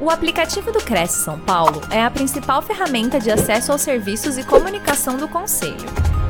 O 0.00 0.10
aplicativo 0.10 0.70
do 0.70 0.78
Cresce 0.78 1.24
São 1.24 1.40
Paulo 1.40 1.80
é 1.90 2.00
a 2.00 2.08
principal 2.08 2.62
ferramenta 2.62 3.18
de 3.18 3.32
acesso 3.32 3.72
aos 3.72 3.82
serviços 3.82 4.38
e 4.38 4.44
comunicação 4.44 5.16
do 5.16 5.26
Conselho. 5.26 5.88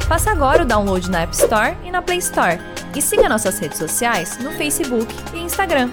Faça 0.08 0.30
agora 0.30 0.62
o 0.62 0.66
download 0.66 1.10
na 1.10 1.20
App 1.20 1.34
Store 1.34 1.76
e 1.84 1.90
na 1.90 2.00
Play 2.00 2.16
Store. 2.16 2.58
E 2.96 3.02
siga 3.02 3.28
nossas 3.28 3.58
redes 3.58 3.76
sociais 3.76 4.38
no 4.38 4.52
Facebook 4.52 5.14
e 5.34 5.40
Instagram. 5.40 5.90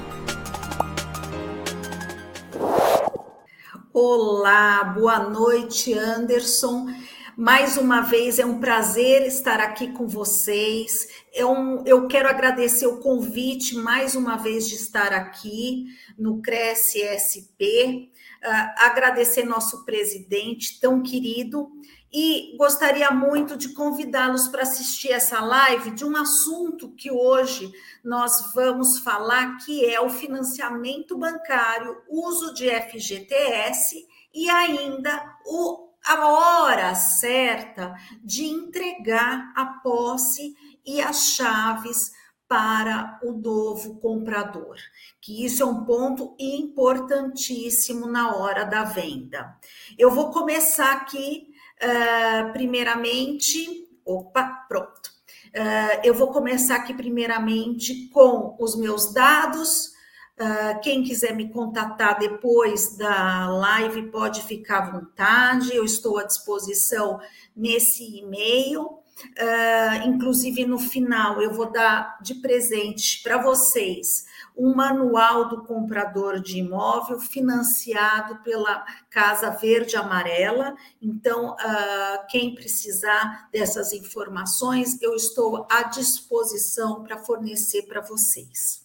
Olá, 3.93 4.85
boa 4.85 5.19
noite, 5.19 5.93
Anderson. 5.93 6.87
Mais 7.35 7.75
uma 7.75 7.99
vez 7.99 8.39
é 8.39 8.45
um 8.45 8.61
prazer 8.61 9.27
estar 9.27 9.59
aqui 9.59 9.91
com 9.91 10.07
vocês. 10.07 11.09
Eu, 11.35 11.83
eu 11.85 12.07
quero 12.07 12.29
agradecer 12.29 12.87
o 12.87 13.01
convite 13.01 13.75
mais 13.75 14.15
uma 14.15 14.37
vez 14.37 14.69
de 14.69 14.75
estar 14.75 15.11
aqui 15.11 15.83
no 16.17 16.41
Cresce 16.41 17.01
SP, 17.03 18.07
uh, 18.41 18.85
agradecer 18.85 19.43
nosso 19.43 19.83
presidente 19.83 20.79
tão 20.79 21.03
querido 21.03 21.69
e 22.09 22.55
gostaria 22.57 23.11
muito 23.11 23.57
de 23.57 23.73
convidá-los 23.73 24.47
para 24.47 24.61
assistir 24.61 25.11
essa 25.11 25.41
live 25.41 25.91
de 25.91 26.05
um 26.05 26.15
assunto 26.15 26.95
que 26.95 27.11
hoje 27.11 27.69
nós 28.01 28.53
vamos 28.53 28.99
falar, 28.99 29.57
que 29.57 29.83
é 29.83 29.99
o 29.99 30.09
financiamento 30.09 31.17
bancário, 31.17 31.97
uso 32.09 32.53
de 32.53 32.69
FGTS 32.69 34.07
e 34.33 34.49
ainda 34.49 35.35
o 35.45 35.83
a 36.05 36.27
hora 36.27 36.93
certa 36.93 37.95
de 38.23 38.45
entregar 38.45 39.51
a 39.55 39.65
posse 39.65 40.55
e 40.85 41.01
as 41.01 41.33
chaves 41.35 42.11
para 42.47 43.19
o 43.23 43.31
novo 43.31 43.99
comprador, 43.99 44.75
que 45.19 45.45
isso 45.45 45.63
é 45.63 45.65
um 45.65 45.83
ponto 45.83 46.35
importantíssimo 46.39 48.07
na 48.07 48.35
hora 48.35 48.63
da 48.63 48.83
venda. 48.83 49.57
Eu 49.97 50.11
vou 50.11 50.29
começar 50.31 50.91
aqui, 50.91 51.47
uh, 51.81 52.53
primeiramente, 52.53 53.87
opa, 54.05 54.65
pronto. 54.67 55.09
Uh, 55.47 56.01
eu 56.03 56.13
vou 56.13 56.27
começar 56.27 56.75
aqui, 56.75 56.93
primeiramente, 56.93 58.09
com 58.09 58.55
os 58.59 58.75
meus 58.75 59.11
dados, 59.13 59.95
Uh, 60.37 60.81
quem 60.81 61.01
quiser 61.01 61.33
me 61.33 61.47
contatar 61.49 62.19
depois 62.19 62.97
da 62.97 63.47
live 63.47 64.11
pode 64.11 64.41
ficar 64.43 64.79
à 64.79 64.91
vontade, 64.91 65.73
eu 65.73 65.85
estou 65.85 66.17
à 66.17 66.23
disposição 66.23 67.21
nesse 67.55 68.03
e-mail. 68.17 68.99
Uh, 69.17 70.07
inclusive, 70.07 70.65
no 70.65 70.77
final, 70.77 71.41
eu 71.41 71.53
vou 71.53 71.71
dar 71.71 72.17
de 72.21 72.35
presente 72.35 73.23
para 73.23 73.37
vocês 73.37 74.25
um 74.57 74.73
manual 74.75 75.47
do 75.47 75.63
comprador 75.63 76.39
de 76.39 76.59
imóvel 76.59 77.19
financiado 77.19 78.37
pela 78.43 78.85
Casa 79.09 79.49
Verde 79.51 79.95
Amarela. 79.95 80.75
Então, 81.01 81.53
uh, 81.53 82.27
quem 82.29 82.55
precisar 82.55 83.49
dessas 83.51 83.93
informações, 83.93 85.01
eu 85.01 85.15
estou 85.15 85.65
à 85.69 85.83
disposição 85.83 87.03
para 87.03 87.17
fornecer 87.17 87.83
para 87.83 88.01
vocês. 88.01 88.83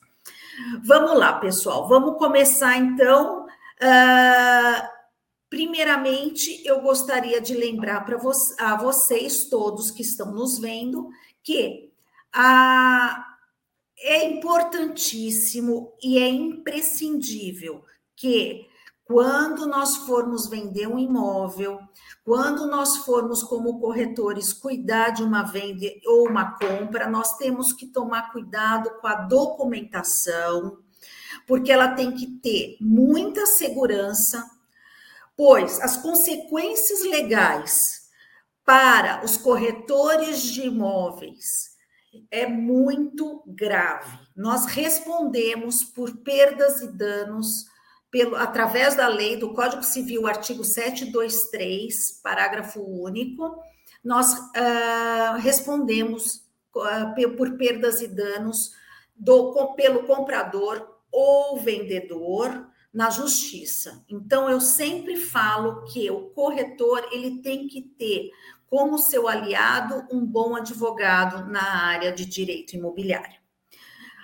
Vamos 0.84 1.18
lá, 1.18 1.34
pessoal. 1.34 1.88
Vamos 1.88 2.18
começar 2.18 2.76
então. 2.76 3.46
Uh, 3.80 4.99
primeiramente, 5.50 6.62
eu 6.64 6.80
gostaria 6.80 7.40
de 7.40 7.54
lembrar 7.54 8.04
para 8.06 8.16
vo 8.16 8.30
a 8.58 8.76
vocês 8.76 9.46
todos 9.46 9.90
que 9.90 10.02
estão 10.02 10.32
nos 10.32 10.60
vendo 10.60 11.10
que 11.42 11.92
a, 12.32 13.36
é 13.98 14.24
importantíssimo 14.24 15.92
e 16.00 16.18
é 16.18 16.28
imprescindível 16.28 17.84
que 18.14 18.70
quando 19.04 19.66
nós 19.66 19.96
formos 19.96 20.48
vender 20.48 20.86
um 20.86 20.96
imóvel, 20.96 21.80
quando 22.24 22.68
nós 22.68 22.98
formos 22.98 23.42
como 23.42 23.80
corretores 23.80 24.52
cuidar 24.52 25.10
de 25.10 25.24
uma 25.24 25.42
venda 25.42 25.86
ou 26.06 26.28
uma 26.28 26.56
compra, 26.56 27.10
nós 27.10 27.36
temos 27.36 27.72
que 27.72 27.88
tomar 27.88 28.30
cuidado 28.30 28.88
com 29.00 29.08
a 29.08 29.16
documentação, 29.16 30.78
porque 31.44 31.72
ela 31.72 31.88
tem 31.88 32.14
que 32.14 32.26
ter 32.38 32.76
muita 32.80 33.46
segurança, 33.46 34.48
pois 35.40 35.80
as 35.80 35.96
consequências 35.96 37.02
legais 37.02 37.80
para 38.62 39.24
os 39.24 39.38
corretores 39.38 40.42
de 40.42 40.66
imóveis 40.66 41.70
é 42.30 42.46
muito 42.46 43.42
grave. 43.46 44.18
Nós 44.36 44.66
respondemos 44.66 45.82
por 45.82 46.14
perdas 46.18 46.82
e 46.82 46.88
danos 46.88 47.64
pelo, 48.10 48.36
através 48.36 48.94
da 48.96 49.08
lei 49.08 49.38
do 49.38 49.54
Código 49.54 49.82
Civil, 49.82 50.26
artigo 50.26 50.62
723, 50.62 52.20
parágrafo 52.22 52.82
único, 52.82 53.62
nós 54.04 54.34
uh, 54.34 55.38
respondemos 55.38 56.50
uh, 56.76 57.34
por 57.34 57.56
perdas 57.56 58.02
e 58.02 58.08
danos 58.08 58.72
do, 59.16 59.72
pelo 59.74 60.02
comprador 60.02 60.86
ou 61.10 61.58
vendedor 61.58 62.69
na 62.92 63.10
justiça. 63.10 64.04
Então, 64.08 64.50
eu 64.50 64.60
sempre 64.60 65.16
falo 65.16 65.84
que 65.84 66.10
o 66.10 66.30
corretor 66.30 67.08
ele 67.12 67.40
tem 67.40 67.68
que 67.68 67.82
ter 67.82 68.30
como 68.66 68.98
seu 68.98 69.26
aliado 69.28 70.06
um 70.12 70.24
bom 70.24 70.54
advogado 70.54 71.50
na 71.50 71.86
área 71.86 72.12
de 72.12 72.24
direito 72.24 72.74
imobiliário. 72.74 73.40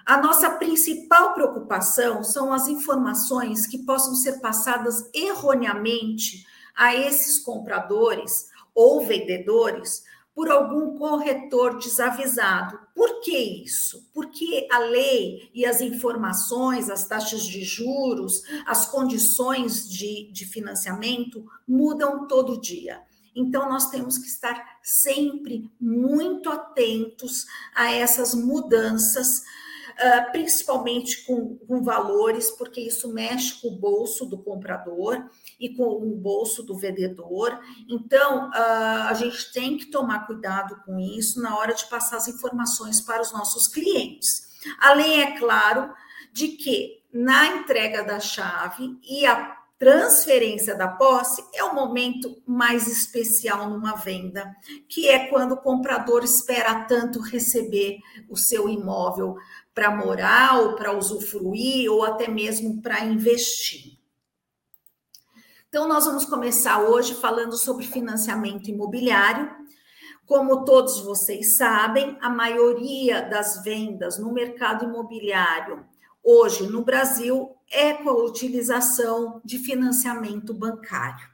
A 0.04 0.18
nossa 0.18 0.50
principal 0.50 1.34
preocupação 1.34 2.22
são 2.22 2.52
as 2.52 2.68
informações 2.68 3.66
que 3.66 3.78
possam 3.78 4.14
ser 4.14 4.40
passadas 4.40 5.10
erroneamente 5.12 6.46
a 6.76 6.94
esses 6.94 7.40
compradores 7.40 8.48
ou 8.72 9.04
vendedores 9.04 10.04
por 10.36 10.50
algum 10.50 10.98
corretor 10.98 11.78
desavisado. 11.78 12.78
Por 12.94 13.22
que 13.22 13.34
isso? 13.64 14.06
Porque 14.12 14.68
a 14.70 14.80
lei 14.80 15.50
e 15.54 15.64
as 15.64 15.80
informações, 15.80 16.90
as 16.90 17.08
taxas 17.08 17.42
de 17.42 17.64
juros, 17.64 18.42
as 18.66 18.84
condições 18.84 19.88
de, 19.88 20.30
de 20.30 20.44
financiamento 20.44 21.42
mudam 21.66 22.28
todo 22.28 22.60
dia. 22.60 23.00
Então, 23.34 23.66
nós 23.70 23.88
temos 23.88 24.18
que 24.18 24.26
estar 24.26 24.62
sempre 24.82 25.70
muito 25.80 26.50
atentos 26.50 27.46
a 27.74 27.90
essas 27.90 28.34
mudanças 28.34 29.42
uh, 29.96 30.30
principalmente 30.32 31.24
com, 31.24 31.56
com 31.56 31.82
valores, 31.82 32.50
porque 32.52 32.80
isso 32.80 33.12
mexe 33.12 33.60
com 33.60 33.68
o 33.68 33.78
bolso 33.78 34.26
do 34.26 34.38
comprador 34.38 35.28
e 35.58 35.70
com 35.74 35.84
o 35.84 36.16
bolso 36.16 36.62
do 36.62 36.76
vendedor. 36.76 37.58
Então, 37.88 38.48
uh, 38.48 39.08
a 39.08 39.14
gente 39.14 39.52
tem 39.52 39.76
que 39.76 39.86
tomar 39.86 40.26
cuidado 40.26 40.82
com 40.84 40.98
isso 40.98 41.40
na 41.40 41.56
hora 41.56 41.74
de 41.74 41.86
passar 41.86 42.16
as 42.16 42.28
informações 42.28 43.00
para 43.00 43.22
os 43.22 43.32
nossos 43.32 43.68
clientes. 43.68 44.46
Além, 44.80 45.22
é 45.22 45.38
claro, 45.38 45.92
de 46.32 46.48
que 46.48 47.02
na 47.12 47.46
entrega 47.46 48.02
da 48.02 48.20
chave 48.20 48.98
e 49.02 49.24
a 49.24 49.56
transferência 49.78 50.74
da 50.74 50.88
posse 50.88 51.44
é 51.54 51.62
o 51.62 51.74
momento 51.74 52.42
mais 52.46 52.88
especial 52.88 53.68
numa 53.68 53.94
venda, 53.94 54.54
que 54.88 55.08
é 55.08 55.28
quando 55.28 55.52
o 55.52 55.60
comprador 55.60 56.24
espera 56.24 56.86
tanto 56.86 57.20
receber 57.20 57.98
o 58.28 58.36
seu 58.36 58.68
imóvel 58.68 59.36
para 59.76 59.94
morar 59.94 60.58
ou 60.62 60.74
para 60.74 60.96
usufruir 60.96 61.92
ou 61.92 62.02
até 62.02 62.26
mesmo 62.26 62.80
para 62.80 63.04
investir. 63.04 63.98
Então, 65.68 65.86
nós 65.86 66.06
vamos 66.06 66.24
começar 66.24 66.80
hoje 66.80 67.14
falando 67.14 67.58
sobre 67.58 67.86
financiamento 67.86 68.70
imobiliário. 68.70 69.50
Como 70.24 70.64
todos 70.64 71.00
vocês 71.00 71.58
sabem, 71.58 72.16
a 72.22 72.30
maioria 72.30 73.20
das 73.20 73.62
vendas 73.62 74.18
no 74.18 74.32
mercado 74.32 74.86
imobiliário 74.86 75.84
hoje 76.24 76.66
no 76.66 76.82
Brasil 76.82 77.54
é 77.70 77.92
com 77.92 78.08
a 78.08 78.24
utilização 78.24 79.42
de 79.44 79.58
financiamento 79.58 80.54
bancário. 80.54 81.28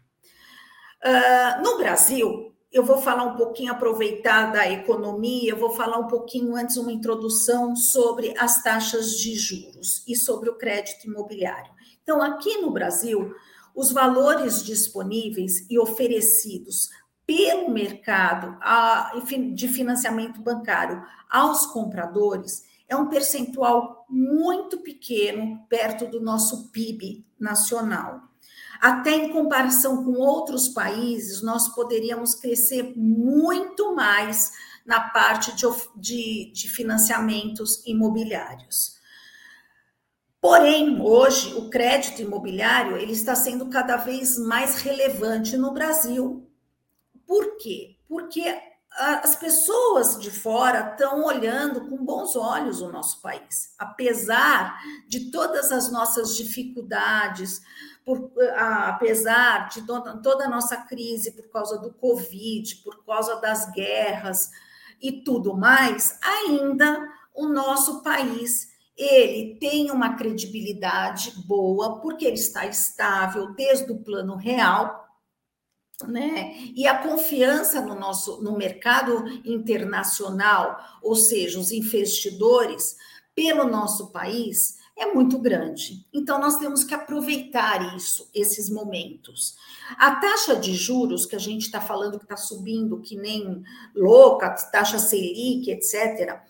Uh, 1.01 1.63
no 1.63 1.79
Brasil, 1.79 2.52
eu 2.73 2.83
vou 2.83 2.99
falar 2.99 3.25
um 3.25 3.37
pouquinho, 3.37 3.71
aproveitar 3.71 4.51
da 4.51 4.71
economia, 4.71 5.51
eu 5.51 5.59
vou 5.59 5.71
falar 5.71 5.99
um 5.99 6.07
pouquinho 6.07 6.57
antes, 6.57 6.77
uma 6.77 6.91
introdução 6.91 7.77
sobre 7.77 8.35
as 8.39 8.63
taxas 8.63 9.19
de 9.19 9.35
juros 9.35 10.03
e 10.09 10.17
sobre 10.17 10.49
o 10.49 10.57
crédito 10.57 11.07
imobiliário. 11.07 11.71
Então, 12.03 12.23
aqui 12.23 12.57
no 12.63 12.71
Brasil, 12.71 13.35
os 13.75 13.93
valores 13.93 14.65
disponíveis 14.65 15.69
e 15.71 15.79
oferecidos 15.79 16.89
pelo 17.27 17.71
mercado 17.71 18.59
de 19.55 19.69
financiamento 19.69 20.41
bancário 20.41 21.03
aos 21.31 21.67
compradores 21.67 22.65
é 22.89 22.97
um 22.97 23.09
percentual 23.09 24.05
muito 24.09 24.79
pequeno 24.79 25.65
perto 25.69 26.07
do 26.07 26.21
nosso 26.21 26.71
PIB 26.71 27.25
nacional. 27.39 28.32
Até 28.83 29.13
em 29.13 29.33
comparação 29.33 30.03
com 30.03 30.15
outros 30.15 30.67
países, 30.67 31.41
nós 31.41 31.69
poderíamos 31.69 32.35
crescer 32.35 32.93
muito 32.97 33.95
mais 33.95 34.51
na 34.85 34.99
parte 34.99 35.55
de, 35.55 35.65
de, 35.95 36.53
de 36.53 36.69
financiamentos 36.69 37.81
imobiliários. 37.87 39.01
Porém, 40.41 41.01
hoje 41.01 41.55
o 41.55 41.71
crédito 41.71 42.23
imobiliário 42.23 42.97
ele 42.97 43.13
está 43.13 43.37
sendo 43.37 43.71
cada 43.71 43.99
vez 43.99 44.37
mais 44.37 44.83
relevante 44.83 45.57
no 45.57 45.73
Brasil. 45.73 46.51
Por 47.25 47.59
quê? 47.59 47.97
Porque 48.09 48.53
as 48.99 49.37
pessoas 49.37 50.21
de 50.21 50.33
fora 50.33 50.91
estão 50.91 51.25
olhando 51.25 51.89
com 51.89 52.05
bons 52.05 52.35
olhos 52.35 52.83
o 52.83 52.91
nosso 52.91 53.23
país, 53.23 53.75
apesar 53.79 54.77
de 55.09 55.31
todas 55.31 55.71
as 55.71 55.91
nossas 55.91 56.37
dificuldades, 56.37 57.63
por, 58.05 58.33
apesar 58.57 59.69
de 59.69 59.83
toda, 59.87 60.17
toda 60.19 60.47
a 60.47 60.51
nossa 60.51 60.77
crise 60.77 61.33
por 61.33 61.49
causa 61.51 61.79
do 61.79 61.93
Covid, 61.93 62.77
por 62.77 63.05
causa 63.05 63.37
das 63.37 63.71
guerras 63.73 64.51
e 65.01 65.13
tudo 65.23 65.57
mais, 65.57 66.19
ainda 66.23 67.09
o 67.35 67.49
nosso 67.49 68.03
país 68.03 68.73
ele 68.97 69.57
tem 69.59 69.91
uma 69.91 70.17
credibilidade 70.17 71.33
boa, 71.47 72.01
porque 72.01 72.25
ele 72.25 72.37
está 72.37 72.67
estável 72.67 73.55
desde 73.55 73.91
o 73.91 73.99
plano 73.99 74.37
real, 74.37 75.09
né? 76.07 76.55
E 76.75 76.87
a 76.87 76.99
confiança 76.99 77.81
no 77.81 77.95
nosso 77.95 78.43
no 78.43 78.57
mercado 78.57 79.27
internacional, 79.45 80.79
ou 81.03 81.17
seja, 81.17 81.59
os 81.59 81.73
investidores 81.73 82.97
pelo 83.35 83.65
nosso 83.65 84.13
país 84.13 84.82
é 85.03 85.13
muito 85.13 85.39
grande. 85.39 86.07
Então 86.13 86.41
nós 86.41 86.57
temos 86.59 86.85
que 86.85 86.95
aproveitar 86.95 87.97
isso, 87.97 88.29
esses 88.35 88.71
momentos. 88.71 89.57
A 89.99 90.17
taxa 90.17 90.57
de 90.57 90.75
juros 90.75 91.27
que 91.27 91.37
a 91.37 91.41
gente 91.41 91.63
está 91.63 91.81
falando 91.81 92.19
que 92.19 92.25
está 92.25 92.37
subindo 92.37 93.01
que 93.01 93.17
nem 93.17 93.63
louca, 93.95 94.51
taxa 94.71 94.99
Selic, 94.99 95.71
etc 95.71 96.41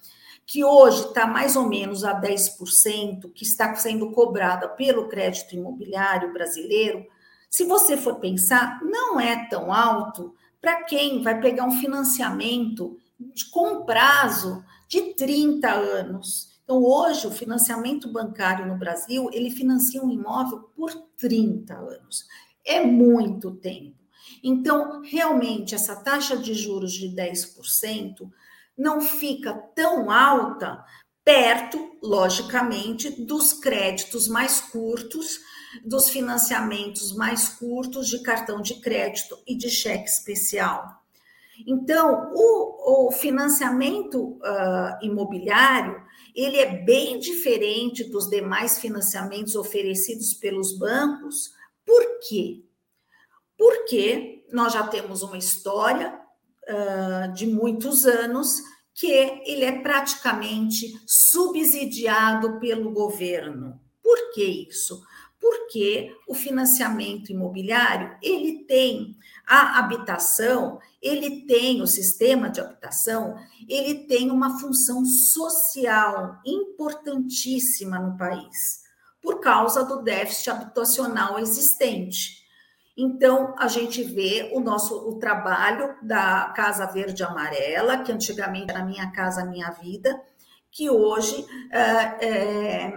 que 0.44 0.64
hoje 0.64 1.06
está 1.06 1.26
mais 1.26 1.56
ou 1.56 1.66
menos 1.66 2.04
a 2.04 2.20
10%, 2.20 3.32
que 3.32 3.42
está 3.42 3.74
sendo 3.74 4.10
cobrada 4.10 4.68
pelo 4.68 5.08
crédito 5.08 5.54
imobiliário 5.54 6.32
brasileiro, 6.32 7.06
se 7.48 7.64
você 7.64 7.96
for 7.96 8.16
pensar, 8.16 8.80
não 8.82 9.20
é 9.20 9.48
tão 9.48 9.72
alto 9.72 10.34
para 10.60 10.84
quem 10.84 11.22
vai 11.22 11.40
pegar 11.40 11.64
um 11.64 11.80
financiamento 11.80 12.98
de, 13.18 13.50
com 13.50 13.84
prazo 13.84 14.64
de 14.88 15.14
30 15.14 15.70
anos. 15.70 16.51
Então, 16.64 16.82
hoje, 16.82 17.26
o 17.26 17.30
financiamento 17.30 18.10
bancário 18.10 18.66
no 18.66 18.78
Brasil, 18.78 19.28
ele 19.32 19.50
financia 19.50 20.02
um 20.02 20.10
imóvel 20.10 20.60
por 20.76 20.92
30 21.18 21.74
anos. 21.74 22.26
É 22.64 22.84
muito 22.84 23.50
tempo. 23.56 23.96
Então, 24.42 25.02
realmente, 25.02 25.74
essa 25.74 25.96
taxa 25.96 26.36
de 26.36 26.54
juros 26.54 26.92
de 26.92 27.08
10% 27.08 28.30
não 28.76 29.00
fica 29.00 29.52
tão 29.74 30.10
alta 30.10 30.84
perto, 31.24 31.96
logicamente, 32.02 33.10
dos 33.24 33.52
créditos 33.52 34.26
mais 34.26 34.60
curtos, 34.60 35.40
dos 35.84 36.08
financiamentos 36.08 37.14
mais 37.14 37.48
curtos 37.48 38.08
de 38.08 38.22
cartão 38.22 38.60
de 38.60 38.80
crédito 38.80 39.38
e 39.46 39.56
de 39.56 39.70
cheque 39.70 40.08
especial. 40.08 41.02
Então, 41.66 42.30
o, 42.34 43.08
o 43.08 43.12
financiamento 43.12 44.20
uh, 44.20 44.98
imobiliário 45.02 46.02
ele 46.34 46.58
é 46.58 46.82
bem 46.82 47.18
diferente 47.18 48.04
dos 48.04 48.28
demais 48.28 48.78
financiamentos 48.78 49.54
oferecidos 49.54 50.34
pelos 50.34 50.76
bancos. 50.78 51.52
Por 51.84 52.02
quê? 52.20 52.64
Porque 53.56 54.44
nós 54.52 54.72
já 54.72 54.86
temos 54.86 55.22
uma 55.22 55.38
história 55.38 56.18
uh, 56.68 57.32
de 57.32 57.46
muitos 57.46 58.06
anos 58.06 58.60
que 58.94 59.06
ele 59.06 59.64
é 59.64 59.80
praticamente 59.80 60.92
subsidiado 61.06 62.58
pelo 62.60 62.92
governo. 62.92 63.80
Por 64.02 64.32
que 64.32 64.44
isso? 64.44 65.02
Porque 65.42 66.16
o 66.28 66.34
financiamento 66.34 67.32
imobiliário, 67.32 68.16
ele 68.22 68.62
tem 68.64 69.16
a 69.44 69.80
habitação, 69.80 70.78
ele 71.02 71.44
tem 71.46 71.82
o 71.82 71.86
sistema 71.86 72.48
de 72.48 72.60
habitação, 72.60 73.34
ele 73.68 74.06
tem 74.06 74.30
uma 74.30 74.60
função 74.60 75.04
social 75.04 76.40
importantíssima 76.46 77.98
no 77.98 78.16
país, 78.16 78.84
por 79.20 79.40
causa 79.40 79.84
do 79.84 80.00
déficit 80.00 80.50
habitacional 80.50 81.40
existente. 81.40 82.40
Então, 82.96 83.52
a 83.58 83.66
gente 83.66 84.04
vê 84.04 84.52
o 84.54 84.60
nosso 84.60 84.94
o 85.08 85.18
trabalho 85.18 85.96
da 86.02 86.52
Casa 86.54 86.86
Verde 86.86 87.24
Amarela, 87.24 87.98
que 87.98 88.12
antigamente 88.12 88.70
era 88.70 88.84
Minha 88.84 89.10
Casa 89.10 89.44
Minha 89.44 89.70
Vida, 89.70 90.22
que 90.70 90.88
hoje, 90.88 91.44
é, 91.70 92.26
é, 92.26 92.92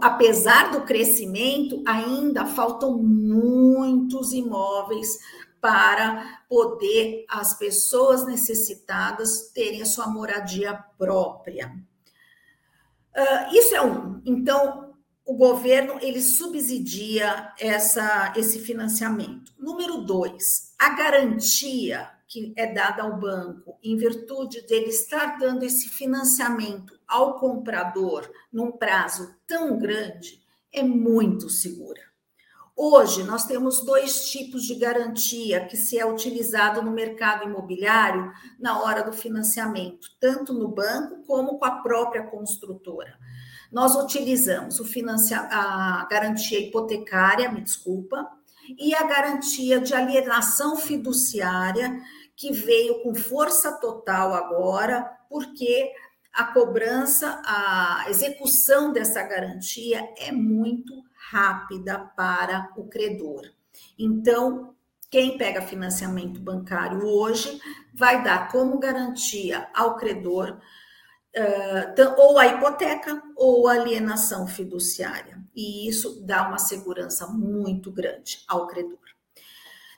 apesar 0.00 0.70
do 0.72 0.82
crescimento, 0.82 1.82
ainda 1.86 2.44
faltam 2.46 2.98
muitos 2.98 4.32
imóveis 4.32 5.18
para 5.60 6.40
poder 6.48 7.24
as 7.28 7.56
pessoas 7.56 8.26
necessitadas 8.26 9.50
terem 9.54 9.80
a 9.80 9.86
sua 9.86 10.08
moradia 10.08 10.74
própria. 10.98 11.72
Uh, 13.16 13.54
isso 13.56 13.74
é 13.74 13.80
um. 13.80 14.20
Então, 14.26 14.94
o 15.24 15.34
governo 15.34 15.98
ele 16.00 16.20
subsidia 16.20 17.52
essa, 17.58 18.32
esse 18.36 18.58
financiamento. 18.58 19.52
Número 19.58 19.98
dois, 19.98 20.74
a 20.78 20.90
garantia 20.90 22.10
que 22.32 22.54
é 22.56 22.72
dada 22.72 23.02
ao 23.02 23.20
banco 23.20 23.78
em 23.84 23.94
virtude 23.94 24.66
dele 24.66 24.86
estar 24.86 25.38
dando 25.38 25.64
esse 25.64 25.90
financiamento 25.90 26.98
ao 27.06 27.38
comprador 27.38 28.26
num 28.50 28.72
prazo 28.72 29.36
tão 29.46 29.78
grande 29.78 30.42
é 30.72 30.82
muito 30.82 31.50
segura. 31.50 32.00
Hoje 32.74 33.22
nós 33.22 33.44
temos 33.44 33.84
dois 33.84 34.30
tipos 34.30 34.62
de 34.62 34.76
garantia 34.76 35.66
que 35.66 35.76
se 35.76 35.98
é 35.98 36.06
utilizado 36.06 36.80
no 36.80 36.90
mercado 36.90 37.44
imobiliário 37.44 38.32
na 38.58 38.82
hora 38.82 39.02
do 39.02 39.12
financiamento, 39.12 40.08
tanto 40.18 40.54
no 40.54 40.68
banco 40.68 41.22
como 41.26 41.58
com 41.58 41.64
a 41.66 41.82
própria 41.82 42.22
construtora. 42.22 43.14
Nós 43.70 43.94
utilizamos 43.94 44.80
o 44.80 44.86
a 45.50 46.08
garantia 46.10 46.58
hipotecária, 46.58 47.52
me 47.52 47.60
desculpa, 47.60 48.26
e 48.78 48.94
a 48.94 49.02
garantia 49.04 49.80
de 49.80 49.94
alienação 49.94 50.76
fiduciária, 50.76 52.00
que 52.42 52.52
veio 52.52 53.00
com 53.04 53.14
força 53.14 53.70
total 53.78 54.34
agora, 54.34 55.16
porque 55.28 55.92
a 56.32 56.42
cobrança, 56.46 57.40
a 57.46 58.06
execução 58.08 58.92
dessa 58.92 59.22
garantia 59.22 60.12
é 60.18 60.32
muito 60.32 60.92
rápida 61.30 62.00
para 62.16 62.68
o 62.76 62.88
credor. 62.88 63.42
Então, 63.96 64.74
quem 65.08 65.38
pega 65.38 65.62
financiamento 65.62 66.40
bancário 66.40 67.06
hoje 67.06 67.60
vai 67.94 68.24
dar 68.24 68.50
como 68.50 68.76
garantia 68.80 69.68
ao 69.72 69.96
credor 69.96 70.58
uh, 71.36 72.20
ou 72.20 72.40
a 72.40 72.48
hipoteca 72.48 73.22
ou 73.36 73.68
a 73.68 73.74
alienação 73.74 74.48
fiduciária. 74.48 75.40
E 75.54 75.88
isso 75.88 76.20
dá 76.26 76.48
uma 76.48 76.58
segurança 76.58 77.24
muito 77.28 77.92
grande 77.92 78.42
ao 78.48 78.66
credor. 78.66 78.98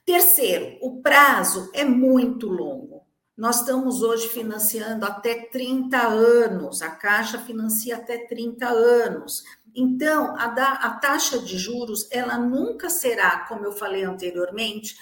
Terceiro, 0.04 0.76
o 0.82 1.00
prazo 1.00 1.70
é 1.72 1.84
muito 1.84 2.46
longo. 2.46 3.06
Nós 3.36 3.60
estamos 3.60 4.02
hoje 4.02 4.28
financiando 4.28 5.04
até 5.06 5.46
30 5.46 5.98
anos, 5.98 6.82
a 6.82 6.90
Caixa 6.90 7.38
financia 7.38 7.96
até 7.96 8.18
30 8.18 8.68
anos. 8.68 9.42
Então, 9.74 10.36
a, 10.36 10.48
da, 10.48 10.72
a 10.72 10.90
taxa 10.98 11.38
de 11.38 11.58
juros, 11.58 12.06
ela 12.12 12.38
nunca 12.38 12.90
será, 12.90 13.40
como 13.46 13.64
eu 13.64 13.72
falei 13.72 14.04
anteriormente, 14.04 14.96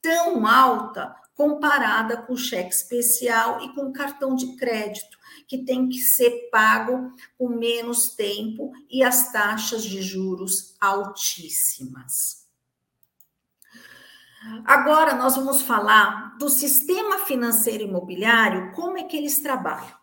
tão 0.00 0.46
alta 0.46 1.14
comparada 1.34 2.16
com 2.16 2.34
cheque 2.34 2.74
especial 2.74 3.62
e 3.62 3.74
com 3.74 3.92
cartão 3.92 4.34
de 4.34 4.56
crédito 4.56 5.16
que 5.46 5.58
tem 5.58 5.88
que 5.88 5.98
ser 5.98 6.48
pago 6.50 7.12
com 7.38 7.48
menos 7.48 8.08
tempo 8.16 8.72
e 8.90 9.04
as 9.04 9.30
taxas 9.30 9.84
de 9.84 10.02
juros 10.02 10.74
altíssimas. 10.80 12.45
Agora 14.64 15.14
nós 15.14 15.36
vamos 15.36 15.62
falar 15.62 16.36
do 16.38 16.48
sistema 16.48 17.18
financeiro 17.20 17.84
imobiliário, 17.84 18.72
como 18.72 18.98
é 18.98 19.04
que 19.04 19.16
eles 19.16 19.40
trabalham. 19.40 19.94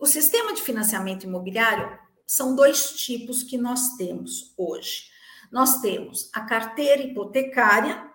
O 0.00 0.06
sistema 0.06 0.54
de 0.54 0.62
financiamento 0.62 1.24
imobiliário 1.24 1.98
são 2.26 2.54
dois 2.54 2.92
tipos 2.92 3.42
que 3.42 3.58
nós 3.58 3.96
temos 3.96 4.54
hoje. 4.56 5.04
Nós 5.50 5.80
temos 5.80 6.30
a 6.32 6.42
carteira 6.42 7.02
hipotecária, 7.02 8.06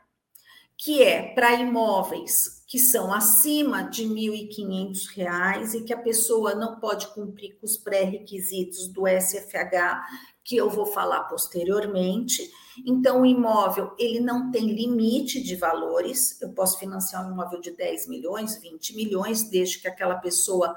que 0.78 1.04
é 1.04 1.34
para 1.34 1.54
imóveis 1.54 2.64
que 2.74 2.80
são 2.80 3.14
acima 3.14 3.84
de 3.84 4.02
R$ 4.02 4.48
1.500 4.50 5.76
e 5.76 5.84
que 5.84 5.94
a 5.94 6.02
pessoa 6.02 6.56
não 6.56 6.80
pode 6.80 7.06
cumprir 7.14 7.56
com 7.60 7.68
os 7.68 7.78
pré-requisitos 7.78 8.88
do 8.88 9.04
SFH, 9.08 10.02
que 10.44 10.56
eu 10.56 10.70
vou 10.70 10.86
falar 10.86 11.24
posteriormente. 11.24 12.52
Então, 12.86 13.22
o 13.22 13.26
imóvel, 13.26 13.96
ele 13.98 14.20
não 14.20 14.52
tem 14.52 14.74
limite 14.74 15.42
de 15.42 15.56
valores. 15.56 16.42
Eu 16.42 16.50
posso 16.50 16.80
financiar 16.80 17.28
um 17.28 17.32
imóvel 17.32 17.62
de 17.62 17.72
10 17.72 18.08
milhões, 18.08 18.60
20 18.60 18.96
milhões, 18.96 19.44
desde 19.50 19.80
que 19.80 19.88
aquela 19.88 20.16
pessoa 20.16 20.76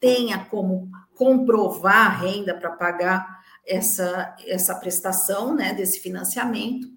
tenha 0.00 0.44
como 0.46 0.90
comprovar 1.14 2.06
a 2.06 2.08
renda 2.08 2.54
para 2.54 2.70
pagar 2.72 3.44
essa, 3.66 4.34
essa 4.46 4.74
prestação 4.74 5.54
né, 5.54 5.72
desse 5.72 6.00
financiamento. 6.00 6.88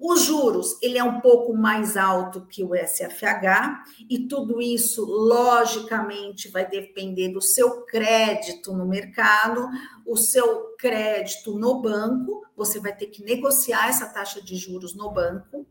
Os 0.00 0.22
juros, 0.22 0.76
ele 0.82 0.98
é 0.98 1.04
um 1.04 1.20
pouco 1.20 1.54
mais 1.54 1.96
alto 1.96 2.46
que 2.46 2.62
o 2.62 2.74
SFH, 2.74 3.84
e 4.08 4.26
tudo 4.26 4.60
isso, 4.60 5.04
logicamente, 5.04 6.48
vai 6.48 6.68
depender 6.68 7.30
do 7.30 7.40
seu 7.40 7.82
crédito 7.82 8.72
no 8.72 8.86
mercado, 8.86 9.68
o 10.06 10.16
seu 10.16 10.74
crédito 10.78 11.58
no 11.58 11.80
banco, 11.80 12.46
você 12.56 12.80
vai 12.80 12.94
ter 12.94 13.06
que 13.06 13.22
negociar 13.22 13.88
essa 13.88 14.06
taxa 14.06 14.42
de 14.42 14.56
juros 14.56 14.94
no 14.94 15.10
banco. 15.10 15.66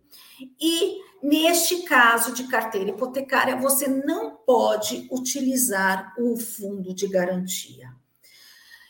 E 0.59 0.99
neste 1.21 1.83
caso 1.83 2.33
de 2.33 2.47
carteira 2.47 2.91
hipotecária, 2.91 3.55
você 3.55 3.87
não 3.87 4.35
pode 4.35 5.07
utilizar 5.11 6.13
o 6.17 6.37
fundo 6.37 6.93
de 6.93 7.07
garantia. 7.07 7.96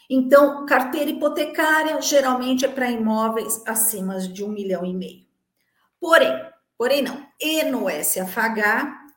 Então, 0.09 0.65
carteira 0.65 1.11
hipotecária 1.11 2.01
geralmente 2.01 2.63
é 2.63 2.67
para 2.67 2.89
imóveis 2.89 3.61
acima 3.65 4.17
de 4.19 4.43
um 4.43 4.49
milhão 4.49 4.85
e 4.85 4.93
meio. 4.93 5.25
Porém, 5.99 6.31
porém 6.77 7.01
não. 7.01 7.25
E 7.39 7.63
no 7.63 7.89
SFH, 7.89 9.07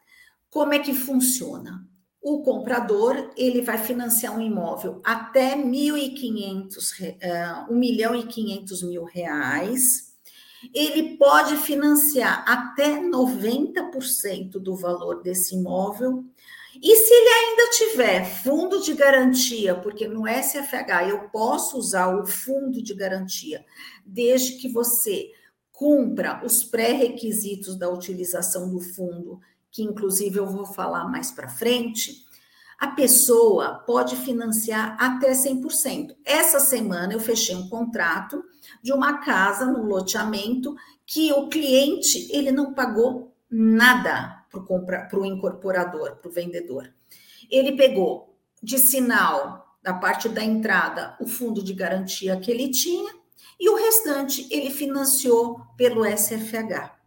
como 0.50 0.74
é 0.74 0.80
que 0.80 0.92
funciona? 0.92 1.86
O 2.20 2.42
comprador 2.42 3.30
ele 3.36 3.62
vai 3.62 3.78
financiar 3.78 4.36
um 4.36 4.42
imóvel 4.42 5.00
até 5.04 5.56
1.500, 5.56 7.68
uh, 7.68 7.72
1 7.72 7.78
milhão 7.78 8.14
e 8.14 8.26
500 8.26 8.82
mil 8.82 9.04
reais. 9.04 10.10
Ele 10.74 11.16
pode 11.16 11.56
financiar 11.56 12.44
até 12.46 13.00
90% 13.00 14.58
do 14.58 14.76
valor 14.76 15.22
desse 15.22 15.54
imóvel 15.54 16.24
e 16.82 16.96
se 16.96 17.12
ele 17.12 17.28
ainda 17.28 17.70
tiver 17.72 18.24
fundo 18.24 18.80
de 18.80 18.94
garantia, 18.94 19.74
porque 19.74 20.08
no 20.08 20.26
SFH 20.26 21.08
eu 21.10 21.28
posso 21.28 21.76
usar 21.76 22.08
o 22.16 22.26
fundo 22.26 22.82
de 22.82 22.94
garantia, 22.94 23.64
desde 24.04 24.52
que 24.52 24.68
você 24.68 25.30
cumpra 25.70 26.42
os 26.44 26.64
pré-requisitos 26.64 27.76
da 27.76 27.90
utilização 27.90 28.70
do 28.70 28.80
fundo, 28.80 29.40
que 29.70 29.82
inclusive 29.82 30.38
eu 30.38 30.46
vou 30.46 30.64
falar 30.64 31.04
mais 31.04 31.30
para 31.30 31.48
frente, 31.48 32.24
a 32.78 32.88
pessoa 32.88 33.74
pode 33.86 34.16
financiar 34.16 34.96
até 34.98 35.32
100%. 35.32 36.16
Essa 36.24 36.58
semana 36.58 37.12
eu 37.12 37.20
fechei 37.20 37.54
um 37.54 37.68
contrato 37.68 38.42
de 38.82 38.90
uma 38.90 39.18
casa 39.18 39.66
no 39.66 39.84
loteamento 39.84 40.74
que 41.04 41.30
o 41.32 41.48
cliente 41.48 42.26
ele 42.34 42.50
não 42.50 42.72
pagou 42.72 43.34
nada 43.50 44.39
para 44.50 45.18
o 45.18 45.24
incorporador, 45.24 46.16
para 46.16 46.28
o 46.28 46.32
vendedor. 46.32 46.92
Ele 47.50 47.76
pegou 47.76 48.36
de 48.62 48.78
sinal 48.78 49.78
da 49.82 49.94
parte 49.94 50.28
da 50.28 50.44
entrada 50.44 51.16
o 51.20 51.26
fundo 51.26 51.62
de 51.62 51.72
garantia 51.72 52.38
que 52.38 52.50
ele 52.50 52.70
tinha 52.70 53.12
e 53.58 53.68
o 53.68 53.76
restante 53.76 54.46
ele 54.50 54.70
financiou 54.70 55.60
pelo 55.76 56.04
SFH. 56.04 56.98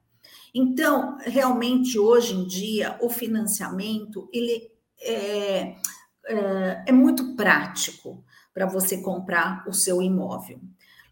Então, 0.54 1.18
realmente 1.22 1.98
hoje 1.98 2.36
em 2.36 2.46
dia 2.46 2.98
o 3.02 3.10
financiamento 3.10 4.30
ele 4.32 4.72
é, 5.02 5.76
é, 6.26 6.84
é 6.88 6.92
muito 6.92 7.36
prático 7.36 8.24
para 8.54 8.68
você 8.68 9.02
comprar 9.02 9.68
o 9.68 9.74
seu 9.74 10.02
imóvel. 10.02 10.60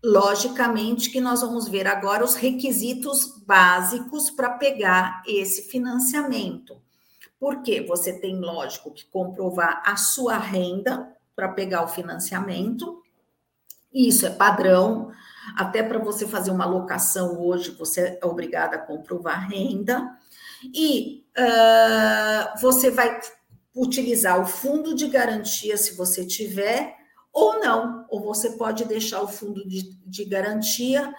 Logicamente 0.03 1.11
que 1.11 1.21
nós 1.21 1.41
vamos 1.41 1.67
ver 1.67 1.85
agora 1.85 2.23
os 2.23 2.35
requisitos 2.35 3.37
básicos 3.45 4.31
para 4.31 4.49
pegar 4.51 5.21
esse 5.27 5.69
financiamento. 5.69 6.81
Porque 7.39 7.81
você 7.81 8.19
tem, 8.19 8.39
lógico, 8.39 8.91
que 8.91 9.05
comprovar 9.05 9.83
a 9.85 9.95
sua 9.95 10.37
renda 10.37 11.15
para 11.35 11.49
pegar 11.49 11.83
o 11.83 11.87
financiamento. 11.87 13.01
Isso 13.93 14.25
é 14.25 14.29
padrão. 14.31 15.11
Até 15.55 15.83
para 15.83 15.99
você 15.99 16.27
fazer 16.27 16.51
uma 16.51 16.65
locação 16.65 17.39
hoje, 17.39 17.71
você 17.71 18.19
é 18.21 18.25
obrigada 18.25 18.77
a 18.77 18.85
comprovar 18.85 19.49
renda. 19.49 20.17
E 20.73 21.25
uh, 21.37 22.61
você 22.61 22.89
vai 22.89 23.19
utilizar 23.75 24.39
o 24.39 24.45
fundo 24.45 24.93
de 24.93 25.07
garantia, 25.07 25.77
se 25.77 25.95
você 25.95 26.25
tiver, 26.25 26.95
ou 27.33 27.59
não, 27.59 28.05
ou 28.09 28.21
você 28.21 28.51
pode 28.51 28.85
deixar 28.85 29.21
o 29.21 29.27
fundo 29.27 29.67
de, 29.67 29.95
de 30.05 30.25
garantia 30.25 31.13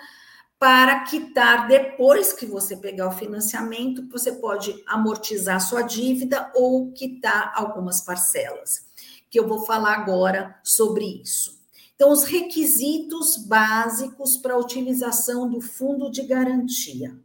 para 0.59 1.00
quitar 1.00 1.66
depois 1.66 2.33
que 2.33 2.47
você 2.47 2.76
pegar 2.76 3.09
o 3.09 3.19
financiamento, 3.19 4.09
você 4.09 4.31
pode 4.31 4.81
amortizar 4.87 5.61
sua 5.61 5.83
dívida 5.83 6.52
ou 6.54 6.92
quitar 6.92 7.52
algumas 7.57 8.00
parcelas, 8.02 8.87
que 9.28 9.40
eu 9.40 9.49
vou 9.49 9.66
falar 9.66 9.95
agora 9.95 10.57
sobre 10.62 11.21
isso. 11.21 11.61
Então, 11.97 12.12
os 12.12 12.25
requisitos 12.25 13.37
básicos 13.37 14.37
para 14.37 14.54
a 14.54 14.59
utilização 14.59 15.49
do 15.49 15.61
fundo 15.61 16.11
de 16.11 16.23
garantia. 16.23 17.16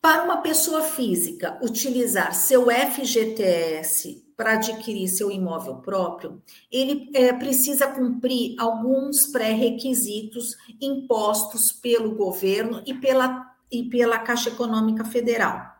Para 0.00 0.22
uma 0.22 0.36
pessoa 0.36 0.82
física 0.82 1.58
utilizar 1.62 2.34
seu 2.34 2.66
FGTS 2.66 4.23
para 4.36 4.54
adquirir 4.54 5.08
seu 5.08 5.30
imóvel 5.30 5.76
próprio, 5.76 6.42
ele 6.70 7.08
é, 7.14 7.32
precisa 7.32 7.86
cumprir 7.86 8.54
alguns 8.58 9.26
pré-requisitos 9.26 10.56
impostos 10.80 11.72
pelo 11.72 12.14
governo 12.14 12.82
e 12.86 12.94
pela, 12.94 13.54
e 13.70 13.84
pela 13.84 14.18
Caixa 14.18 14.50
Econômica 14.50 15.04
Federal, 15.04 15.74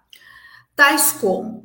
tais 0.77 1.13
como 1.13 1.65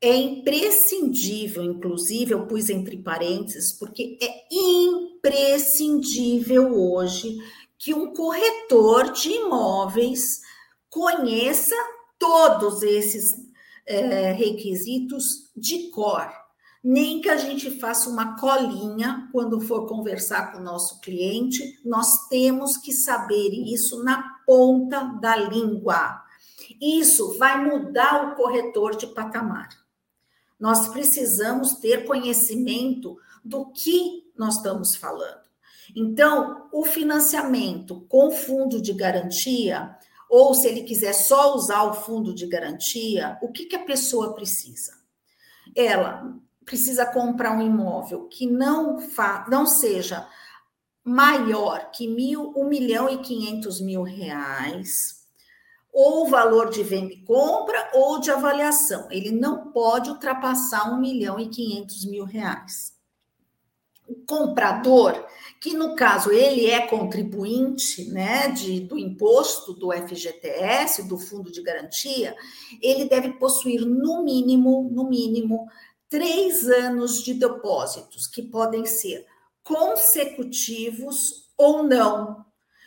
é 0.00 0.14
imprescindível, 0.14 1.64
inclusive, 1.64 2.30
eu 2.32 2.46
pus 2.46 2.70
entre 2.70 2.98
parênteses, 2.98 3.72
porque 3.72 4.16
é 4.22 4.44
imprescindível 4.50 6.78
hoje 6.78 7.36
que 7.76 7.92
um 7.92 8.12
corretor 8.12 9.10
de 9.12 9.30
imóveis 9.30 10.40
conheça 10.88 11.74
todos 12.18 12.82
esses 12.82 13.47
é, 13.88 14.32
requisitos 14.32 15.50
de 15.56 15.90
cor. 15.90 16.30
Nem 16.84 17.20
que 17.20 17.28
a 17.28 17.36
gente 17.36 17.78
faça 17.80 18.08
uma 18.08 18.38
colinha 18.38 19.28
quando 19.32 19.60
for 19.60 19.86
conversar 19.86 20.52
com 20.52 20.58
o 20.58 20.64
nosso 20.64 21.00
cliente, 21.00 21.80
nós 21.84 22.28
temos 22.28 22.76
que 22.76 22.92
saber 22.92 23.50
isso 23.50 24.04
na 24.04 24.22
ponta 24.46 25.02
da 25.20 25.34
língua. 25.34 26.22
Isso 26.80 27.36
vai 27.38 27.64
mudar 27.64 28.28
o 28.28 28.36
corretor 28.36 28.94
de 28.96 29.08
patamar. 29.08 29.68
Nós 30.58 30.88
precisamos 30.88 31.74
ter 31.74 32.04
conhecimento 32.04 33.16
do 33.44 33.72
que 33.72 34.30
nós 34.36 34.56
estamos 34.56 34.94
falando. 34.94 35.48
Então, 35.96 36.68
o 36.72 36.84
financiamento 36.84 38.02
com 38.08 38.30
fundo 38.30 38.80
de 38.80 38.92
garantia 38.92 39.96
ou 40.28 40.54
se 40.54 40.68
ele 40.68 40.82
quiser 40.82 41.12
só 41.12 41.54
usar 41.54 41.84
o 41.84 41.94
fundo 41.94 42.34
de 42.34 42.46
garantia, 42.46 43.38
o 43.42 43.50
que, 43.50 43.66
que 43.66 43.76
a 43.76 43.84
pessoa 43.84 44.34
precisa? 44.34 44.92
Ela 45.74 46.36
precisa 46.64 47.06
comprar 47.06 47.56
um 47.56 47.62
imóvel 47.62 48.28
que 48.28 48.46
não, 48.46 48.98
fa 48.98 49.46
não 49.48 49.64
seja 49.64 50.28
maior 51.02 51.90
que 51.90 52.06
mil, 52.06 52.52
um 52.54 52.68
milhão 52.68 53.08
e 53.08 53.18
quinhentos 53.18 53.80
mil 53.80 54.02
reais, 54.02 55.18
ou 55.90 56.28
valor 56.28 56.68
de 56.68 56.82
venda 56.82 57.12
e 57.14 57.24
compra, 57.24 57.90
ou 57.94 58.20
de 58.20 58.30
avaliação. 58.30 59.08
Ele 59.10 59.30
não 59.30 59.72
pode 59.72 60.10
ultrapassar 60.10 60.92
um 60.92 61.00
milhão 61.00 61.40
e 61.40 61.48
quinhentos 61.48 62.04
mil 62.04 62.24
reais. 62.24 62.97
O 64.08 64.16
comprador 64.26 65.26
que 65.60 65.74
no 65.74 65.96
caso 65.96 66.30
ele 66.30 66.66
é 66.66 66.86
contribuinte 66.86 68.08
né, 68.10 68.48
de, 68.48 68.80
do 68.80 68.96
imposto 68.96 69.72
do 69.72 69.92
FGTS, 69.92 71.02
do 71.08 71.18
Fundo 71.18 71.50
de 71.50 71.62
Garantia, 71.62 72.36
ele 72.80 73.06
deve 73.06 73.32
possuir 73.34 73.84
no 73.84 74.22
mínimo, 74.22 74.88
no 74.90 75.08
mínimo, 75.08 75.66
três 76.08 76.68
anos 76.68 77.22
de 77.22 77.34
depósitos, 77.34 78.26
que 78.26 78.42
podem 78.42 78.86
ser 78.86 79.26
consecutivos 79.64 81.48
ou 81.56 81.82
não. 81.82 82.46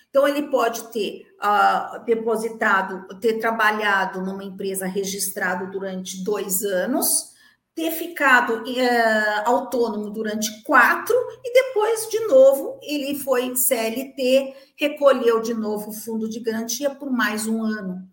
Então, 0.09 0.27
ele 0.27 0.49
pode 0.49 0.91
ter 0.91 1.27
uh, 1.39 2.03
depositado, 2.05 3.07
ter 3.19 3.39
trabalhado 3.39 4.21
numa 4.21 4.43
empresa 4.43 4.85
registrada 4.85 5.67
durante 5.67 6.23
dois 6.23 6.63
anos 6.63 7.31
ter 7.73 7.91
ficado 7.91 8.63
é, 8.69 9.43
autônomo 9.45 10.09
durante 10.09 10.61
quatro 10.63 11.15
e 11.43 11.53
depois, 11.53 12.07
de 12.09 12.19
novo, 12.27 12.79
ele 12.81 13.17
foi 13.17 13.55
CLT, 13.55 14.53
recolheu 14.75 15.41
de 15.41 15.53
novo 15.53 15.89
o 15.89 15.93
fundo 15.93 16.27
de 16.29 16.39
garantia 16.39 16.89
por 16.93 17.09
mais 17.09 17.47
um 17.47 17.63
ano. 17.63 18.07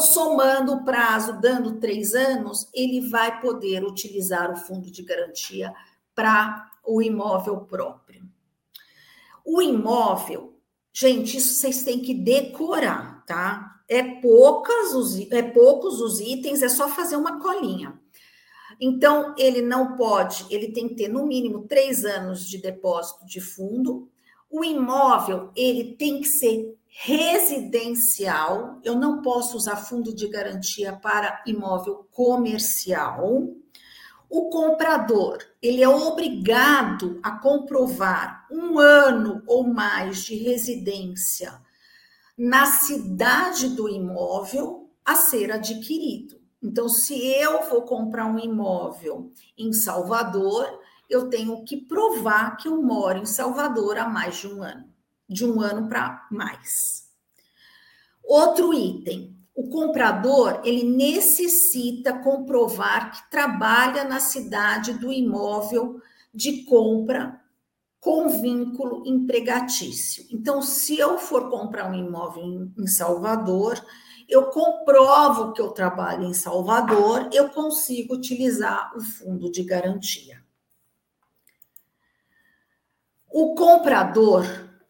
Somando 0.00 0.72
o 0.72 0.84
prazo, 0.84 1.40
dando 1.40 1.78
três 1.78 2.14
anos, 2.14 2.68
ele 2.74 3.08
vai 3.08 3.40
poder 3.40 3.84
utilizar 3.84 4.50
o 4.50 4.56
fundo 4.56 4.90
de 4.90 5.02
garantia 5.02 5.72
para 6.14 6.68
o 6.84 7.00
imóvel 7.00 7.58
próprio. 7.60 8.28
O 9.44 9.62
imóvel, 9.62 10.58
gente, 10.92 11.36
isso 11.36 11.54
vocês 11.54 11.84
têm 11.84 12.00
que 12.00 12.12
decorar, 12.12 13.24
tá? 13.24 13.80
É, 13.88 14.02
poucas 14.02 14.94
os, 14.94 15.18
é 15.30 15.42
poucos 15.42 16.00
os 16.00 16.20
itens, 16.20 16.60
é 16.60 16.68
só 16.68 16.88
fazer 16.88 17.16
uma 17.16 17.40
colinha. 17.40 17.98
Então, 18.80 19.34
ele 19.36 19.60
não 19.60 19.96
pode, 19.96 20.46
ele 20.50 20.72
tem 20.72 20.88
que 20.88 20.94
ter 20.94 21.08
no 21.08 21.26
mínimo 21.26 21.66
três 21.66 22.04
anos 22.04 22.46
de 22.46 22.58
depósito 22.58 23.26
de 23.26 23.40
fundo, 23.40 24.08
O 24.50 24.64
imóvel, 24.64 25.50
ele 25.54 25.94
tem 25.96 26.22
que 26.22 26.28
ser 26.28 26.74
residencial. 26.86 28.80
Eu 28.82 28.96
não 28.96 29.20
posso 29.20 29.56
usar 29.56 29.76
fundo 29.76 30.14
de 30.14 30.26
garantia 30.26 30.94
para 30.94 31.42
imóvel 31.46 32.06
comercial. 32.10 33.46
O 34.30 34.48
comprador, 34.50 35.38
ele 35.60 35.82
é 35.82 35.88
obrigado 35.88 37.20
a 37.22 37.32
comprovar 37.32 38.46
um 38.50 38.78
ano 38.78 39.42
ou 39.46 39.64
mais 39.64 40.24
de 40.24 40.34
residência 40.36 41.60
na 42.36 42.66
cidade 42.66 43.68
do 43.70 43.88
imóvel 43.88 44.90
a 45.04 45.14
ser 45.14 45.50
adquirido. 45.50 46.37
Então, 46.62 46.88
se 46.88 47.14
eu 47.16 47.68
vou 47.68 47.82
comprar 47.82 48.26
um 48.26 48.38
imóvel 48.38 49.32
em 49.56 49.72
Salvador, 49.72 50.80
eu 51.08 51.28
tenho 51.28 51.64
que 51.64 51.76
provar 51.76 52.56
que 52.56 52.68
eu 52.68 52.82
moro 52.82 53.18
em 53.18 53.26
Salvador 53.26 53.96
há 53.98 54.08
mais 54.08 54.36
de 54.36 54.48
um 54.48 54.62
ano, 54.62 54.84
de 55.28 55.46
um 55.46 55.60
ano 55.60 55.88
para 55.88 56.26
mais. 56.30 57.08
Outro 58.24 58.74
item, 58.74 59.36
o 59.54 59.68
comprador 59.70 60.60
ele 60.64 60.84
necessita 60.84 62.18
comprovar 62.18 63.12
que 63.12 63.30
trabalha 63.30 64.04
na 64.04 64.20
cidade 64.20 64.92
do 64.92 65.12
imóvel 65.12 66.00
de 66.32 66.64
compra 66.64 67.40
com 68.00 68.28
vínculo 68.28 69.02
empregatício. 69.06 70.24
Então, 70.30 70.62
se 70.62 70.98
eu 70.98 71.18
for 71.18 71.50
comprar 71.50 71.90
um 71.90 71.94
imóvel 71.94 72.72
em, 72.78 72.86
Salvador, 72.86 73.84
eu 74.28 74.46
comprovo 74.50 75.52
que 75.52 75.60
eu 75.60 75.70
trabalho 75.70 76.24
em 76.24 76.34
Salvador, 76.34 77.30
eu 77.32 77.48
consigo 77.48 78.14
utilizar 78.14 78.92
o 78.94 79.00
fundo 79.00 79.50
de 79.50 79.62
garantia. 79.62 80.42
O 83.30 83.54
comprador, 83.54 84.44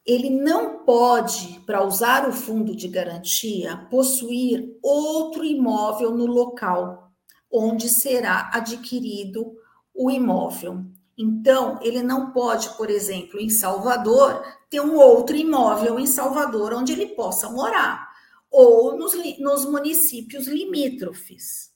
ele 0.04 0.30
não 0.30 0.85
pode, 0.85 1.61
para 1.66 1.85
usar 1.85 2.28
o 2.28 2.33
fundo 2.33 2.75
de 2.75 2.88
garantia, 2.88 3.76
possuir 3.90 4.76
outro 4.83 5.45
imóvel 5.45 6.12
no 6.12 6.26
local 6.26 7.12
onde 7.50 7.88
será 7.88 8.50
adquirido 8.52 9.54
o 9.95 10.11
imóvel. 10.11 10.85
Então, 11.16 11.78
ele 11.83 12.02
não 12.02 12.30
pode, 12.30 12.71
por 12.71 12.90
exemplo, 12.90 13.40
em 13.40 13.50
Salvador, 13.50 14.42
ter 14.71 14.80
um 14.80 14.97
outro 14.97 15.35
imóvel 15.35 15.99
em 15.99 16.07
Salvador 16.07 16.73
onde 16.75 16.92
ele 16.92 17.07
possa 17.07 17.50
morar, 17.50 18.08
ou 18.50 18.97
nos, 18.97 19.12
nos 19.38 19.64
municípios 19.64 20.47
limítrofes. 20.47 21.69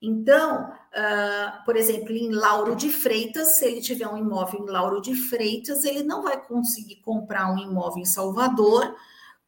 Então, 0.00 0.70
uh, 0.70 1.64
por 1.64 1.76
exemplo, 1.76 2.12
em 2.12 2.30
Lauro 2.30 2.76
de 2.76 2.90
Freitas, 2.90 3.56
se 3.56 3.64
ele 3.64 3.80
tiver 3.80 4.06
um 4.06 4.16
imóvel 4.16 4.60
em 4.60 4.70
Lauro 4.70 5.00
de 5.00 5.14
Freitas, 5.14 5.84
ele 5.84 6.02
não 6.02 6.22
vai 6.22 6.40
conseguir 6.46 6.96
comprar 6.96 7.52
um 7.52 7.58
imóvel 7.58 8.02
em 8.02 8.04
Salvador 8.04 8.94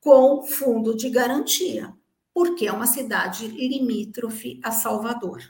com 0.00 0.42
fundo 0.42 0.96
de 0.96 1.10
garantia, 1.10 1.92
porque 2.32 2.66
é 2.66 2.72
uma 2.72 2.86
cidade 2.86 3.46
limítrofe 3.46 4.58
a 4.64 4.70
Salvador. 4.70 5.42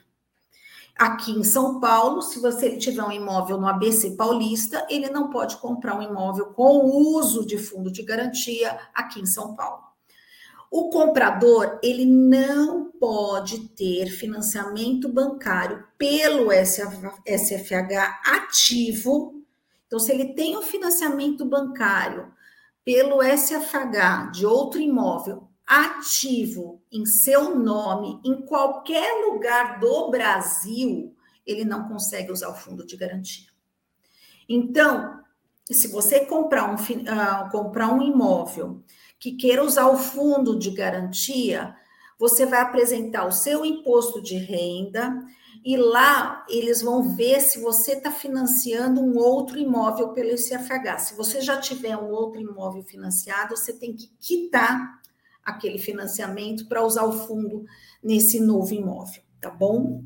Aqui 0.98 1.30
em 1.30 1.44
São 1.44 1.78
Paulo, 1.78 2.20
se 2.20 2.40
você 2.40 2.76
tiver 2.76 3.04
um 3.04 3.12
imóvel 3.12 3.56
no 3.56 3.68
ABC 3.68 4.16
Paulista, 4.16 4.84
ele 4.90 5.08
não 5.08 5.30
pode 5.30 5.56
comprar 5.58 5.96
um 5.96 6.02
imóvel 6.02 6.46
com 6.46 6.84
uso 6.86 7.46
de 7.46 7.56
fundo 7.56 7.88
de 7.88 8.02
garantia 8.02 8.76
aqui 8.92 9.20
em 9.20 9.26
São 9.26 9.54
Paulo. 9.54 9.87
O 10.70 10.90
comprador, 10.90 11.78
ele 11.82 12.04
não 12.04 12.90
pode 12.92 13.68
ter 13.70 14.06
financiamento 14.06 15.08
bancário 15.08 15.84
pelo 15.96 16.50
SFH 16.52 18.20
ativo. 18.26 19.42
Então, 19.86 19.98
se 19.98 20.12
ele 20.12 20.34
tem 20.34 20.56
um 20.56 20.62
financiamento 20.62 21.44
bancário 21.44 22.32
pelo 22.84 23.22
SFH 23.22 24.30
de 24.32 24.44
outro 24.44 24.80
imóvel 24.80 25.48
ativo 25.66 26.82
em 26.90 27.04
seu 27.04 27.54
nome 27.54 28.20
em 28.24 28.42
qualquer 28.46 29.26
lugar 29.26 29.78
do 29.78 30.10
Brasil, 30.10 31.14
ele 31.46 31.64
não 31.64 31.88
consegue 31.88 32.32
usar 32.32 32.48
o 32.48 32.54
fundo 32.54 32.86
de 32.86 32.96
garantia. 32.96 33.48
Então, 34.48 35.22
se 35.70 35.88
você 35.88 36.24
comprar 36.24 36.70
um, 36.70 36.74
uh, 36.74 37.50
comprar 37.50 37.92
um 37.92 38.00
imóvel 38.00 38.82
que 39.18 39.32
queira 39.32 39.64
usar 39.64 39.88
o 39.88 39.98
fundo 39.98 40.58
de 40.58 40.70
garantia, 40.70 41.74
você 42.18 42.46
vai 42.46 42.60
apresentar 42.60 43.26
o 43.26 43.32
seu 43.32 43.64
imposto 43.64 44.20
de 44.20 44.36
renda 44.36 45.14
e 45.64 45.76
lá 45.76 46.44
eles 46.48 46.82
vão 46.82 47.14
ver 47.14 47.40
se 47.40 47.60
você 47.60 47.92
está 47.92 48.10
financiando 48.10 49.00
um 49.00 49.16
outro 49.16 49.58
imóvel 49.58 50.10
pelo 50.10 50.30
ICFH. 50.30 50.98
Se 50.98 51.14
você 51.14 51.40
já 51.40 51.58
tiver 51.58 51.96
um 51.96 52.10
outro 52.10 52.40
imóvel 52.40 52.82
financiado, 52.82 53.56
você 53.56 53.72
tem 53.72 53.94
que 53.94 54.10
quitar 54.20 55.00
aquele 55.44 55.78
financiamento 55.78 56.66
para 56.68 56.84
usar 56.84 57.04
o 57.04 57.12
fundo 57.26 57.64
nesse 58.02 58.38
novo 58.38 58.74
imóvel, 58.74 59.22
tá 59.40 59.50
bom? 59.50 60.04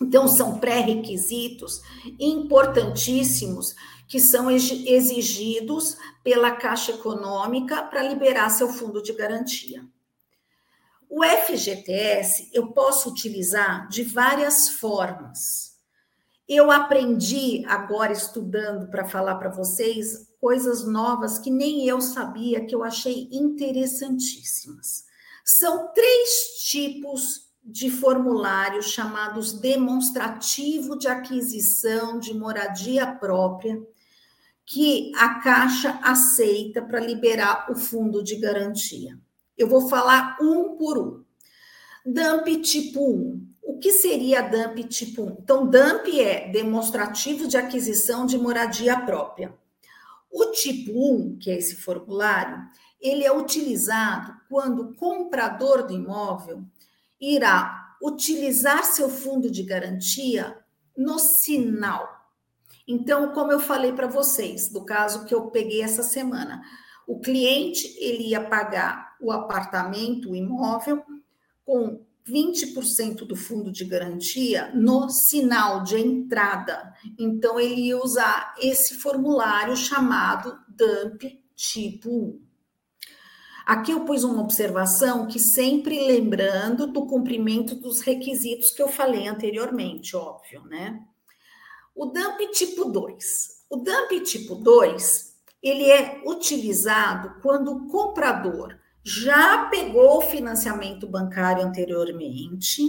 Então, 0.00 0.26
são 0.26 0.58
pré-requisitos 0.58 1.80
importantíssimos 2.18 3.74
que 4.08 4.20
são 4.20 4.50
exigidos 4.50 5.96
pela 6.22 6.50
Caixa 6.50 6.92
Econômica 6.92 7.82
para 7.82 8.02
liberar 8.02 8.50
seu 8.50 8.68
fundo 8.68 9.02
de 9.02 9.12
garantia. 9.12 9.84
O 11.08 11.22
FGTS 11.22 12.50
eu 12.52 12.72
posso 12.72 13.10
utilizar 13.10 13.88
de 13.88 14.02
várias 14.02 14.68
formas. 14.68 15.72
Eu 16.48 16.70
aprendi 16.70 17.64
agora 17.66 18.12
estudando 18.12 18.90
para 18.90 19.06
falar 19.06 19.36
para 19.36 19.50
vocês 19.50 20.28
coisas 20.40 20.86
novas 20.86 21.38
que 21.38 21.50
nem 21.50 21.86
eu 21.86 22.00
sabia, 22.00 22.64
que 22.64 22.74
eu 22.74 22.82
achei 22.82 23.28
interessantíssimas. 23.30 25.04
São 25.44 25.92
três 25.92 26.62
tipos 26.64 27.52
de 27.64 27.90
formulários 27.90 28.86
chamados 28.86 29.52
demonstrativo 29.52 30.98
de 30.98 31.08
aquisição 31.08 32.18
de 32.18 32.34
moradia 32.34 33.06
própria, 33.06 33.80
que 34.66 35.12
a 35.16 35.40
Caixa 35.40 35.98
aceita 36.02 36.82
para 36.82 37.00
liberar 37.00 37.70
o 37.70 37.74
fundo 37.74 38.22
de 38.22 38.36
garantia. 38.36 39.18
Eu 39.56 39.68
vou 39.68 39.88
falar 39.88 40.38
um 40.40 40.76
por 40.76 40.98
um. 40.98 41.24
DAMP 42.04 42.60
tipo 42.62 43.00
1. 43.00 43.46
O 43.62 43.78
que 43.78 43.92
seria 43.92 44.42
DAMP 44.42 44.84
tipo 44.88 45.22
1? 45.22 45.36
Então, 45.42 45.68
DAMP 45.68 46.20
é 46.20 46.50
demonstrativo 46.50 47.46
de 47.46 47.56
aquisição 47.56 48.26
de 48.26 48.38
moradia 48.38 48.98
própria. 49.00 49.54
O 50.30 50.46
tipo 50.46 50.92
1, 50.92 51.38
que 51.38 51.50
é 51.50 51.58
esse 51.58 51.76
formulário, 51.76 52.58
ele 53.00 53.24
é 53.24 53.32
utilizado 53.32 54.34
quando 54.48 54.82
o 54.82 54.94
comprador 54.94 55.86
do 55.86 55.92
imóvel 55.92 56.64
irá 57.20 57.96
utilizar 58.02 58.84
seu 58.84 59.08
fundo 59.08 59.50
de 59.50 59.62
garantia 59.62 60.58
no 60.96 61.18
sinal. 61.18 62.21
Então, 62.86 63.32
como 63.32 63.52
eu 63.52 63.60
falei 63.60 63.92
para 63.92 64.06
vocês, 64.06 64.68
do 64.68 64.84
caso 64.84 65.24
que 65.24 65.34
eu 65.34 65.50
peguei 65.50 65.82
essa 65.82 66.02
semana, 66.02 66.62
o 67.06 67.20
cliente 67.20 67.96
ele 67.98 68.28
ia 68.28 68.40
pagar 68.40 69.16
o 69.20 69.30
apartamento, 69.30 70.30
o 70.30 70.36
imóvel, 70.36 71.02
com 71.64 72.04
20% 72.26 73.26
do 73.26 73.34
fundo 73.34 73.72
de 73.72 73.84
garantia 73.84 74.70
no 74.74 75.08
sinal 75.08 75.82
de 75.82 75.98
entrada. 75.98 76.92
Então, 77.18 77.58
ele 77.58 77.88
ia 77.88 77.98
usar 77.98 78.54
esse 78.60 78.94
formulário 78.94 79.76
chamado 79.76 80.58
DUMP 80.68 81.42
tipo 81.54 82.10
1. 82.10 82.52
Aqui 83.64 83.92
eu 83.92 84.04
pus 84.04 84.24
uma 84.24 84.42
observação 84.42 85.28
que 85.28 85.38
sempre 85.38 86.06
lembrando 86.06 86.86
do 86.88 87.06
cumprimento 87.06 87.76
dos 87.76 88.00
requisitos 88.00 88.70
que 88.70 88.82
eu 88.82 88.88
falei 88.88 89.28
anteriormente, 89.28 90.16
óbvio, 90.16 90.64
né? 90.64 91.00
O 91.94 92.06
DUMP 92.06 92.50
tipo 92.52 92.86
2. 92.86 93.64
O 93.70 93.76
DUMP 93.76 94.20
tipo 94.20 94.54
2, 94.54 95.34
ele 95.62 95.90
é 95.90 96.22
utilizado 96.26 97.40
quando 97.40 97.72
o 97.72 97.86
comprador 97.88 98.76
já 99.04 99.66
pegou 99.66 100.18
o 100.18 100.22
financiamento 100.22 101.06
bancário 101.06 101.64
anteriormente 101.64 102.82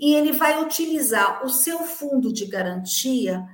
e 0.00 0.14
ele 0.14 0.32
vai 0.32 0.62
utilizar 0.62 1.44
o 1.44 1.50
seu 1.50 1.80
fundo 1.80 2.32
de 2.32 2.46
garantia 2.46 3.44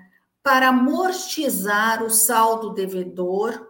para 0.42 0.68
amortizar 0.68 2.02
o 2.02 2.10
saldo 2.10 2.72
devedor 2.72 3.68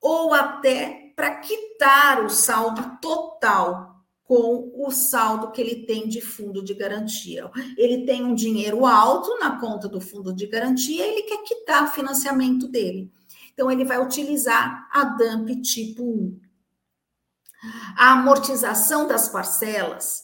ou 0.00 0.32
até 0.34 1.12
para 1.14 1.36
quitar 1.36 2.24
o 2.24 2.30
saldo 2.30 2.98
total 3.00 3.87
com 4.28 4.70
o 4.76 4.90
saldo 4.90 5.50
que 5.50 5.58
ele 5.58 5.86
tem 5.86 6.06
de 6.06 6.20
fundo 6.20 6.62
de 6.62 6.74
garantia. 6.74 7.50
Ele 7.78 8.04
tem 8.04 8.22
um 8.22 8.34
dinheiro 8.34 8.84
alto 8.84 9.38
na 9.38 9.58
conta 9.58 9.88
do 9.88 10.02
fundo 10.02 10.34
de 10.34 10.46
garantia, 10.46 11.06
ele 11.06 11.22
quer 11.22 11.42
quitar 11.44 11.84
o 11.84 11.92
financiamento 11.92 12.68
dele. 12.68 13.10
Então 13.54 13.70
ele 13.70 13.86
vai 13.86 13.98
utilizar 13.98 14.86
a 14.92 15.02
DAMP 15.04 15.62
tipo 15.62 16.02
1. 16.04 16.40
A 17.96 18.12
amortização 18.12 19.08
das 19.08 19.30
parcelas, 19.30 20.22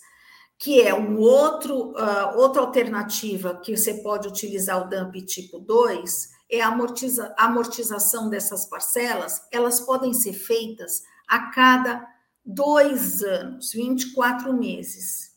que 0.59 0.83
é 0.83 0.95
um 0.95 1.17
outro, 1.19 1.93
uh, 1.93 2.37
outra 2.37 2.61
alternativa 2.61 3.59
que 3.65 3.75
você 3.75 3.95
pode 3.95 4.29
utilizar 4.29 4.83
o 4.83 4.89
DAMP 4.91 5.25
tipo 5.25 5.59
2, 5.59 6.29
é 6.51 6.61
a 6.61 6.69
amortiza, 6.69 7.35
amortização 7.39 8.29
dessas 8.29 8.67
parcelas, 8.67 9.41
elas 9.51 9.81
podem 9.81 10.13
ser 10.13 10.35
feitas 10.35 11.03
a 11.27 11.51
cada 11.51 12.14
dois 12.45 13.23
anos, 13.23 13.73
24 13.73 14.53
meses. 14.53 15.33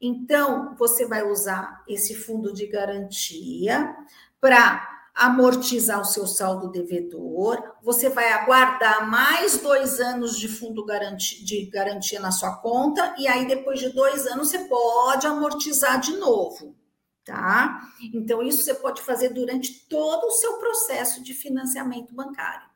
Então, 0.00 0.74
você 0.76 1.06
vai 1.06 1.24
usar 1.24 1.82
esse 1.88 2.14
fundo 2.14 2.52
de 2.52 2.66
garantia 2.66 3.94
para 4.40 4.98
amortizar 5.18 6.00
o 6.00 6.04
seu 6.04 6.28
saldo 6.28 6.70
devedor, 6.70 7.60
você 7.82 8.08
vai 8.08 8.32
aguardar 8.32 9.10
mais 9.10 9.58
dois 9.58 9.98
anos 9.98 10.38
de 10.38 10.46
fundo 10.46 10.86
de 11.18 11.66
garantia 11.66 12.20
na 12.20 12.30
sua 12.30 12.56
conta, 12.58 13.16
e 13.18 13.26
aí 13.26 13.44
depois 13.44 13.80
de 13.80 13.88
dois 13.88 14.28
anos 14.28 14.50
você 14.50 14.60
pode 14.60 15.26
amortizar 15.26 15.98
de 15.98 16.16
novo, 16.18 16.76
tá? 17.24 17.80
Então, 18.14 18.40
isso 18.40 18.62
você 18.62 18.74
pode 18.74 19.02
fazer 19.02 19.30
durante 19.30 19.88
todo 19.88 20.24
o 20.24 20.30
seu 20.30 20.52
processo 20.58 21.20
de 21.20 21.34
financiamento 21.34 22.14
bancário. 22.14 22.68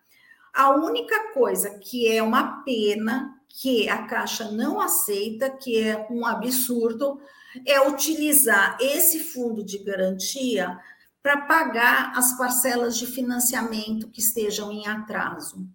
A 0.53 0.71
única 0.71 1.33
coisa 1.33 1.79
que 1.79 2.09
é 2.09 2.21
uma 2.21 2.65
pena 2.65 3.41
que 3.61 3.89
a 3.89 4.07
Caixa 4.07 4.51
não 4.51 4.81
aceita, 4.81 5.51
que 5.51 5.79
é 5.79 6.07
um 6.11 6.25
absurdo, 6.25 7.21
é 7.67 7.81
utilizar 7.87 8.79
esse 8.81 9.21
fundo 9.21 9.63
de 9.63 9.79
garantia 9.79 10.79
para 11.23 11.43
pagar 11.43 12.13
as 12.17 12.37
parcelas 12.37 12.97
de 12.97 13.07
financiamento 13.07 14.09
que 14.09 14.21
estejam 14.21 14.73
em 14.73 14.87
atraso. 14.87 15.67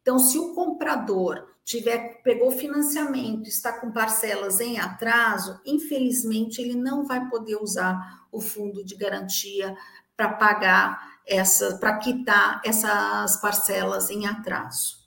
Então, 0.00 0.18
se 0.18 0.38
o 0.38 0.54
comprador 0.54 1.46
tiver 1.64 2.22
pegou 2.22 2.50
financiamento, 2.52 3.48
está 3.48 3.72
com 3.72 3.90
parcelas 3.90 4.60
em 4.60 4.78
atraso, 4.78 5.60
infelizmente 5.66 6.60
ele 6.60 6.74
não 6.74 7.04
vai 7.04 7.28
poder 7.28 7.56
usar 7.56 8.26
o 8.32 8.40
fundo 8.40 8.84
de 8.84 8.94
garantia 8.94 9.76
para 10.16 10.32
pagar 10.34 11.18
essa, 11.26 11.76
para 11.76 11.98
quitar 11.98 12.60
essas 12.64 13.40
parcelas 13.40 14.10
em 14.10 14.26
atraso. 14.26 15.04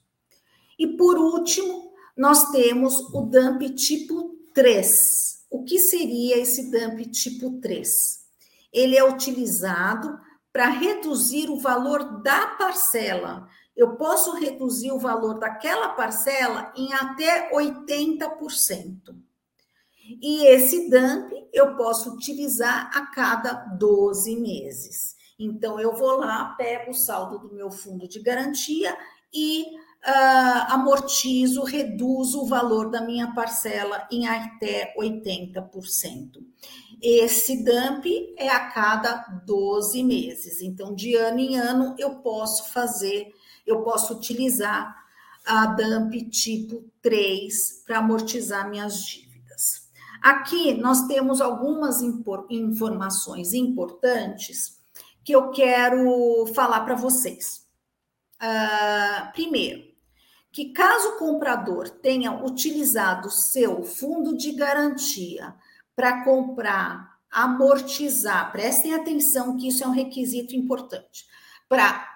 E 0.77 0.85
por 0.85 1.17
último, 1.17 1.88
nós 2.19 2.51
temos 2.51 2.99
o 3.13 3.21
dump 3.21 3.61
tipo 3.75 4.37
3. 4.53 5.45
O 5.49 5.63
que 5.63 5.79
seria 5.79 6.37
esse 6.37 6.69
dump 6.69 6.99
tipo 7.09 7.61
3? 7.61 8.19
Ele 8.73 8.97
é 8.97 9.03
utilizado 9.05 10.19
para 10.51 10.67
reduzir 10.67 11.49
o 11.49 11.57
valor 11.57 12.21
da 12.21 12.47
parcela. 12.57 13.47
Eu 13.73 13.95
posso 13.95 14.35
reduzir 14.35 14.91
o 14.91 14.99
valor 14.99 15.39
daquela 15.39 15.93
parcela 15.93 16.73
em 16.75 16.91
até 16.91 17.53
80%. 17.53 19.15
E 20.21 20.45
esse 20.45 20.89
dump 20.89 21.31
eu 21.53 21.77
posso 21.77 22.15
utilizar 22.15 22.91
a 22.93 23.05
cada 23.05 23.53
12 23.77 24.35
meses. 24.35 25.15
Então, 25.39 25.79
eu 25.79 25.95
vou 25.95 26.17
lá, 26.17 26.53
pego 26.57 26.91
o 26.91 26.93
saldo 26.93 27.39
do 27.39 27.55
meu 27.55 27.71
fundo 27.71 28.09
de 28.09 28.19
garantia 28.19 28.93
e 29.33 29.78
uh, 30.05 30.73
amortizo, 30.73 31.63
reduzo 31.63 32.41
o 32.41 32.47
valor 32.47 32.89
da 32.89 33.01
minha 33.01 33.33
parcela 33.33 34.07
em 34.11 34.27
até 34.27 34.93
80%. 34.97 36.43
Esse 37.01 37.63
dump 37.63 38.05
é 38.37 38.49
a 38.49 38.69
cada 38.71 39.15
12 39.45 40.03
meses. 40.03 40.61
Então, 40.61 40.93
de 40.93 41.15
ano 41.15 41.39
em 41.39 41.55
ano, 41.55 41.95
eu 41.97 42.15
posso 42.15 42.71
fazer, 42.71 43.33
eu 43.65 43.81
posso 43.83 44.13
utilizar 44.13 44.95
a 45.45 45.65
dump 45.67 46.13
tipo 46.29 46.83
3 47.01 47.83
para 47.85 47.99
amortizar 47.99 48.69
minhas 48.69 49.01
dívidas. 49.05 49.87
Aqui 50.21 50.73
nós 50.73 51.07
temos 51.07 51.39
algumas 51.39 52.01
informações 52.01 53.53
importantes 53.53 54.77
que 55.23 55.31
eu 55.33 55.49
quero 55.51 56.45
falar 56.53 56.81
para 56.81 56.95
vocês. 56.95 57.65
Uh, 58.41 59.31
primeiro, 59.31 59.88
que 60.51 60.73
caso 60.73 61.09
o 61.09 61.17
comprador 61.17 61.89
tenha 61.89 62.43
utilizado 62.43 63.29
seu 63.29 63.83
fundo 63.83 64.35
de 64.35 64.51
garantia 64.53 65.55
para 65.95 66.23
comprar, 66.23 67.17
amortizar, 67.29 68.51
prestem 68.51 68.93
atenção 68.93 69.57
que 69.57 69.67
isso 69.67 69.83
é 69.83 69.87
um 69.87 69.91
requisito 69.91 70.55
importante, 70.55 71.25
para 71.67 72.07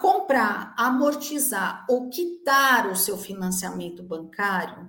comprar, 0.00 0.74
amortizar 0.76 1.84
ou 1.88 2.08
quitar 2.08 2.90
o 2.90 2.96
seu 2.96 3.18
financiamento 3.18 4.02
bancário 4.02 4.88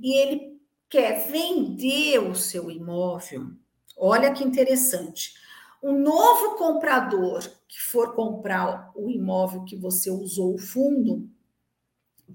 e 0.00 0.16
ele 0.16 0.60
quer 0.88 1.28
vender 1.28 2.18
o 2.20 2.34
seu 2.34 2.70
imóvel, 2.70 3.48
olha 3.96 4.32
que 4.32 4.44
interessante. 4.44 5.34
O 5.82 5.92
novo 5.92 6.56
comprador 6.56 7.42
que 7.68 7.78
for 7.78 8.14
comprar 8.14 8.92
o 8.94 9.10
imóvel 9.10 9.64
que 9.64 9.76
você 9.76 10.10
usou 10.10 10.54
o 10.54 10.58
fundo, 10.58 11.28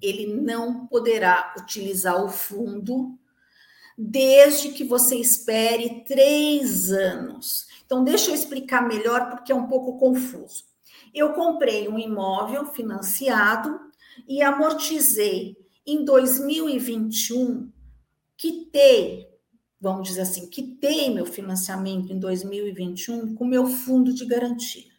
ele 0.02 0.28
não 0.28 0.88
poderá 0.88 1.54
utilizar 1.58 2.24
o 2.24 2.30
fundo 2.30 3.18
desde 3.98 4.70
que 4.70 4.84
você 4.84 5.16
espere 5.18 6.04
três 6.06 6.92
anos. 6.92 7.68
Então, 7.86 8.04
deixa 8.04 8.32
eu 8.32 8.36
explicar 8.36 8.88
melhor, 8.88 9.30
porque 9.30 9.52
é 9.52 9.56
um 9.56 9.68
pouco 9.68 9.98
confuso. 9.98 10.64
Eu 11.14 11.34
comprei 11.34 11.88
um 11.90 12.00
imóvel 12.00 12.66
financiado 12.68 13.80
e 14.28 14.42
amortizei 14.42 15.58
em 15.86 16.06
2021, 16.06 17.72
quitei, 18.38 19.28
vamos 19.82 20.08
dizer 20.08 20.22
assim, 20.22 20.48
quitei 20.48 21.10
meu 21.14 21.26
financiamento 21.26 22.14
em 22.14 22.20
2021 22.20 23.34
com 23.34 23.46
meu 23.46 23.66
fundo 23.66 24.14
de 24.14 24.26
garantia. 24.26 24.92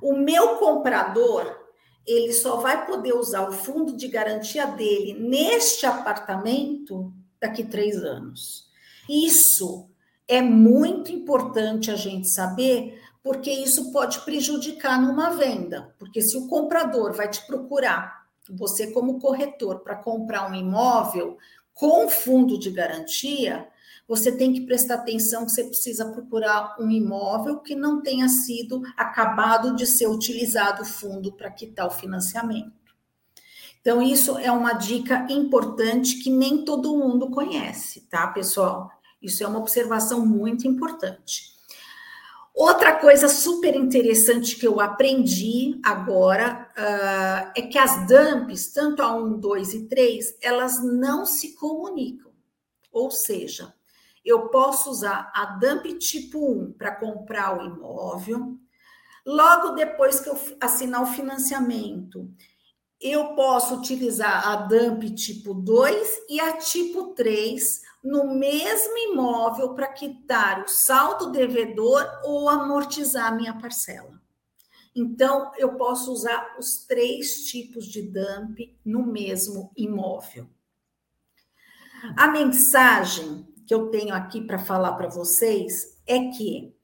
O 0.00 0.14
meu 0.14 0.56
comprador 0.56 1.67
ele 2.08 2.32
só 2.32 2.56
vai 2.56 2.86
poder 2.86 3.12
usar 3.12 3.46
o 3.46 3.52
fundo 3.52 3.94
de 3.94 4.08
garantia 4.08 4.66
dele 4.66 5.12
neste 5.12 5.84
apartamento 5.84 7.12
daqui 7.38 7.62
três 7.62 7.96
anos. 7.96 8.66
Isso 9.08 9.90
é 10.26 10.40
muito 10.40 11.12
importante 11.12 11.90
a 11.90 11.96
gente 11.96 12.28
saber, 12.28 13.00
porque 13.22 13.50
isso 13.50 13.92
pode 13.92 14.20
prejudicar 14.20 15.00
numa 15.00 15.30
venda. 15.30 15.94
Porque 15.98 16.22
se 16.22 16.36
o 16.36 16.48
comprador 16.48 17.12
vai 17.12 17.28
te 17.28 17.46
procurar, 17.46 18.26
você 18.50 18.90
como 18.90 19.20
corretor, 19.20 19.80
para 19.80 19.96
comprar 19.96 20.50
um 20.50 20.54
imóvel 20.54 21.36
com 21.74 22.08
fundo 22.08 22.58
de 22.58 22.70
garantia, 22.70 23.68
você 24.08 24.32
tem 24.32 24.54
que 24.54 24.62
prestar 24.62 24.94
atenção 24.94 25.44
que 25.44 25.52
você 25.52 25.64
precisa 25.64 26.10
procurar 26.10 26.76
um 26.80 26.90
imóvel 26.90 27.58
que 27.58 27.74
não 27.74 28.00
tenha 28.00 28.26
sido 28.26 28.82
acabado 28.96 29.76
de 29.76 29.86
ser 29.86 30.06
utilizado 30.06 30.80
o 30.80 30.86
fundo 30.86 31.30
para 31.32 31.50
quitar 31.50 31.86
o 31.86 31.90
financiamento. 31.90 32.72
Então, 33.82 34.00
isso 34.00 34.38
é 34.38 34.50
uma 34.50 34.72
dica 34.72 35.26
importante 35.30 36.16
que 36.16 36.30
nem 36.30 36.64
todo 36.64 36.96
mundo 36.96 37.30
conhece, 37.30 38.00
tá, 38.08 38.26
pessoal? 38.28 38.90
Isso 39.20 39.44
é 39.44 39.46
uma 39.46 39.58
observação 39.58 40.24
muito 40.24 40.66
importante. 40.66 41.56
Outra 42.54 42.96
coisa 42.96 43.28
super 43.28 43.76
interessante 43.76 44.56
que 44.56 44.66
eu 44.66 44.80
aprendi 44.80 45.78
agora 45.84 46.68
uh, 46.76 47.52
é 47.54 47.62
que 47.62 47.78
as 47.78 48.06
dumps, 48.08 48.72
tanto 48.72 49.00
a 49.00 49.14
1, 49.14 49.38
2 49.38 49.74
e 49.74 49.86
3, 49.86 50.38
elas 50.42 50.82
não 50.82 51.24
se 51.24 51.54
comunicam. 51.54 52.32
Ou 52.90 53.12
seja, 53.12 53.72
eu 54.28 54.48
posso 54.48 54.90
usar 54.90 55.32
a 55.34 55.46
dump 55.46 55.86
tipo 55.94 56.52
1 56.52 56.72
para 56.72 56.94
comprar 56.94 57.58
o 57.58 57.64
imóvel. 57.64 58.58
Logo 59.24 59.70
depois 59.70 60.20
que 60.20 60.28
eu 60.28 60.38
assinar 60.60 61.02
o 61.02 61.06
financiamento, 61.06 62.30
eu 63.00 63.34
posso 63.34 63.76
utilizar 63.76 64.46
a 64.46 64.56
dump 64.56 65.08
tipo 65.14 65.54
2 65.54 66.26
e 66.28 66.38
a 66.40 66.58
tipo 66.58 67.14
3 67.14 67.80
no 68.04 68.34
mesmo 68.34 68.98
imóvel 68.98 69.74
para 69.74 69.88
quitar 69.88 70.62
o 70.62 70.68
saldo 70.68 71.32
devedor 71.32 72.04
ou 72.22 72.50
amortizar 72.50 73.28
a 73.28 73.34
minha 73.34 73.56
parcela. 73.58 74.20
Então, 74.94 75.52
eu 75.56 75.74
posso 75.74 76.12
usar 76.12 76.56
os 76.58 76.84
três 76.84 77.44
tipos 77.44 77.86
de 77.86 78.02
dump 78.02 78.76
no 78.84 79.06
mesmo 79.06 79.72
imóvel. 79.76 80.48
A 82.16 82.28
mensagem 82.28 83.47
que 83.68 83.74
eu 83.74 83.88
tenho 83.88 84.14
aqui 84.14 84.40
para 84.40 84.58
falar 84.58 84.94
para 84.94 85.08
vocês 85.08 85.98
é 86.06 86.18
que 86.30 86.74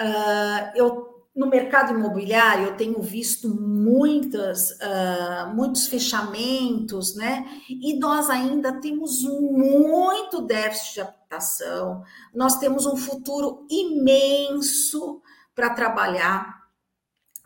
uh, 0.00 0.76
eu 0.76 1.14
no 1.34 1.48
mercado 1.48 1.92
imobiliário 1.92 2.66
eu 2.68 2.76
tenho 2.76 3.00
visto 3.02 3.48
muitas, 3.48 4.70
uh, 4.70 5.54
muitos 5.54 5.86
fechamentos, 5.88 7.16
né? 7.16 7.44
E 7.68 7.98
nós 7.98 8.30
ainda 8.30 8.80
temos 8.80 9.22
muito 9.22 10.42
déficit 10.42 10.94
de 10.94 11.00
habitação, 11.00 12.02
nós 12.32 12.58
temos 12.58 12.86
um 12.86 12.96
futuro 12.96 13.66
imenso 13.68 15.20
para 15.54 15.70
trabalhar. 15.70 16.62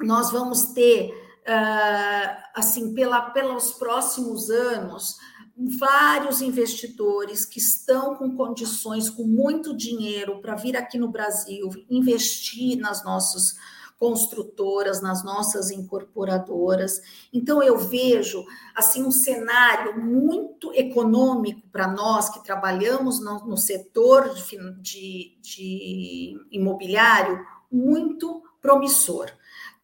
Nós 0.01 0.31
vamos 0.31 0.67
ter, 0.73 1.11
uh, 1.49 2.43
assim, 2.55 2.95
pela, 2.95 3.31
pelos 3.31 3.73
próximos 3.73 4.51
anos, 4.51 5.17
vários 5.59 6.41
investidores 6.41 7.45
que 7.45 7.59
estão 7.59 8.15
com 8.15 8.37
condições, 8.37 9.11
com 9.11 9.25
muito 9.25 9.77
dinheiro 9.77 10.41
para 10.41 10.55
vir 10.55 10.77
aqui 10.77 10.97
no 10.97 11.09
Brasil, 11.09 11.69
investir 11.91 12.79
nas 12.79 13.05
nossos 13.05 13.57
construtoras, 13.99 15.03
nas 15.03 15.25
nossas 15.25 15.73
incorporadoras. 15.73 17.01
Então 17.33 17.61
eu 17.61 17.77
vejo 17.77 18.45
assim 18.73 19.03
um 19.03 19.11
cenário 19.11 20.01
muito 20.01 20.73
econômico 20.73 21.69
para 21.73 21.89
nós 21.89 22.29
que 22.29 22.45
trabalhamos 22.45 23.19
no, 23.21 23.45
no 23.45 23.57
setor 23.57 24.33
de, 24.35 24.57
de, 24.81 25.39
de 25.43 26.47
imobiliário 26.53 27.45
muito 27.71 28.43
promissor 28.61 29.33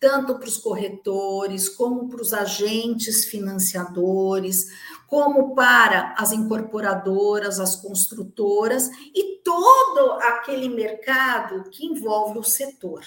tanto 0.05 0.35
para 0.35 0.47
os 0.47 0.59
corretores, 0.59 1.67
como 1.67 2.11
para 2.11 2.21
os 2.21 2.35
agentes 2.35 3.25
financiadores, 3.25 4.67
como 5.07 5.55
para 5.55 6.15
as 6.19 6.31
incorporadoras, 6.31 7.59
as 7.59 7.75
construtoras 7.77 8.91
e 9.15 9.41
todo 9.43 10.13
aquele 10.21 10.69
mercado 10.69 11.71
que 11.71 11.87
envolve 11.87 12.39
o 12.39 12.45
setor. 12.45 13.03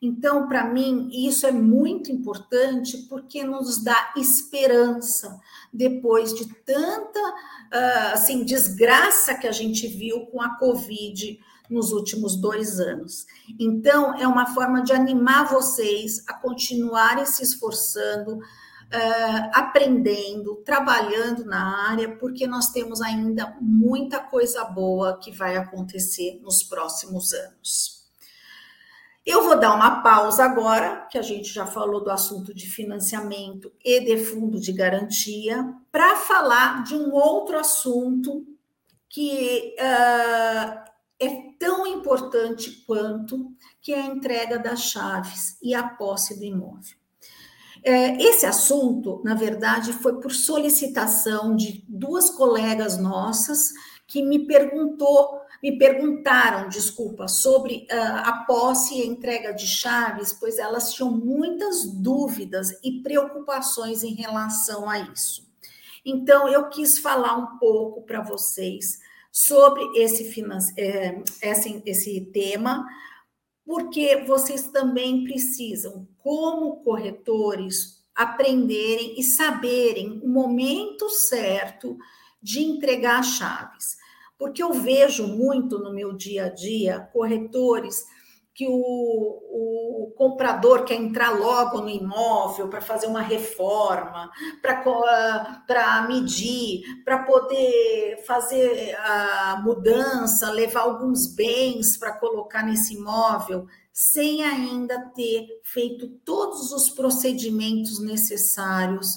Então, 0.00 0.46
para 0.46 0.64
mim, 0.64 1.10
isso 1.12 1.44
é 1.44 1.50
muito 1.50 2.12
importante 2.12 2.98
porque 3.08 3.42
nos 3.42 3.82
dá 3.82 4.12
esperança 4.16 5.40
depois 5.72 6.32
de 6.32 6.46
tanta 6.64 7.18
uh, 7.18 8.12
assim 8.12 8.44
desgraça 8.44 9.34
que 9.34 9.48
a 9.48 9.52
gente 9.52 9.88
viu 9.88 10.26
com 10.26 10.40
a 10.40 10.56
Covid 10.56 11.40
nos 11.72 11.92
últimos 11.92 12.36
dois 12.36 12.78
anos. 12.78 13.26
Então, 13.58 14.14
é 14.14 14.26
uma 14.26 14.46
forma 14.54 14.82
de 14.82 14.92
animar 14.92 15.48
vocês 15.48 16.22
a 16.28 16.34
continuarem 16.34 17.26
se 17.26 17.42
esforçando, 17.42 18.36
uh, 18.36 19.50
aprendendo, 19.52 20.56
trabalhando 20.64 21.44
na 21.44 21.90
área, 21.90 22.16
porque 22.16 22.46
nós 22.46 22.70
temos 22.70 23.00
ainda 23.00 23.56
muita 23.60 24.20
coisa 24.20 24.64
boa 24.64 25.18
que 25.18 25.32
vai 25.32 25.56
acontecer 25.56 26.38
nos 26.42 26.62
próximos 26.62 27.32
anos. 27.32 28.02
Eu 29.24 29.44
vou 29.44 29.58
dar 29.58 29.74
uma 29.74 30.02
pausa 30.02 30.44
agora, 30.44 31.06
que 31.08 31.16
a 31.16 31.22
gente 31.22 31.48
já 31.48 31.64
falou 31.64 32.02
do 32.02 32.10
assunto 32.10 32.52
de 32.52 32.66
financiamento 32.66 33.72
e 33.84 34.00
de 34.00 34.18
fundo 34.18 34.58
de 34.58 34.72
garantia, 34.72 35.64
para 35.92 36.16
falar 36.16 36.82
de 36.82 36.96
um 36.96 37.12
outro 37.12 37.56
assunto 37.56 38.44
que 39.08 39.76
uh, 39.78 40.91
é 41.22 41.52
tão 41.58 41.86
importante 41.86 42.82
quanto 42.86 43.52
que 43.80 43.92
é 43.92 44.00
a 44.00 44.06
entrega 44.06 44.58
das 44.58 44.82
chaves 44.82 45.56
e 45.62 45.74
a 45.74 45.82
posse 45.82 46.38
do 46.38 46.44
imóvel. 46.44 46.96
É, 47.84 48.22
esse 48.22 48.46
assunto, 48.46 49.20
na 49.24 49.34
verdade, 49.34 49.92
foi 49.92 50.20
por 50.20 50.32
solicitação 50.32 51.56
de 51.56 51.84
duas 51.88 52.30
colegas 52.30 52.96
nossas 52.96 53.72
que 54.06 54.22
me 54.22 54.46
perguntou, 54.46 55.40
me 55.62 55.78
perguntaram, 55.78 56.68
desculpa, 56.68 57.26
sobre 57.26 57.86
uh, 57.90 58.28
a 58.28 58.44
posse 58.46 58.98
e 58.98 59.02
a 59.02 59.06
entrega 59.06 59.52
de 59.52 59.66
chaves, 59.66 60.32
pois 60.32 60.58
elas 60.58 60.92
tinham 60.92 61.10
muitas 61.10 61.84
dúvidas 61.86 62.70
e 62.84 63.00
preocupações 63.02 64.02
em 64.02 64.14
relação 64.14 64.88
a 64.88 64.98
isso. 64.98 65.50
Então, 66.04 66.48
eu 66.48 66.68
quis 66.68 66.98
falar 66.98 67.36
um 67.36 67.58
pouco 67.58 68.02
para 68.02 68.22
vocês 68.22 69.00
sobre 69.32 69.82
esse, 69.98 70.30
é, 70.76 71.22
esse, 71.42 71.82
esse 71.86 72.20
tema, 72.32 72.86
porque 73.64 74.24
vocês 74.26 74.64
também 74.70 75.24
precisam, 75.24 76.06
como 76.18 76.82
corretores, 76.82 78.02
aprenderem 78.14 79.18
e 79.18 79.22
saberem 79.22 80.20
o 80.22 80.28
momento 80.28 81.08
certo 81.08 81.96
de 82.42 82.60
entregar 82.60 83.22
chaves. 83.22 83.96
Porque 84.38 84.62
eu 84.62 84.74
vejo 84.74 85.26
muito 85.26 85.78
no 85.78 85.94
meu 85.94 86.12
dia 86.12 86.46
a 86.46 86.48
dia 86.48 87.00
corretores 87.12 88.04
que 88.54 88.66
o, 88.68 88.72
o 88.72 90.12
comprador 90.14 90.84
quer 90.84 90.94
entrar 90.94 91.30
logo 91.30 91.80
no 91.80 91.88
imóvel 91.88 92.68
para 92.68 92.82
fazer 92.82 93.06
uma 93.06 93.22
reforma, 93.22 94.30
para 94.60 96.06
medir, 96.06 96.82
para 97.04 97.24
poder 97.24 98.22
fazer 98.26 98.94
a 98.96 99.60
mudança, 99.64 100.50
levar 100.50 100.82
alguns 100.82 101.34
bens 101.34 101.96
para 101.96 102.12
colocar 102.12 102.62
nesse 102.62 102.94
imóvel, 102.94 103.66
sem 103.92 104.44
ainda 104.44 105.10
ter 105.14 105.46
feito 105.64 106.08
todos 106.24 106.72
os 106.72 106.90
procedimentos 106.90 108.00
necessários 108.00 109.16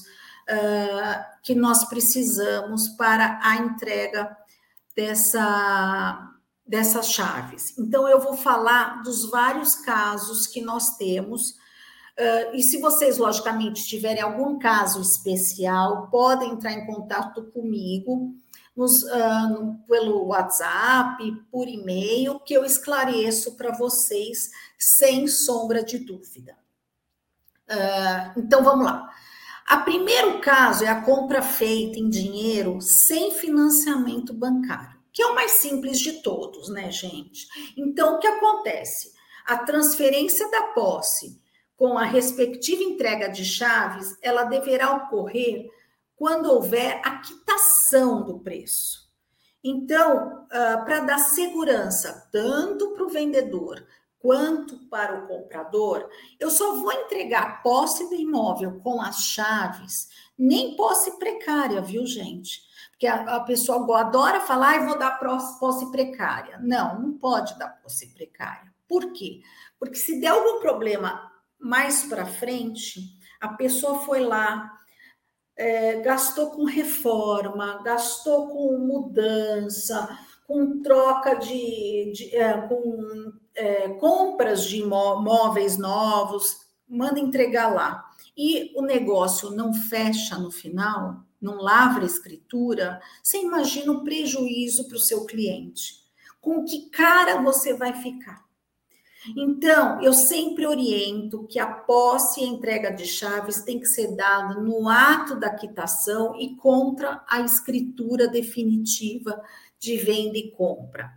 uh, 0.49 1.25
que 1.43 1.53
nós 1.53 1.83
precisamos 1.85 2.89
para 2.89 3.39
a 3.43 3.57
entrega 3.57 4.35
dessa 4.95 6.34
dessas 6.65 7.11
chaves. 7.11 7.77
Então, 7.77 8.07
eu 8.07 8.19
vou 8.19 8.35
falar 8.35 9.03
dos 9.03 9.29
vários 9.29 9.75
casos 9.75 10.47
que 10.47 10.61
nós 10.61 10.97
temos. 10.97 11.51
Uh, 12.17 12.55
e 12.55 12.63
se 12.63 12.79
vocês, 12.79 13.17
logicamente, 13.17 13.85
tiverem 13.85 14.21
algum 14.21 14.57
caso 14.57 15.01
especial, 15.01 16.07
podem 16.09 16.51
entrar 16.51 16.73
em 16.73 16.85
contato 16.85 17.43
comigo 17.51 18.33
nos, 18.75 19.03
uh, 19.03 19.75
pelo 19.87 20.27
WhatsApp, 20.27 21.23
por 21.51 21.67
e-mail, 21.67 22.39
que 22.39 22.53
eu 22.53 22.65
esclareço 22.65 23.55
para 23.55 23.71
vocês 23.71 24.49
sem 24.77 25.27
sombra 25.27 25.83
de 25.83 25.99
dúvida. 25.99 26.57
Uh, 27.69 28.39
então, 28.39 28.63
vamos 28.63 28.85
lá. 28.85 29.09
O 29.71 29.83
primeiro 29.83 30.39
caso 30.41 30.83
é 30.83 30.87
a 30.87 31.01
compra 31.01 31.41
feita 31.41 31.99
em 31.99 32.09
dinheiro 32.09 32.79
sem 32.81 33.31
financiamento 33.31 34.33
bancário 34.33 34.94
que 35.15 35.23
é 35.23 35.27
o 35.27 35.33
mais 35.33 35.51
simples 35.51 35.97
de 35.97 36.21
todos, 36.21 36.67
né, 36.67 36.91
gente? 36.91 37.47
Então, 37.77 38.15
o 38.15 38.19
que 38.19 38.27
acontece? 38.27 39.13
A 39.45 39.59
transferência 39.59 40.51
da 40.51 40.63
posse 40.73 41.41
com 41.77 41.97
a 41.97 42.03
respectiva 42.03 42.83
entrega 42.83 43.29
de 43.29 43.45
chaves, 43.45 44.17
ela 44.21 44.43
deverá 44.43 44.93
ocorrer 44.93 45.71
quando 46.17 46.51
houver 46.51 46.99
a 47.01 47.19
quitação 47.19 48.25
do 48.25 48.39
preço. 48.39 49.09
Então, 49.63 50.43
uh, 50.43 50.85
para 50.85 50.99
dar 50.99 51.19
segurança 51.19 52.29
tanto 52.29 52.91
para 52.91 53.05
o 53.05 53.09
vendedor 53.09 53.87
quanto 54.19 54.77
para 54.89 55.17
o 55.17 55.27
comprador, 55.27 56.09
eu 56.39 56.49
só 56.49 56.75
vou 56.75 56.91
entregar 56.91 57.63
posse 57.63 58.09
do 58.09 58.15
imóvel 58.15 58.81
com 58.81 59.01
as 59.01 59.19
chaves, 59.19 60.09
nem 60.37 60.75
posse 60.75 61.17
precária, 61.17 61.81
viu, 61.81 62.05
gente? 62.05 62.65
Porque 62.95 63.07
a, 63.07 63.35
a 63.35 63.39
pessoa 63.41 63.99
adora 63.99 64.39
falar, 64.39 64.77
e 64.77 64.85
vou 64.85 64.97
dar 64.97 65.19
posse 65.59 65.91
precária. 65.91 66.57
Não, 66.61 66.99
não 66.99 67.17
pode 67.17 67.59
dar 67.59 67.67
posse 67.81 68.13
precária. 68.13 68.73
Por 68.87 69.11
quê? 69.11 69.41
Porque 69.77 69.95
se 69.95 70.19
der 70.19 70.29
algum 70.29 70.61
problema 70.61 71.29
mais 71.59 72.03
para 72.03 72.25
frente, 72.25 73.01
a 73.41 73.49
pessoa 73.49 73.99
foi 73.99 74.21
lá, 74.21 74.71
é, 75.57 75.99
gastou 76.01 76.51
com 76.51 76.63
reforma, 76.63 77.81
gastou 77.83 78.47
com 78.47 78.77
mudança, 78.77 80.17
com 80.47 80.81
troca 80.81 81.35
de, 81.35 82.11
de 82.13 82.35
é, 82.35 82.61
com 82.61 83.33
é, 83.55 83.89
compras 83.89 84.65
de 84.65 84.83
móveis 84.83 85.77
novos, 85.77 86.61
manda 86.87 87.19
entregar 87.19 87.73
lá. 87.73 88.05
E 88.37 88.73
o 88.75 88.81
negócio 88.81 89.51
não 89.51 89.73
fecha 89.73 90.37
no 90.37 90.51
final, 90.51 91.23
não 91.45 91.61
lavra 91.61 92.03
a 92.03 92.07
escritura, 92.07 92.99
você 93.21 93.37
imagina 93.37 93.91
o 93.91 94.03
prejuízo 94.03 94.87
para 94.87 94.97
o 94.97 94.99
seu 94.99 95.25
cliente. 95.25 96.03
Com 96.41 96.65
que 96.65 96.89
cara 96.89 97.41
você 97.41 97.73
vai 97.73 97.93
ficar? 97.93 98.43
Então, 99.35 100.01
eu 100.01 100.13
sempre 100.13 100.67
oriento 100.67 101.47
que 101.47 101.57
a 101.57 101.65
posse 101.65 102.41
e 102.41 102.43
a 102.43 102.47
entrega 102.47 102.91
de 102.91 103.05
chaves 103.05 103.63
tem 103.63 103.79
que 103.79 103.87
ser 103.87 104.15
dada 104.15 104.59
no 104.59 104.87
ato 104.87 105.39
da 105.39 105.49
quitação 105.49 106.39
e 106.39 106.55
contra 106.55 107.23
a 107.27 107.41
escritura 107.41 108.27
definitiva 108.27 109.41
de 109.79 109.97
venda 109.97 110.37
e 110.37 110.51
compra. 110.51 111.11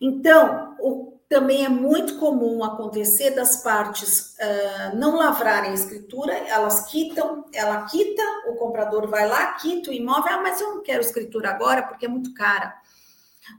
Então, 0.00 0.76
o 0.80 1.11
também 1.32 1.64
é 1.64 1.68
muito 1.68 2.18
comum 2.18 2.62
acontecer 2.62 3.30
das 3.30 3.62
partes 3.62 4.36
uh, 4.36 4.94
não 4.98 5.16
lavrarem 5.16 5.70
a 5.70 5.74
escritura, 5.74 6.34
elas 6.46 6.90
quitam, 6.90 7.46
ela 7.54 7.86
quita, 7.86 8.22
o 8.48 8.56
comprador 8.56 9.08
vai 9.08 9.26
lá, 9.26 9.54
quita 9.54 9.88
o 9.88 9.94
imóvel, 9.94 10.30
ah, 10.30 10.42
mas 10.42 10.60
eu 10.60 10.74
não 10.74 10.82
quero 10.82 11.00
escritura 11.00 11.48
agora 11.48 11.84
porque 11.84 12.04
é 12.04 12.08
muito 12.08 12.34
cara. 12.34 12.74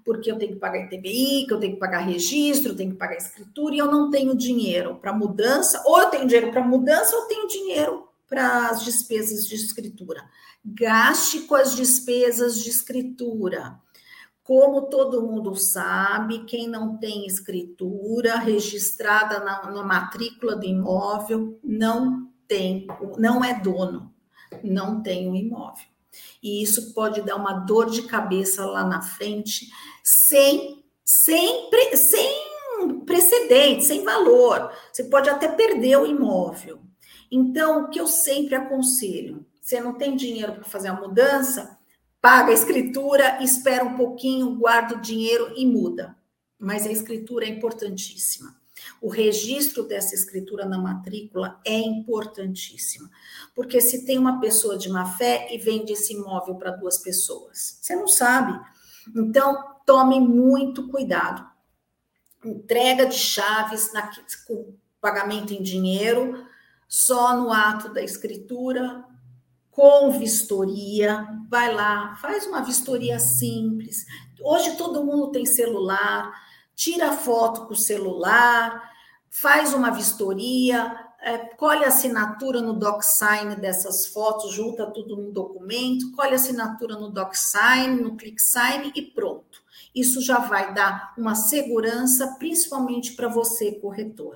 Porque 0.06 0.32
eu 0.32 0.38
tenho 0.38 0.54
que 0.54 0.60
pagar 0.60 0.86
ITBI, 0.86 1.48
que 1.48 1.54
eu 1.54 1.60
tenho 1.60 1.74
que 1.74 1.80
pagar 1.80 1.98
registro, 1.98 2.74
eu 2.74 2.76
tenho 2.76 2.92
que 2.92 2.98
pagar 2.98 3.18
escritura 3.18 3.74
e 3.74 3.80
eu 3.80 3.88
não 3.88 4.12
tenho 4.12 4.38
dinheiro 4.38 4.96
para 5.02 5.12
mudança, 5.12 5.82
ou 5.84 6.00
eu 6.00 6.06
tenho 6.12 6.28
dinheiro 6.28 6.52
para 6.52 6.62
mudança, 6.62 7.16
ou 7.16 7.24
eu 7.24 7.28
tenho 7.28 7.48
dinheiro 7.48 8.08
para 8.30 8.68
as 8.70 8.86
despesas 8.86 9.48
de 9.48 9.56
escritura. 9.56 10.24
Gaste 10.64 11.42
com 11.42 11.56
as 11.56 11.76
despesas 11.76 12.64
de 12.64 12.70
escritura 12.70 13.82
como 14.44 14.90
todo 14.90 15.22
mundo 15.22 15.56
sabe, 15.56 16.44
quem 16.44 16.68
não 16.68 16.98
tem 16.98 17.26
escritura 17.26 18.36
registrada 18.36 19.40
na, 19.40 19.72
na 19.72 19.84
matrícula 19.84 20.56
do 20.56 20.66
imóvel 20.66 21.58
não 21.64 22.30
tem, 22.48 22.86
não 23.18 23.44
é 23.44 23.58
dono, 23.58 24.14
não 24.62 25.02
tem 25.02 25.28
o 25.28 25.32
um 25.32 25.36
imóvel. 25.36 25.86
E 26.42 26.62
isso 26.62 26.94
pode 26.94 27.22
dar 27.22 27.38
uma 27.38 27.54
dor 27.54 27.90
de 27.90 28.04
cabeça 28.04 28.66
lá 28.66 28.84
na 28.84 29.02
frente, 29.02 29.70
sem, 30.04 30.84
sem 31.06 31.70
sem 31.96 33.00
precedente, 33.06 33.84
sem 33.86 34.04
valor. 34.04 34.72
Você 34.92 35.06
pode 35.06 35.30
até 35.30 35.48
perder 35.48 35.98
o 35.98 36.06
imóvel. 36.06 36.82
Então, 37.32 37.84
o 37.84 37.90
que 37.90 38.00
eu 38.00 38.08
sempre 38.08 38.56
aconselho, 38.56 39.46
você 39.62 39.80
não 39.80 39.94
tem 39.94 40.16
dinheiro 40.16 40.54
para 40.54 40.64
fazer 40.66 40.90
a 40.90 41.00
mudança, 41.00 41.80
paga 42.24 42.52
a 42.52 42.54
escritura, 42.54 43.44
espera 43.44 43.84
um 43.84 43.98
pouquinho, 43.98 44.56
guarda 44.56 44.96
o 44.96 45.02
dinheiro 45.02 45.54
e 45.58 45.66
muda. 45.66 46.16
Mas 46.58 46.88
a 46.88 46.92
escritura 46.92 47.44
é 47.44 47.50
importantíssima. 47.50 48.56
O 49.02 49.10
registro 49.10 49.84
dessa 49.84 50.16
escritura 50.16 50.66
na 50.66 50.78
matrícula 50.78 51.60
é 51.66 51.78
importantíssimo, 51.78 53.10
porque 53.54 53.82
se 53.82 54.06
tem 54.06 54.18
uma 54.18 54.40
pessoa 54.40 54.78
de 54.78 54.88
má 54.88 55.06
fé 55.18 55.54
e 55.54 55.58
vende 55.58 55.92
esse 55.92 56.14
imóvel 56.14 56.56
para 56.56 56.72
duas 56.72 56.98
pessoas, 56.98 57.80
você 57.82 57.94
não 57.94 58.08
sabe. 58.08 58.58
Então, 59.14 59.76
tome 59.86 60.18
muito 60.22 60.88
cuidado. 60.88 61.46
Entrega 62.44 63.06
de 63.06 63.18
chaves 63.18 63.92
na, 63.92 64.10
com 64.48 64.74
pagamento 65.02 65.54
em 65.54 65.62
dinheiro, 65.62 66.46
só 66.88 67.36
no 67.36 67.52
ato 67.52 67.94
da 67.94 68.02
escritura, 68.02 69.06
com 69.74 70.12
vistoria, 70.12 71.28
vai 71.50 71.74
lá, 71.74 72.16
faz 72.18 72.46
uma 72.46 72.62
vistoria 72.62 73.20
simples. 73.20 74.06
Hoje 74.42 74.76
todo 74.78 75.04
mundo 75.04 75.32
tem 75.32 75.46
celular, 75.46 76.32
tira 76.76 77.12
foto 77.14 77.66
com 77.66 77.74
o 77.74 77.78
celular, 77.78 78.92
faz 79.30 79.74
uma 79.74 79.90
vistoria, 79.90 80.96
é, 81.20 81.38
colhe 81.38 81.86
a 81.86 81.88
assinatura 81.88 82.62
no 82.62 82.74
DocSign 82.74 83.56
dessas 83.56 84.08
fotos, 84.08 84.54
junta 84.54 84.86
tudo 84.86 85.16
num 85.16 85.32
documento, 85.32 86.12
colhe 86.12 86.34
a 86.34 86.36
assinatura 86.36 86.96
no 86.96 87.10
DocSign, 87.10 88.02
no 88.02 88.16
ClickSign 88.16 88.92
e 88.96 89.02
pronto. 89.02 89.64
Isso 89.96 90.22
já 90.22 90.40
vai 90.40 90.74
dar 90.74 91.14
uma 91.18 91.34
segurança, 91.34 92.36
principalmente 92.38 93.14
para 93.14 93.28
você, 93.28 93.72
corretor. 93.80 94.36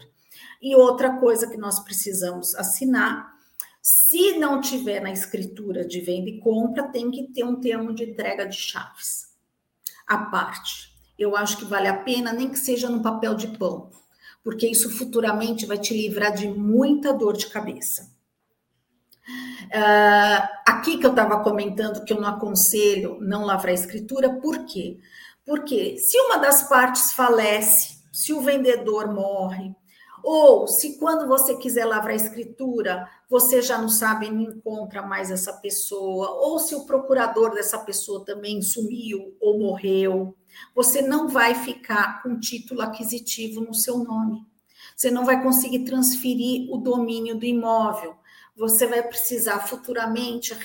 E 0.61 0.75
outra 0.75 1.17
coisa 1.17 1.47
que 1.47 1.57
nós 1.57 1.79
precisamos 1.79 2.55
assinar 2.55 3.36
se 3.89 4.37
não 4.37 4.59
tiver 4.59 4.99
na 4.99 5.13
escritura 5.13 5.85
de 5.87 6.01
venda 6.01 6.29
e 6.29 6.41
compra, 6.41 6.89
tem 6.89 7.09
que 7.09 7.23
ter 7.31 7.45
um 7.45 7.55
termo 7.55 7.95
de 7.95 8.03
entrega 8.03 8.45
de 8.45 8.57
chaves. 8.57 9.27
A 10.05 10.25
parte. 10.25 10.93
Eu 11.17 11.37
acho 11.37 11.55
que 11.55 11.63
vale 11.63 11.87
a 11.87 11.95
pena, 11.95 12.33
nem 12.33 12.49
que 12.49 12.59
seja 12.59 12.89
no 12.89 13.01
papel 13.01 13.33
de 13.33 13.47
pão, 13.57 13.89
porque 14.43 14.67
isso 14.67 14.89
futuramente 14.89 15.65
vai 15.65 15.77
te 15.77 15.93
livrar 15.93 16.33
de 16.33 16.49
muita 16.49 17.13
dor 17.13 17.37
de 17.37 17.47
cabeça. 17.47 18.11
Uh, 19.67 20.47
aqui 20.67 20.97
que 20.97 21.05
eu 21.05 21.11
estava 21.11 21.41
comentando 21.41 22.03
que 22.03 22.11
eu 22.11 22.19
não 22.19 22.27
aconselho 22.27 23.17
não 23.21 23.45
lavrar 23.45 23.71
a 23.71 23.73
escritura, 23.73 24.35
por 24.41 24.65
quê? 24.65 24.99
Porque 25.45 25.97
se 25.97 26.19
uma 26.23 26.39
das 26.39 26.67
partes 26.67 27.13
falece, 27.13 27.99
se 28.11 28.33
o 28.33 28.41
vendedor 28.41 29.13
morre, 29.13 29.73
ou 30.23 30.67
se 30.67 30.97
quando 30.97 31.27
você 31.27 31.55
quiser 31.55 31.85
lavrar 31.85 32.13
a 32.13 32.15
escritura, 32.15 33.09
você 33.29 33.61
já 33.61 33.77
não 33.77 33.89
sabe, 33.89 34.29
não 34.29 34.41
encontra 34.41 35.01
mais 35.01 35.31
essa 35.31 35.53
pessoa, 35.53 36.31
ou 36.31 36.59
se 36.59 36.75
o 36.75 36.85
procurador 36.85 37.53
dessa 37.53 37.79
pessoa 37.79 38.23
também 38.25 38.61
sumiu 38.61 39.35
ou 39.39 39.59
morreu, 39.59 40.35
você 40.75 41.01
não 41.01 41.27
vai 41.27 41.55
ficar 41.55 42.21
com 42.23 42.39
título 42.39 42.81
aquisitivo 42.81 43.61
no 43.61 43.73
seu 43.73 43.99
nome. 43.99 44.45
Você 44.95 45.11
não 45.11 45.25
vai 45.25 45.43
conseguir 45.43 45.85
transferir 45.85 46.71
o 46.71 46.77
domínio 46.77 47.37
do 47.37 47.45
imóvel. 47.45 48.15
Você 48.55 48.87
vai 48.87 49.03
precisar 49.03 49.59
futuramente 49.59 50.55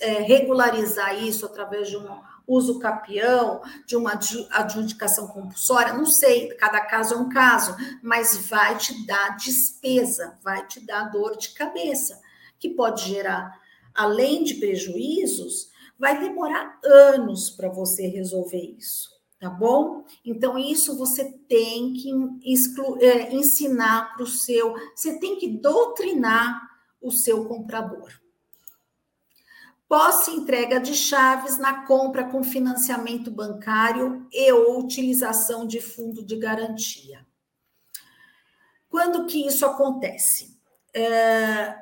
é, 0.00 0.20
regularizar 0.20 1.20
isso 1.20 1.44
através 1.44 1.88
de 1.88 1.96
um 1.96 2.08
uso 2.46 2.78
capião, 2.78 3.62
de 3.86 3.96
uma 3.96 4.18
adjudicação 4.50 5.28
compulsória, 5.28 5.92
não 5.92 6.06
sei, 6.06 6.48
cada 6.54 6.80
caso 6.80 7.14
é 7.14 7.16
um 7.16 7.28
caso, 7.28 7.76
mas 8.02 8.48
vai 8.48 8.76
te 8.76 9.06
dar 9.06 9.36
despesa, 9.36 10.38
vai 10.42 10.66
te 10.66 10.84
dar 10.84 11.04
dor 11.10 11.36
de 11.36 11.50
cabeça, 11.50 12.20
que 12.58 12.70
pode 12.70 13.08
gerar, 13.08 13.58
além 13.94 14.44
de 14.44 14.54
prejuízos, 14.54 15.70
vai 15.98 16.18
demorar 16.18 16.78
anos 16.84 17.50
para 17.50 17.68
você 17.68 18.06
resolver 18.06 18.74
isso, 18.78 19.10
tá 19.38 19.48
bom? 19.48 20.04
Então, 20.24 20.58
isso 20.58 20.96
você 20.98 21.32
tem 21.48 21.92
que 21.92 22.10
é, 23.00 23.34
ensinar 23.34 24.14
para 24.14 24.24
o 24.24 24.26
seu, 24.26 24.74
você 24.94 25.18
tem 25.18 25.38
que 25.38 25.48
doutrinar 25.48 26.60
o 27.00 27.10
seu 27.10 27.44
comprador. 27.44 28.21
Posse 29.92 30.30
entrega 30.30 30.80
de 30.80 30.94
chaves 30.94 31.58
na 31.58 31.84
compra 31.84 32.24
com 32.24 32.42
financiamento 32.42 33.30
bancário 33.30 34.26
e 34.32 34.50
ou 34.50 34.80
utilização 34.80 35.66
de 35.66 35.82
fundo 35.82 36.24
de 36.24 36.34
garantia. 36.36 37.26
Quando 38.88 39.26
que 39.26 39.46
isso 39.46 39.66
acontece? 39.66 40.58
É, 40.94 41.76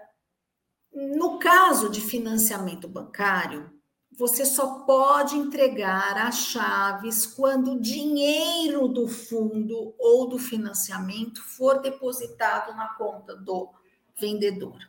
no 0.92 1.38
caso 1.38 1.88
de 1.88 2.00
financiamento 2.00 2.88
bancário, 2.88 3.70
você 4.10 4.44
só 4.44 4.80
pode 4.80 5.36
entregar 5.36 6.18
as 6.26 6.46
chaves 6.46 7.24
quando 7.24 7.74
o 7.74 7.80
dinheiro 7.80 8.88
do 8.88 9.06
fundo 9.06 9.94
ou 9.96 10.26
do 10.26 10.36
financiamento 10.36 11.40
for 11.44 11.80
depositado 11.80 12.76
na 12.76 12.88
conta 12.94 13.36
do 13.36 13.70
vendedor. 14.18 14.80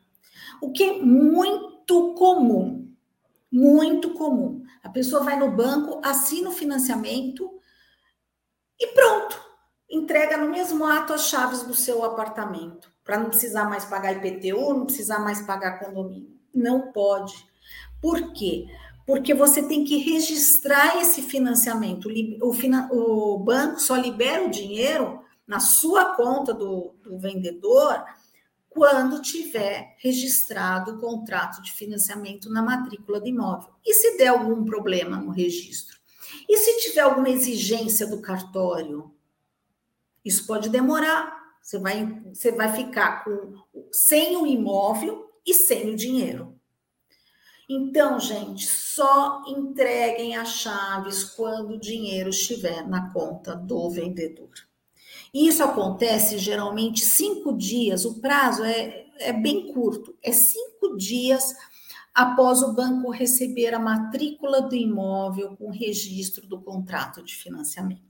O 0.60 0.72
que 0.72 0.82
é 0.82 0.94
muito 1.00 2.16
comum 2.16 2.91
muito 3.52 4.14
comum. 4.14 4.64
A 4.82 4.90
pessoa 4.90 5.24
vai 5.24 5.38
no 5.38 5.52
banco, 5.52 6.00
assina 6.04 6.50
o 6.50 6.54
financiamento 6.54 7.52
e 8.80 8.88
pronto. 8.88 9.40
Entrega 9.90 10.38
no 10.38 10.50
mesmo 10.50 10.86
ato 10.86 11.14
as 11.14 11.28
chaves 11.28 11.64
do 11.64 11.74
seu 11.74 12.04
apartamento, 12.04 12.90
para 13.04 13.20
não 13.20 13.30
precisar 13.30 13.66
mais 13.66 13.84
pagar 13.84 14.14
IPTU, 14.14 14.74
não 14.74 14.86
precisar 14.86 15.20
mais 15.20 15.42
pagar 15.42 15.80
condomínio. 15.80 16.32
Não 16.56 16.92
pode. 16.94 17.46
Por 18.02 18.32
quê? 18.32 18.68
Porque 19.06 19.34
você 19.34 19.62
tem 19.68 19.84
que 19.84 19.98
registrar 19.98 20.98
esse 21.02 21.22
financiamento. 21.22 22.08
O, 22.42 23.36
o 23.36 23.40
banco 23.40 23.82
só 23.82 23.98
libera 23.98 24.46
o 24.46 24.50
dinheiro 24.50 25.22
na 25.46 25.60
sua 25.60 26.16
conta 26.16 26.54
do, 26.54 26.96
do 27.04 27.20
vendedor 27.20 28.02
quando 28.72 29.22
tiver 29.22 29.96
registrado 30.00 30.94
o 30.94 31.00
contrato 31.00 31.62
de 31.62 31.74
financiamento 31.74 32.50
na 32.50 32.62
matrícula 32.62 33.20
do 33.20 33.28
imóvel. 33.28 33.70
E 33.86 33.94
se 33.94 34.18
der 34.18 34.28
algum 34.28 34.64
problema 34.64 35.18
no 35.18 35.30
registro? 35.30 36.00
E 36.48 36.58
se 36.58 36.80
tiver 36.80 37.02
alguma 37.02 37.30
exigência 37.30 38.08
do 38.08 38.22
cartório? 38.22 39.14
Isso 40.24 40.48
pode 40.48 40.70
demorar. 40.70 41.38
Você 41.62 41.78
vai, 41.78 42.06
você 42.34 42.52
vai 42.54 42.74
ficar 42.74 43.26
com, 43.26 43.54
sem 43.92 44.38
o 44.38 44.48
imóvel 44.48 45.30
e 45.46 45.54
sem 45.54 45.90
o 45.90 45.96
dinheiro. 45.96 46.58
Então, 47.70 48.20
gente, 48.20 48.66
só 48.68 49.44
entreguem 49.48 50.36
as 50.36 50.50
chaves 50.50 51.26
quando 51.26 51.76
o 51.76 51.80
dinheiro 51.80 52.30
estiver 52.30 52.88
na 52.88 53.12
conta 53.12 53.54
do 53.54 53.90
vendedor. 53.90 54.52
E 55.34 55.48
isso 55.48 55.64
acontece 55.64 56.38
geralmente 56.38 57.06
cinco 57.06 57.54
dias, 57.54 58.04
o 58.04 58.20
prazo 58.20 58.64
é, 58.64 59.06
é 59.20 59.32
bem 59.32 59.72
curto, 59.74 60.18
é 60.22 60.32
cinco 60.32 60.98
dias 60.98 61.56
após 62.14 62.62
o 62.62 62.74
banco 62.74 63.10
receber 63.10 63.74
a 63.74 63.80
matrícula 63.80 64.62
do 64.62 64.76
imóvel 64.76 65.56
com 65.56 65.72
registro 65.72 66.46
do 66.46 66.62
contrato 66.62 67.24
de 67.24 67.34
financiamento. 67.34 68.02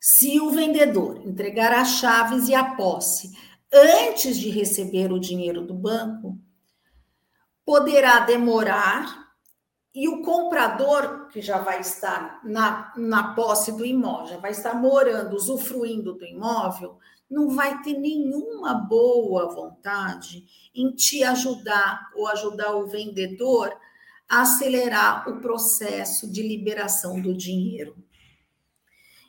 Se 0.00 0.40
o 0.40 0.50
vendedor 0.50 1.24
entregar 1.24 1.72
as 1.72 1.90
chaves 1.90 2.48
e 2.48 2.54
a 2.54 2.74
posse 2.74 3.30
antes 3.72 4.36
de 4.36 4.50
receber 4.50 5.12
o 5.12 5.20
dinheiro 5.20 5.64
do 5.64 5.74
banco, 5.74 6.36
poderá 7.64 8.18
demorar 8.18 9.21
e 9.94 10.08
o 10.08 10.22
comprador, 10.22 11.28
que 11.28 11.42
já 11.42 11.58
vai 11.58 11.80
estar 11.80 12.40
na, 12.42 12.92
na 12.96 13.34
posse 13.34 13.72
do 13.72 13.84
imóvel, 13.84 14.26
já 14.26 14.38
vai 14.38 14.52
estar 14.52 14.74
morando, 14.74 15.36
usufruindo 15.36 16.14
do 16.14 16.24
imóvel, 16.24 16.98
não 17.30 17.50
vai 17.50 17.82
ter 17.82 17.98
nenhuma 17.98 18.74
boa 18.74 19.54
vontade 19.54 20.44
em 20.74 20.90
te 20.92 21.22
ajudar 21.24 22.10
ou 22.14 22.26
ajudar 22.28 22.74
o 22.74 22.86
vendedor 22.86 23.74
a 24.28 24.42
acelerar 24.42 25.28
o 25.28 25.40
processo 25.40 26.30
de 26.30 26.42
liberação 26.42 27.20
do 27.20 27.34
dinheiro. 27.34 27.96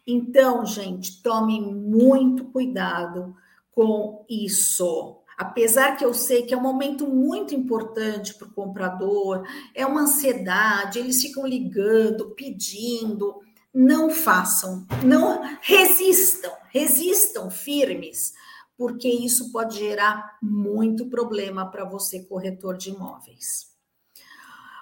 Então, 0.07 0.65
gente, 0.65 1.21
tome 1.21 1.59
muito 1.61 2.45
cuidado 2.45 3.35
com 3.71 4.25
isso. 4.29 5.22
Apesar 5.37 5.97
que 5.97 6.05
eu 6.05 6.13
sei 6.13 6.43
que 6.43 6.53
é 6.53 6.57
um 6.57 6.61
momento 6.61 7.07
muito 7.07 7.55
importante 7.55 8.33
para 8.35 8.47
o 8.47 8.53
comprador, 8.53 9.43
é 9.73 9.85
uma 9.85 10.01
ansiedade, 10.01 10.99
eles 10.99 11.21
ficam 11.21 11.45
ligando, 11.45 12.31
pedindo. 12.31 13.41
Não 13.73 14.11
façam, 14.11 14.85
não 15.03 15.41
resistam, 15.59 16.51
resistam 16.69 17.49
firmes, 17.49 18.33
porque 18.77 19.07
isso 19.07 19.51
pode 19.51 19.79
gerar 19.79 20.37
muito 20.41 21.09
problema 21.09 21.69
para 21.71 21.83
você, 21.83 22.23
corretor 22.23 22.77
de 22.77 22.91
imóveis. 22.91 23.73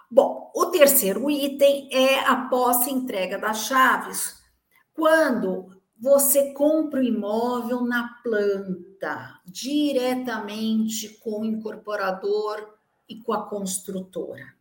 Bom, 0.09 0.51
o 0.53 0.65
terceiro 0.65 1.31
item 1.31 1.87
é 1.89 2.19
a 2.19 2.35
posse 2.49 2.91
entrega 2.91 3.37
das 3.37 3.59
chaves, 3.59 4.41
quando 4.93 5.69
você 5.97 6.53
compra 6.53 6.99
o 6.99 7.03
imóvel 7.03 7.81
na 7.85 8.09
planta, 8.21 8.90
diretamente 9.45 11.09
com 11.23 11.41
o 11.41 11.45
incorporador 11.45 12.73
e 13.07 13.15
com 13.17 13.33
a 13.33 13.47
construtora. 13.47 14.53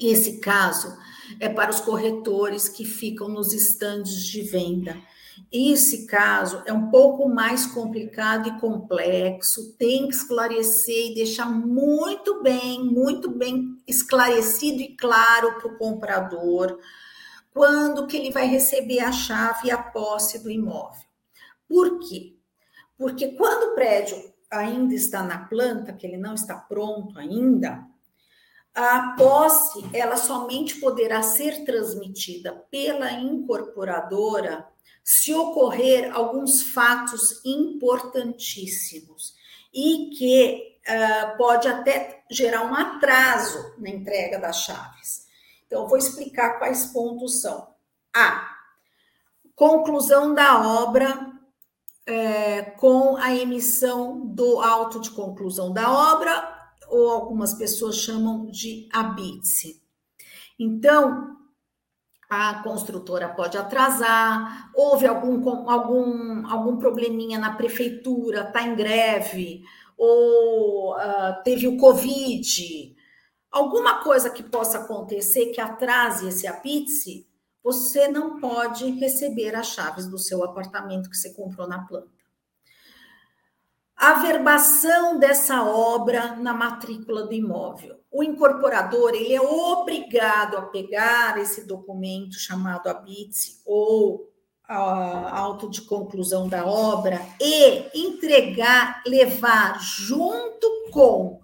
Esse 0.00 0.38
caso 0.38 0.96
é 1.38 1.48
para 1.48 1.70
os 1.70 1.80
corretores 1.80 2.68
que 2.68 2.84
ficam 2.84 3.28
nos 3.28 3.52
estandes 3.52 4.24
de 4.26 4.42
venda. 4.42 5.00
Esse 5.50 6.06
caso 6.06 6.62
é 6.66 6.72
um 6.72 6.90
pouco 6.90 7.28
mais 7.28 7.66
complicado 7.66 8.48
e 8.48 8.60
complexo, 8.60 9.74
tem 9.74 10.08
que 10.08 10.14
esclarecer 10.14 11.10
e 11.10 11.14
deixar 11.14 11.46
muito 11.46 12.42
bem, 12.42 12.84
muito 12.84 13.30
bem 13.30 13.76
esclarecido 13.86 14.80
e 14.80 14.96
claro 14.96 15.58
para 15.58 15.68
o 15.68 15.78
comprador 15.78 16.78
quando 17.52 18.06
que 18.06 18.16
ele 18.16 18.30
vai 18.30 18.46
receber 18.46 19.00
a 19.00 19.12
chave 19.12 19.68
e 19.68 19.70
a 19.70 19.76
posse 19.76 20.42
do 20.42 20.50
imóvel. 20.50 21.04
Por 21.68 21.98
quê? 22.00 22.31
Porque 23.02 23.32
quando 23.32 23.72
o 23.72 23.74
prédio 23.74 24.32
ainda 24.48 24.94
está 24.94 25.24
na 25.24 25.38
planta, 25.46 25.92
que 25.92 26.06
ele 26.06 26.16
não 26.16 26.34
está 26.34 26.54
pronto 26.54 27.18
ainda, 27.18 27.84
a 28.72 29.16
posse 29.18 29.84
ela 29.92 30.16
somente 30.16 30.76
poderá 30.76 31.20
ser 31.20 31.64
transmitida 31.64 32.52
pela 32.70 33.10
incorporadora 33.10 34.68
se 35.02 35.34
ocorrer 35.34 36.14
alguns 36.14 36.62
fatos 36.62 37.44
importantíssimos 37.44 39.34
e 39.74 40.10
que 40.16 40.78
uh, 40.88 41.36
pode 41.36 41.66
até 41.66 42.22
gerar 42.30 42.64
um 42.66 42.74
atraso 42.74 43.74
na 43.78 43.90
entrega 43.90 44.38
das 44.38 44.58
chaves. 44.58 45.26
Então, 45.66 45.88
vou 45.88 45.98
explicar 45.98 46.60
quais 46.60 46.86
pontos 46.86 47.40
são. 47.40 47.66
A. 48.14 48.48
Conclusão 49.56 50.32
da 50.32 50.80
obra 50.82 51.31
é, 52.06 52.62
com 52.62 53.16
a 53.16 53.34
emissão 53.34 54.26
do 54.26 54.60
auto 54.60 55.00
de 55.00 55.10
conclusão 55.10 55.72
da 55.72 55.90
obra, 56.14 56.62
ou 56.88 57.10
algumas 57.10 57.54
pessoas 57.54 57.96
chamam 57.96 58.46
de 58.46 58.88
abitse. 58.92 59.82
Então, 60.58 61.36
a 62.28 62.62
construtora 62.62 63.28
pode 63.28 63.58
atrasar, 63.58 64.70
houve 64.74 65.06
algum, 65.06 65.68
algum, 65.68 66.46
algum 66.46 66.76
probleminha 66.78 67.38
na 67.38 67.54
prefeitura, 67.54 68.42
está 68.42 68.62
em 68.62 68.74
greve, 68.74 69.62
ou 69.96 70.94
uh, 70.94 71.42
teve 71.44 71.68
o 71.68 71.76
Covid, 71.76 72.96
alguma 73.50 74.02
coisa 74.02 74.30
que 74.30 74.42
possa 74.42 74.78
acontecer 74.78 75.46
que 75.46 75.60
atrase 75.60 76.28
esse 76.28 76.46
apitse, 76.46 77.26
você 77.62 78.08
não 78.08 78.40
pode 78.40 78.90
receber 78.92 79.54
as 79.54 79.68
chaves 79.68 80.06
do 80.06 80.18
seu 80.18 80.42
apartamento 80.44 81.08
que 81.08 81.16
você 81.16 81.32
comprou 81.32 81.68
na 81.68 81.86
planta. 81.86 82.10
A 83.96 84.14
verbação 84.14 85.18
dessa 85.18 85.62
obra 85.62 86.34
na 86.34 86.52
matrícula 86.52 87.24
do 87.24 87.32
imóvel. 87.32 88.00
O 88.10 88.22
incorporador 88.22 89.14
ele 89.14 89.32
é 89.32 89.40
obrigado 89.40 90.56
a 90.56 90.62
pegar 90.62 91.38
esse 91.38 91.64
documento 91.66 92.34
chamado 92.34 92.88
habite 92.88 93.60
ou 93.64 94.28
a 94.64 95.38
auto 95.38 95.70
de 95.70 95.82
conclusão 95.82 96.48
da 96.48 96.66
obra 96.66 97.20
e 97.40 97.90
entregar, 97.94 99.02
levar 99.06 99.80
junto 99.80 100.90
com 100.90 101.40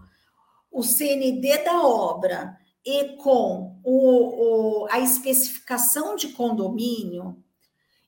o 0.70 0.82
CND 0.82 1.64
da 1.64 1.82
obra 1.82 2.57
e 2.90 3.16
com 3.16 3.78
o, 3.84 4.84
o, 4.84 4.86
a 4.90 4.98
especificação 4.98 6.16
de 6.16 6.28
condomínio, 6.28 7.36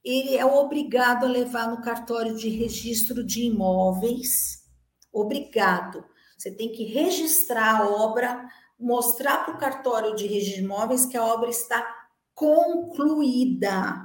ele 0.03 0.35
é 0.35 0.45
obrigado 0.47 1.27
a 1.27 1.29
levar 1.29 1.69
no 1.69 1.83
cartório 1.83 2.35
de 2.35 2.49
registro 2.49 3.23
de 3.23 3.43
imóveis. 3.43 4.65
Obrigado. 5.13 6.03
Você 6.35 6.51
tem 6.51 6.73
que 6.73 6.85
registrar 6.85 7.83
a 7.83 7.91
obra, 7.91 8.49
mostrar 8.79 9.45
para 9.45 9.55
o 9.55 9.59
cartório 9.59 10.17
de 10.17 10.27
registro 10.27 10.61
de 10.61 10.65
imóveis 10.65 11.05
que 11.05 11.19
a 11.19 11.27
obra 11.27 11.51
está 11.51 11.87
concluída. 12.35 14.01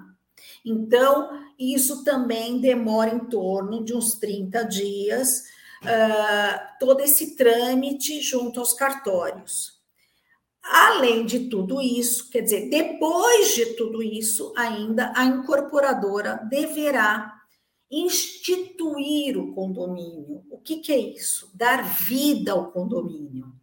Então, 0.66 1.42
isso 1.58 2.04
também 2.04 2.60
demora 2.60 3.16
em 3.16 3.30
torno 3.30 3.82
de 3.86 3.96
uns 3.96 4.16
30 4.16 4.64
dias, 4.64 5.40
uh, 5.84 6.78
todo 6.82 7.00
esse 7.00 7.38
trâmite 7.38 8.20
junto 8.20 8.60
aos 8.60 8.74
cartórios. 8.74 9.75
Além 10.68 11.26
de 11.26 11.48
tudo 11.48 11.80
isso, 11.80 12.30
quer 12.32 12.42
dizer, 12.42 12.70
depois 12.70 13.54
de 13.54 13.76
tudo 13.76 14.02
isso, 14.02 14.52
ainda 14.58 15.14
a 15.16 15.24
incorporadora 15.24 16.42
deverá 16.50 17.36
instituir 17.90 19.38
o 19.38 19.54
condomínio. 19.54 20.44
O 20.50 20.58
que, 20.58 20.78
que 20.78 20.92
é 20.92 20.98
isso? 20.98 21.52
Dar 21.54 21.84
vida 21.84 22.52
ao 22.52 22.72
condomínio. 22.72 23.54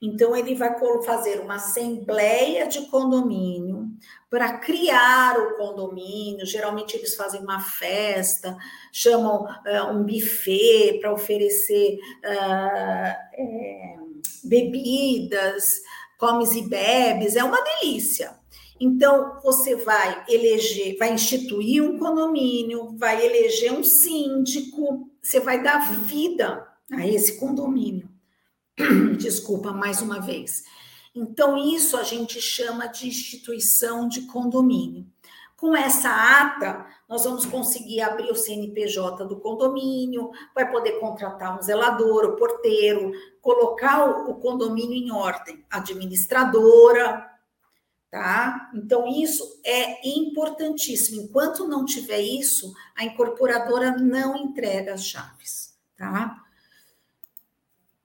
Então, 0.00 0.36
ele 0.36 0.54
vai 0.54 0.76
fazer 1.04 1.40
uma 1.40 1.56
assembleia 1.56 2.66
de 2.68 2.86
condomínio 2.86 3.88
para 4.30 4.58
criar 4.58 5.36
o 5.38 5.56
condomínio. 5.56 6.46
Geralmente, 6.46 6.96
eles 6.96 7.16
fazem 7.16 7.40
uma 7.40 7.60
festa, 7.60 8.56
chamam 8.92 9.44
uh, 9.44 9.92
um 9.92 10.04
buffet 10.04 10.98
para 11.00 11.12
oferecer 11.12 11.98
uh, 12.24 13.16
é, 13.34 13.96
bebidas 14.44 15.82
comes 16.22 16.54
e 16.54 16.62
bebes, 16.62 17.34
é 17.34 17.42
uma 17.42 17.60
delícia. 17.60 18.38
Então, 18.78 19.40
você 19.42 19.74
vai 19.74 20.24
eleger, 20.28 20.96
vai 20.96 21.12
instituir 21.12 21.82
um 21.82 21.98
condomínio, 21.98 22.96
vai 22.96 23.26
eleger 23.26 23.72
um 23.72 23.82
síndico, 23.82 25.10
você 25.20 25.40
vai 25.40 25.60
dar 25.60 25.80
vida 26.04 26.64
a 26.92 27.04
esse 27.04 27.40
condomínio. 27.40 28.08
Desculpa 29.18 29.72
mais 29.72 30.00
uma 30.00 30.20
vez. 30.20 30.62
Então, 31.12 31.56
isso 31.56 31.96
a 31.96 32.04
gente 32.04 32.40
chama 32.40 32.86
de 32.86 33.08
instituição 33.08 34.06
de 34.06 34.22
condomínio. 34.22 35.04
Com 35.62 35.76
essa 35.76 36.08
ata, 36.10 36.84
nós 37.08 37.22
vamos 37.22 37.46
conseguir 37.46 38.00
abrir 38.00 38.32
o 38.32 38.34
CNPJ 38.34 39.24
do 39.26 39.38
condomínio, 39.38 40.32
vai 40.52 40.68
poder 40.68 40.98
contratar 40.98 41.56
um 41.56 41.62
zelador, 41.62 42.24
o 42.24 42.34
porteiro, 42.34 43.12
colocar 43.40 44.28
o 44.28 44.34
condomínio 44.40 44.94
em 44.94 45.12
ordem, 45.12 45.64
administradora, 45.70 47.30
tá? 48.10 48.72
Então, 48.74 49.06
isso 49.06 49.60
é 49.64 50.08
importantíssimo. 50.08 51.22
Enquanto 51.22 51.68
não 51.68 51.84
tiver 51.84 52.20
isso, 52.20 52.74
a 52.96 53.04
incorporadora 53.04 53.96
não 53.96 54.36
entrega 54.36 54.94
as 54.94 55.06
chaves, 55.06 55.78
tá? 55.96 56.42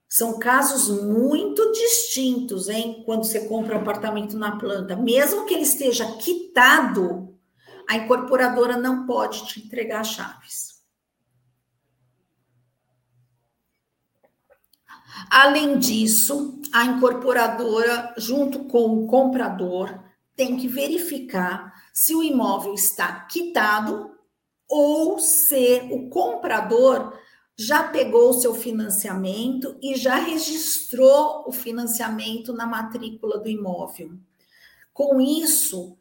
São 0.07 0.37
casos 0.37 0.89
muito 1.01 1.71
distintos, 1.71 2.69
hein? 2.69 3.01
Quando 3.03 3.23
você 3.23 3.47
compra 3.47 3.75
um 3.75 3.81
apartamento 3.81 4.37
na 4.37 4.59
planta, 4.59 4.95
mesmo 4.95 5.47
que 5.47 5.55
ele 5.55 5.63
esteja 5.63 6.05
quitado, 6.17 7.26
a 7.87 7.95
incorporadora 7.95 8.77
não 8.77 9.05
pode 9.05 9.47
te 9.47 9.65
entregar 9.65 10.01
as 10.01 10.09
chaves. 10.09 10.77
Além 15.29 15.79
disso, 15.79 16.61
a 16.71 16.85
incorporadora, 16.85 18.13
junto 18.17 18.65
com 18.65 19.03
o 19.03 19.07
comprador, 19.07 20.03
tem 20.35 20.57
que 20.57 20.67
verificar 20.67 21.73
se 21.93 22.13
o 22.13 22.21
imóvel 22.21 22.73
está 22.73 23.21
quitado 23.21 24.11
ou 24.69 25.17
se 25.17 25.87
o 25.91 26.09
comprador 26.09 27.17
já 27.57 27.83
pegou 27.83 28.29
o 28.29 28.39
seu 28.39 28.53
financiamento 28.53 29.75
e 29.81 29.95
já 29.95 30.15
registrou 30.15 31.43
o 31.47 31.51
financiamento 31.51 32.53
na 32.53 32.67
matrícula 32.67 33.39
do 33.39 33.49
imóvel. 33.49 34.11
Com 34.93 35.19
isso, 35.19 35.96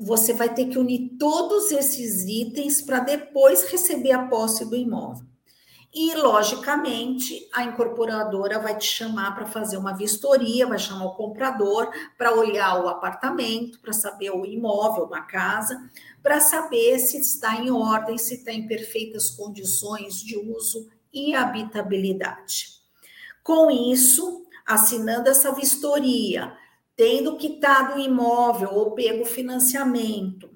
você 0.00 0.32
vai 0.32 0.52
ter 0.54 0.66
que 0.66 0.78
unir 0.78 1.16
todos 1.18 1.70
esses 1.70 2.24
itens 2.24 2.80
para 2.80 3.00
depois 3.00 3.64
receber 3.70 4.12
a 4.12 4.26
posse 4.26 4.64
do 4.64 4.74
imóvel. 4.74 5.30
E, 5.92 6.14
logicamente, 6.14 7.48
a 7.52 7.64
incorporadora 7.64 8.60
vai 8.60 8.78
te 8.78 8.86
chamar 8.86 9.34
para 9.34 9.44
fazer 9.44 9.76
uma 9.76 9.92
vistoria, 9.92 10.66
vai 10.66 10.78
chamar 10.78 11.06
o 11.06 11.16
comprador 11.16 11.90
para 12.16 12.32
olhar 12.32 12.80
o 12.80 12.88
apartamento, 12.88 13.80
para 13.80 13.92
saber 13.92 14.30
o 14.30 14.46
imóvel, 14.46 15.04
uma 15.04 15.22
casa, 15.22 15.76
para 16.22 16.38
saber 16.38 16.98
se 17.00 17.18
está 17.20 17.56
em 17.56 17.72
ordem, 17.72 18.16
se 18.16 18.34
está 18.34 18.52
em 18.52 18.68
perfeitas 18.68 19.30
condições 19.30 20.20
de 20.20 20.38
uso 20.38 20.88
e 21.12 21.34
habitabilidade. 21.34 22.68
Com 23.42 23.68
isso, 23.68 24.46
assinando 24.64 25.28
essa 25.28 25.52
vistoria, 25.52 26.56
tendo 27.00 27.38
quitado 27.38 27.94
o 27.94 27.98
imóvel 27.98 28.74
ou 28.74 28.90
pego 28.90 29.24
financiamento, 29.24 30.50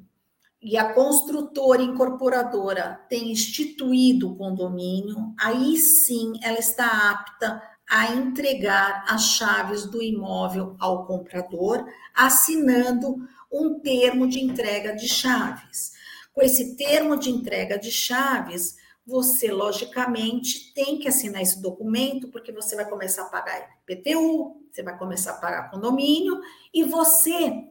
e 0.60 0.76
a 0.76 0.92
construtora 0.92 1.80
incorporadora 1.80 3.00
tem 3.08 3.32
instituído 3.32 4.30
o 4.30 4.36
condomínio, 4.36 5.32
aí 5.40 5.74
sim 5.78 6.34
ela 6.42 6.58
está 6.58 7.10
apta 7.10 7.62
a 7.88 8.12
entregar 8.12 9.06
as 9.08 9.22
chaves 9.22 9.86
do 9.86 10.02
imóvel 10.02 10.76
ao 10.78 11.06
comprador, 11.06 11.82
assinando 12.14 13.26
um 13.50 13.80
termo 13.80 14.28
de 14.28 14.38
entrega 14.38 14.94
de 14.94 15.08
chaves. 15.08 15.92
Com 16.34 16.42
esse 16.42 16.76
termo 16.76 17.18
de 17.18 17.30
entrega 17.30 17.78
de 17.78 17.90
chaves, 17.90 18.76
você, 19.06 19.52
logicamente, 19.52 20.72
tem 20.72 20.98
que 20.98 21.08
assinar 21.08 21.42
esse 21.42 21.60
documento, 21.60 22.28
porque 22.28 22.52
você 22.52 22.74
vai 22.74 22.88
começar 22.88 23.22
a 23.22 23.26
pagar 23.26 23.78
IPTU, 23.86 24.62
você 24.70 24.82
vai 24.82 24.96
começar 24.96 25.32
a 25.32 25.40
pagar 25.40 25.70
condomínio, 25.70 26.40
e 26.72 26.84
você, 26.84 27.64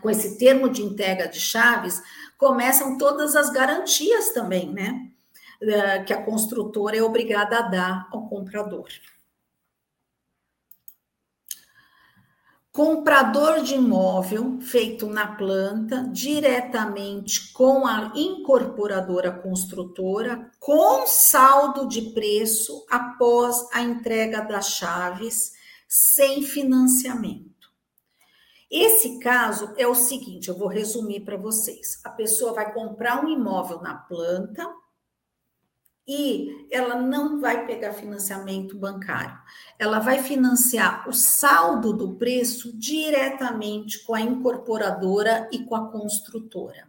com 0.00 0.08
esse 0.08 0.38
termo 0.38 0.70
de 0.70 0.82
entrega 0.82 1.28
de 1.28 1.38
chaves, 1.38 2.00
começam 2.38 2.96
todas 2.96 3.36
as 3.36 3.50
garantias 3.50 4.30
também, 4.30 4.72
né? 4.72 5.10
Eh, 5.60 6.02
que 6.04 6.12
a 6.12 6.22
construtora 6.22 6.96
é 6.96 7.02
obrigada 7.02 7.58
a 7.58 7.62
dar 7.62 8.08
ao 8.10 8.28
comprador. 8.28 8.88
Comprador 12.72 13.62
de 13.62 13.74
imóvel 13.74 14.58
feito 14.62 15.06
na 15.06 15.36
planta, 15.36 16.08
diretamente 16.10 17.52
com 17.52 17.86
a 17.86 18.12
incorporadora 18.14 19.30
construtora, 19.30 20.50
com 20.58 21.06
saldo 21.06 21.86
de 21.86 22.00
preço 22.12 22.86
após 22.90 23.68
a 23.74 23.82
entrega 23.82 24.40
das 24.40 24.70
chaves, 24.70 25.52
sem 25.86 26.42
financiamento. 26.42 27.52
Esse 28.70 29.18
caso 29.18 29.74
é 29.76 29.86
o 29.86 29.94
seguinte, 29.94 30.48
eu 30.48 30.56
vou 30.56 30.66
resumir 30.66 31.20
para 31.20 31.36
vocês. 31.36 32.00
A 32.02 32.08
pessoa 32.08 32.54
vai 32.54 32.72
comprar 32.72 33.22
um 33.22 33.28
imóvel 33.28 33.82
na 33.82 33.96
planta, 33.96 34.66
e 36.06 36.66
ela 36.70 36.96
não 36.96 37.40
vai 37.40 37.66
pegar 37.66 37.92
financiamento 37.92 38.76
bancário. 38.76 39.38
Ela 39.78 39.98
vai 39.98 40.22
financiar 40.22 41.08
o 41.08 41.12
saldo 41.12 41.92
do 41.92 42.14
preço 42.14 42.76
diretamente 42.76 44.02
com 44.04 44.14
a 44.14 44.20
incorporadora 44.20 45.48
e 45.52 45.60
com 45.64 45.74
a 45.74 45.90
construtora. 45.90 46.88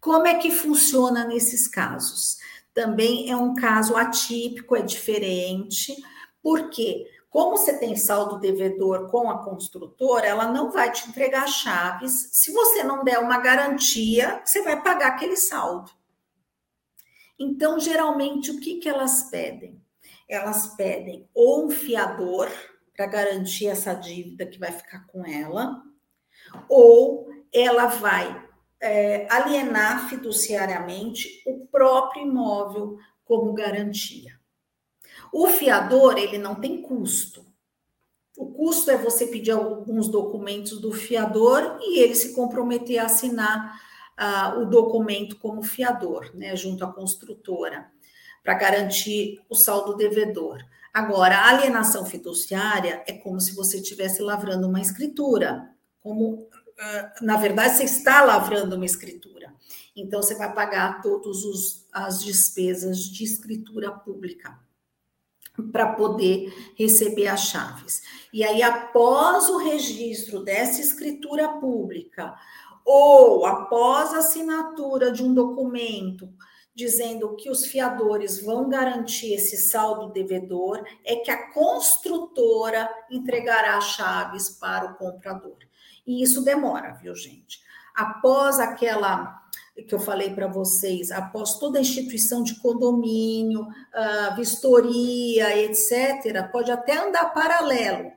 Como 0.00 0.26
é 0.26 0.34
que 0.34 0.50
funciona 0.50 1.24
nesses 1.24 1.66
casos? 1.66 2.36
Também 2.72 3.28
é 3.28 3.36
um 3.36 3.54
caso 3.54 3.96
atípico, 3.96 4.76
é 4.76 4.82
diferente, 4.82 5.96
porque 6.40 7.06
como 7.28 7.56
você 7.56 7.76
tem 7.76 7.96
saldo 7.96 8.38
devedor 8.38 9.10
com 9.10 9.28
a 9.28 9.42
construtora, 9.44 10.26
ela 10.26 10.46
não 10.46 10.70
vai 10.70 10.90
te 10.90 11.08
entregar 11.08 11.46
chaves 11.46 12.30
se 12.32 12.52
você 12.52 12.82
não 12.84 13.04
der 13.04 13.18
uma 13.18 13.38
garantia, 13.38 14.40
você 14.44 14.62
vai 14.62 14.80
pagar 14.80 15.08
aquele 15.08 15.36
saldo. 15.36 15.97
Então, 17.38 17.78
geralmente, 17.78 18.50
o 18.50 18.60
que, 18.60 18.76
que 18.76 18.88
elas 18.88 19.30
pedem? 19.30 19.80
Elas 20.28 20.74
pedem 20.76 21.28
ou 21.32 21.66
um 21.66 21.70
fiador 21.70 22.50
para 22.96 23.06
garantir 23.06 23.68
essa 23.68 23.94
dívida 23.94 24.44
que 24.44 24.58
vai 24.58 24.72
ficar 24.72 25.06
com 25.06 25.24
ela, 25.24 25.82
ou 26.68 27.28
ela 27.52 27.86
vai 27.86 28.44
é, 28.80 29.26
alienar 29.30 30.08
fiduciariamente 30.08 31.42
o 31.46 31.66
próprio 31.66 32.26
imóvel 32.26 32.98
como 33.24 33.52
garantia. 33.52 34.38
O 35.32 35.46
fiador, 35.46 36.18
ele 36.18 36.38
não 36.38 36.54
tem 36.54 36.82
custo. 36.82 37.46
O 38.36 38.52
custo 38.52 38.90
é 38.90 38.96
você 38.96 39.26
pedir 39.26 39.50
alguns 39.50 40.08
documentos 40.08 40.80
do 40.80 40.92
fiador 40.92 41.78
e 41.80 42.00
ele 42.00 42.14
se 42.14 42.34
comprometer 42.34 42.98
a 42.98 43.06
assinar 43.06 43.80
uh, 44.18 44.60
o 44.60 44.64
documento 44.66 45.36
como 45.36 45.62
fiador, 45.62 46.30
né, 46.34 46.56
junto 46.56 46.84
à 46.84 46.92
construtora, 46.92 47.90
para 48.42 48.54
garantir 48.54 49.40
o 49.48 49.54
saldo 49.54 49.96
devedor. 49.96 50.58
Agora, 50.92 51.36
a 51.36 51.48
alienação 51.50 52.04
fiduciária 52.04 53.02
é 53.06 53.12
como 53.12 53.40
se 53.40 53.54
você 53.54 53.78
estivesse 53.78 54.20
lavrando 54.22 54.66
uma 54.66 54.80
escritura, 54.80 55.70
como 56.00 56.34
uh, 56.34 56.48
na 57.22 57.36
verdade 57.36 57.76
você 57.76 57.84
está 57.84 58.22
lavrando 58.22 58.76
uma 58.76 58.86
escritura. 58.86 59.54
Então 59.94 60.22
você 60.22 60.34
vai 60.34 60.52
pagar 60.52 61.02
todas 61.02 61.86
as 61.92 62.24
despesas 62.24 62.98
de 62.98 63.24
escritura 63.24 63.90
pública 63.90 64.58
para 65.72 65.92
poder 65.94 66.52
receber 66.76 67.26
as 67.26 67.46
chaves. 67.46 68.02
E 68.32 68.44
aí, 68.44 68.62
após 68.62 69.48
o 69.48 69.58
registro 69.58 70.42
dessa 70.44 70.80
escritura 70.80 71.48
pública, 71.48 72.34
ou 72.90 73.44
após 73.44 74.14
a 74.14 74.18
assinatura 74.20 75.12
de 75.12 75.22
um 75.22 75.34
documento 75.34 76.26
dizendo 76.74 77.36
que 77.36 77.50
os 77.50 77.66
fiadores 77.66 78.42
vão 78.42 78.66
garantir 78.66 79.34
esse 79.34 79.58
saldo 79.58 80.10
devedor, 80.10 80.82
é 81.04 81.16
que 81.16 81.30
a 81.30 81.52
construtora 81.52 82.88
entregará 83.10 83.76
as 83.76 83.90
chaves 83.90 84.48
para 84.48 84.86
o 84.86 84.94
comprador. 84.94 85.58
E 86.06 86.22
isso 86.22 86.42
demora, 86.42 86.94
viu, 86.94 87.14
gente? 87.14 87.60
Após 87.94 88.58
aquela 88.58 89.36
que 89.86 89.94
eu 89.94 89.98
falei 89.98 90.34
para 90.34 90.46
vocês, 90.46 91.10
após 91.10 91.58
toda 91.58 91.78
a 91.78 91.82
instituição 91.82 92.42
de 92.42 92.58
condomínio, 92.60 93.62
uh, 93.62 94.34
vistoria, 94.34 95.58
etc., 95.58 96.50
pode 96.50 96.70
até 96.70 96.96
andar 96.96 97.34
paralelo, 97.34 98.12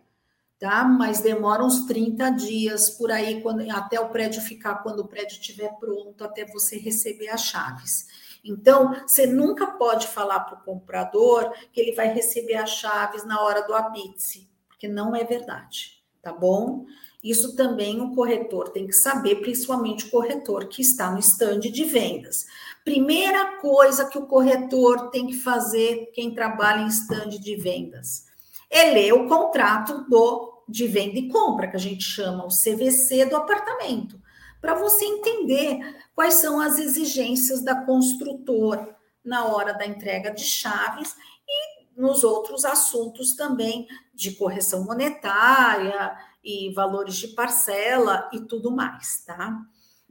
tá? 0.62 0.84
Mas 0.84 1.22
demora 1.22 1.64
uns 1.64 1.88
30 1.88 2.30
dias 2.30 2.92
por 2.92 3.12
aí, 3.12 3.42
quando, 3.42 3.68
até 3.72 4.00
o 4.00 4.10
prédio 4.10 4.40
ficar, 4.44 4.76
quando 4.76 5.00
o 5.00 5.08
prédio 5.08 5.34
estiver 5.34 5.74
pronto, 5.80 6.24
até 6.24 6.46
você 6.46 6.78
receber 6.78 7.30
as 7.30 7.42
chaves. 7.42 8.06
Então, 8.46 8.94
você 9.08 9.26
nunca 9.26 9.66
pode 9.66 10.08
falar 10.08 10.42
para 10.42 10.60
o 10.60 10.64
comprador 10.64 11.52
que 11.74 11.82
ele 11.82 11.94
vai 11.94 12.14
receber 12.14 12.56
as 12.56 12.70
chaves 12.70 13.26
na 13.26 13.42
hora 13.42 13.66
do 13.66 13.74
apitse, 13.74 14.48
porque 14.68 14.88
não 14.88 15.16
é 15.16 15.24
verdade, 15.24 16.00
tá 16.22 16.32
bom? 16.32 16.86
Isso 17.24 17.56
também 17.56 18.00
o 18.00 18.14
corretor 18.14 18.70
tem 18.70 18.86
que 18.86 18.94
saber, 18.94 19.42
principalmente 19.42 20.06
o 20.06 20.12
corretor 20.12 20.68
que 20.68 20.84
está 20.84 21.10
no 21.10 21.20
estande 21.20 21.72
de 21.72 21.86
vendas. 21.86 22.46
Primeira 22.86 23.58
coisa 23.58 24.06
que 24.06 24.18
o 24.18 24.28
corretor 24.28 25.10
tem 25.10 25.26
que 25.26 25.38
fazer, 25.38 26.12
quem 26.14 26.36
trabalha 26.36 26.82
em 26.82 26.88
estande 26.88 27.40
de 27.40 27.56
vendas, 27.56 28.26
é 28.70 28.92
ler 28.92 29.14
o 29.14 29.28
contrato 29.28 30.06
do 30.10 30.51
de 30.72 30.88
venda 30.88 31.20
e 31.20 31.28
compra, 31.28 31.68
que 31.68 31.76
a 31.76 31.80
gente 31.80 32.04
chama 32.04 32.46
o 32.46 32.48
CVC 32.48 33.26
do 33.26 33.36
apartamento, 33.36 34.20
para 34.62 34.76
você 34.76 35.06
entender 35.06 35.80
quais 36.16 36.36
são 36.36 36.60
as 36.60 36.80
exigências 36.80 37.62
da 37.62 37.84
construtora 37.84 38.96
na 39.24 39.46
hora 39.46 39.74
da 39.74 39.86
entrega 39.86 40.32
de 40.32 40.44
chaves 40.44 41.16
e 41.48 42.00
nos 42.02 42.24
outros 42.24 42.64
assuntos 42.64 43.36
também 43.36 43.88
de 44.14 44.32
correção 44.32 44.86
monetária 44.86 46.16
e 46.44 46.74
valores 46.74 47.16
de 47.16 47.30
parcela 47.30 48.30
e 48.32 48.40
tudo 48.42 48.72
mais, 48.72 49.24
tá? 49.26 49.60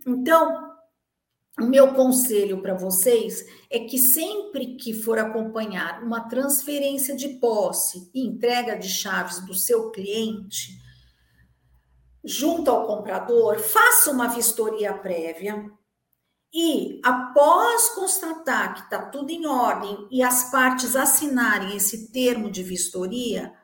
Então, 0.06 0.70
o 1.60 1.66
meu 1.66 1.94
conselho 1.94 2.62
para 2.62 2.74
vocês 2.74 3.44
é 3.70 3.80
que 3.80 3.98
sempre 3.98 4.76
que 4.76 4.94
for 4.94 5.18
acompanhar 5.18 6.02
uma 6.02 6.28
transferência 6.28 7.14
de 7.14 7.28
posse 7.40 8.10
e 8.14 8.26
entrega 8.26 8.76
de 8.76 8.88
chaves 8.88 9.40
do 9.40 9.54
seu 9.54 9.90
cliente, 9.90 10.78
junto 12.24 12.70
ao 12.70 12.86
comprador, 12.86 13.58
faça 13.58 14.10
uma 14.10 14.28
vistoria 14.28 14.92
prévia 14.94 15.70
e, 16.52 17.00
após 17.04 17.90
constatar 17.90 18.74
que 18.74 18.80
está 18.80 19.06
tudo 19.06 19.30
em 19.30 19.46
ordem 19.46 20.08
e 20.10 20.22
as 20.22 20.50
partes 20.50 20.96
assinarem 20.96 21.76
esse 21.76 22.10
termo 22.10 22.50
de 22.50 22.62
vistoria, 22.62 23.54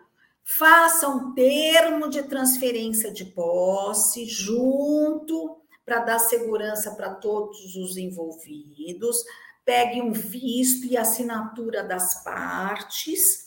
faça 0.44 1.08
um 1.08 1.34
termo 1.34 2.08
de 2.08 2.22
transferência 2.22 3.12
de 3.12 3.24
posse 3.24 4.24
junto 4.26 5.65
para 5.86 6.00
dar 6.00 6.18
segurança 6.18 6.90
para 6.96 7.14
todos 7.14 7.76
os 7.76 7.96
envolvidos, 7.96 9.24
pegue 9.64 10.02
um 10.02 10.12
visto 10.12 10.84
e 10.84 10.96
assinatura 10.96 11.84
das 11.84 12.24
partes, 12.24 13.46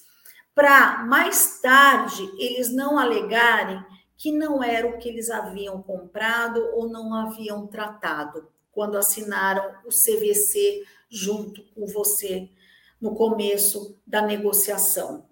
para 0.55 1.03
mais 1.03 1.59
tarde 1.61 2.23
eles 2.37 2.73
não 2.73 2.97
alegarem 2.97 3.83
que 4.17 4.31
não 4.31 4.63
era 4.63 4.87
o 4.87 4.97
que 4.97 5.07
eles 5.07 5.29
haviam 5.29 5.81
comprado 5.81 6.61
ou 6.73 6.89
não 6.89 7.13
haviam 7.13 7.67
tratado 7.67 8.47
quando 8.71 8.97
assinaram 8.97 9.75
o 9.85 9.89
CVC 9.89 10.83
junto 11.09 11.63
com 11.73 11.85
você 11.85 12.49
no 12.99 13.15
começo 13.15 13.97
da 14.05 14.21
negociação. 14.21 15.25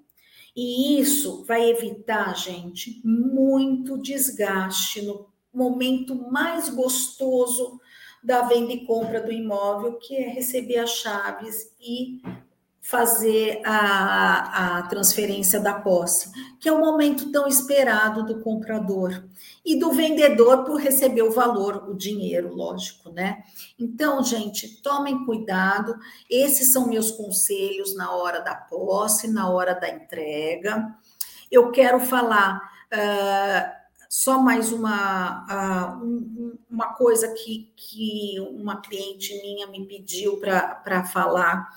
E 0.56 1.00
isso 1.00 1.44
vai 1.44 1.70
evitar, 1.70 2.36
gente, 2.36 3.02
muito 3.06 3.98
desgaste 3.98 5.02
no 5.02 5.28
momento 5.54 6.16
mais 6.32 6.70
gostoso 6.70 7.80
da 8.24 8.42
venda 8.42 8.74
e 8.74 8.86
compra 8.86 9.22
do 9.22 9.32
imóvel, 9.32 9.94
que 9.94 10.16
é 10.16 10.30
receber 10.30 10.80
as 10.80 10.92
chaves 10.92 11.72
e 11.80 12.22
fazer 12.88 13.62
a, 13.66 14.78
a 14.78 14.82
transferência 14.84 15.60
da 15.60 15.74
posse, 15.74 16.32
que 16.58 16.70
é 16.70 16.72
o 16.72 16.80
momento 16.80 17.30
tão 17.34 17.46
esperado 17.46 18.26
do 18.26 18.40
comprador 18.40 19.26
e 19.66 19.78
do 19.78 19.92
vendedor 19.92 20.64
por 20.64 20.80
receber 20.80 21.22
o 21.22 21.34
valor, 21.34 21.90
o 21.90 21.94
dinheiro, 21.94 22.56
lógico, 22.56 23.12
né? 23.12 23.44
Então, 23.78 24.24
gente, 24.24 24.82
tomem 24.82 25.26
cuidado. 25.26 25.98
Esses 26.30 26.72
são 26.72 26.88
meus 26.88 27.12
conselhos 27.12 27.94
na 27.94 28.12
hora 28.12 28.40
da 28.40 28.56
posse, 28.56 29.28
na 29.28 29.50
hora 29.50 29.74
da 29.74 29.90
entrega. 29.90 30.96
Eu 31.52 31.72
quero 31.72 32.00
falar 32.00 32.72
uh, 32.94 33.77
só 34.10 34.40
mais 34.42 34.72
uma, 34.72 36.00
uh, 36.00 36.58
uma 36.70 36.94
coisa 36.94 37.34
que, 37.34 37.72
que 37.76 38.40
uma 38.40 38.82
cliente 38.82 39.34
minha 39.42 39.68
me 39.68 39.86
pediu 39.86 40.40
para 40.40 41.06
falar, 41.06 41.70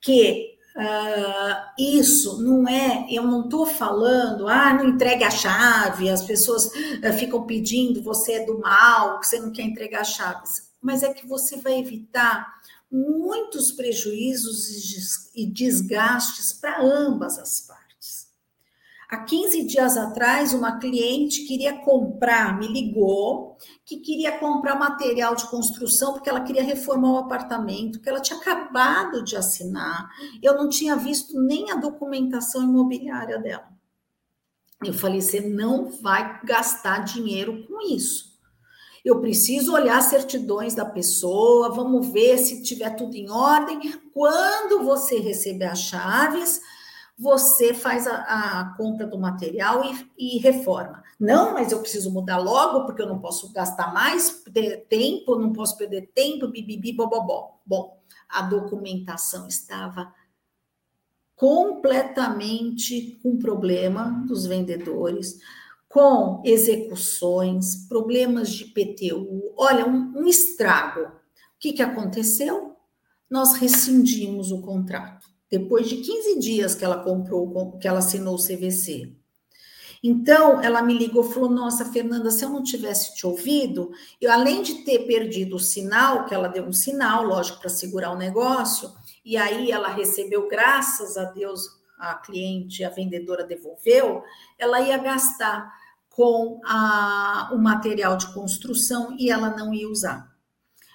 que 0.00 0.58
uh, 0.76 1.72
isso 1.78 2.42
não 2.42 2.68
é, 2.68 3.06
eu 3.10 3.24
não 3.24 3.44
estou 3.44 3.66
falando, 3.66 4.48
ah, 4.48 4.72
não 4.74 4.88
entregue 4.88 5.24
a 5.24 5.30
chave, 5.30 6.10
as 6.10 6.22
pessoas 6.22 6.66
uh, 6.66 7.12
ficam 7.18 7.44
pedindo, 7.44 8.02
você 8.02 8.34
é 8.34 8.46
do 8.46 8.58
mal, 8.58 9.22
você 9.22 9.38
não 9.38 9.52
quer 9.52 9.62
entregar 9.62 10.00
a 10.00 10.04
chave, 10.04 10.42
mas 10.80 11.02
é 11.02 11.12
que 11.12 11.26
você 11.26 11.56
vai 11.56 11.78
evitar 11.78 12.60
muitos 12.90 13.72
prejuízos 13.72 15.30
e 15.34 15.46
desgastes 15.46 16.52
para 16.52 16.82
ambas 16.82 17.38
as 17.38 17.60
partes. 17.60 17.81
Há 19.12 19.24
15 19.24 19.64
dias 19.64 19.98
atrás, 19.98 20.54
uma 20.54 20.78
cliente 20.78 21.44
queria 21.44 21.80
comprar, 21.80 22.58
me 22.58 22.66
ligou, 22.66 23.58
que 23.84 23.98
queria 23.98 24.38
comprar 24.38 24.74
material 24.74 25.34
de 25.34 25.46
construção 25.50 26.14
porque 26.14 26.30
ela 26.30 26.40
queria 26.40 26.62
reformar 26.62 27.12
o 27.12 27.18
apartamento, 27.18 28.00
que 28.00 28.08
ela 28.08 28.22
tinha 28.22 28.38
acabado 28.38 29.22
de 29.22 29.36
assinar. 29.36 30.08
Eu 30.42 30.56
não 30.56 30.66
tinha 30.66 30.96
visto 30.96 31.38
nem 31.38 31.70
a 31.70 31.74
documentação 31.74 32.62
imobiliária 32.62 33.38
dela. 33.38 33.68
Eu 34.82 34.94
falei: 34.94 35.20
você 35.20 35.42
não 35.42 35.90
vai 35.90 36.40
gastar 36.42 37.00
dinheiro 37.00 37.66
com 37.68 37.82
isso. 37.82 38.32
Eu 39.04 39.20
preciso 39.20 39.74
olhar 39.74 39.98
as 39.98 40.06
certidões 40.06 40.74
da 40.74 40.86
pessoa, 40.86 41.74
vamos 41.74 42.08
ver 42.08 42.38
se 42.38 42.62
tiver 42.62 42.96
tudo 42.96 43.14
em 43.14 43.28
ordem. 43.28 43.92
Quando 44.14 44.84
você 44.84 45.18
receber 45.18 45.66
as 45.66 45.80
chaves, 45.80 46.62
você 47.18 47.74
faz 47.74 48.06
a, 48.06 48.60
a 48.60 48.76
compra 48.76 49.06
do 49.06 49.18
material 49.18 49.84
e, 49.84 50.36
e, 50.36 50.38
reforma. 50.38 51.02
Não, 51.18 51.54
mas 51.54 51.70
eu 51.70 51.80
preciso 51.80 52.10
mudar 52.10 52.38
logo, 52.38 52.84
porque 52.84 53.02
eu 53.02 53.08
não 53.08 53.20
posso 53.20 53.52
gastar 53.52 53.92
mais 53.92 54.42
tempo, 54.88 55.38
não 55.38 55.52
posso 55.52 55.76
perder 55.76 56.10
tempo, 56.14 56.48
bibibi, 56.48 56.92
bobobó. 56.92 57.60
Bom, 57.64 58.00
a 58.28 58.42
documentação 58.42 59.46
estava 59.46 60.12
completamente 61.36 63.20
com 63.22 63.38
problema 63.38 64.24
dos 64.26 64.46
vendedores, 64.46 65.38
com 65.88 66.40
execuções, 66.44 67.86
problemas 67.86 68.50
de 68.50 68.64
PTU, 68.64 69.52
olha, 69.56 69.86
um, 69.86 70.20
um 70.20 70.26
estrago. 70.26 71.02
O 71.02 71.58
que, 71.58 71.72
que 71.72 71.82
aconteceu? 71.82 72.76
Nós 73.28 73.54
rescindimos 73.54 74.50
o 74.50 74.62
contrato 74.62 75.31
depois 75.52 75.86
de 75.86 75.98
15 75.98 76.38
dias 76.38 76.74
que 76.74 76.82
ela 76.82 77.04
comprou, 77.04 77.76
que 77.78 77.86
ela 77.86 77.98
assinou 77.98 78.36
o 78.36 78.42
CVC. 78.42 79.14
Então, 80.02 80.62
ela 80.62 80.80
me 80.80 80.96
ligou 80.96 81.28
e 81.28 81.32
falou: 81.32 81.50
Nossa, 81.50 81.84
Fernanda, 81.92 82.30
se 82.30 82.42
eu 82.42 82.48
não 82.48 82.62
tivesse 82.62 83.14
te 83.14 83.26
ouvido, 83.26 83.90
eu 84.18 84.32
além 84.32 84.62
de 84.62 84.76
ter 84.76 85.00
perdido 85.00 85.56
o 85.56 85.60
sinal, 85.60 86.24
que 86.24 86.34
ela 86.34 86.48
deu 86.48 86.64
um 86.64 86.72
sinal, 86.72 87.22
lógico, 87.22 87.60
para 87.60 87.68
segurar 87.68 88.12
o 88.12 88.16
negócio, 88.16 88.90
e 89.22 89.36
aí 89.36 89.70
ela 89.70 89.88
recebeu, 89.88 90.48
graças 90.48 91.18
a 91.18 91.24
Deus, 91.24 91.60
a 91.98 92.14
cliente, 92.14 92.82
a 92.82 92.88
vendedora 92.88 93.44
devolveu, 93.44 94.22
ela 94.58 94.80
ia 94.80 94.96
gastar 94.96 95.70
com 96.08 96.62
a, 96.64 97.50
o 97.52 97.58
material 97.58 98.16
de 98.16 98.32
construção 98.32 99.14
e 99.18 99.30
ela 99.30 99.50
não 99.50 99.72
ia 99.74 99.88
usar. 99.88 100.31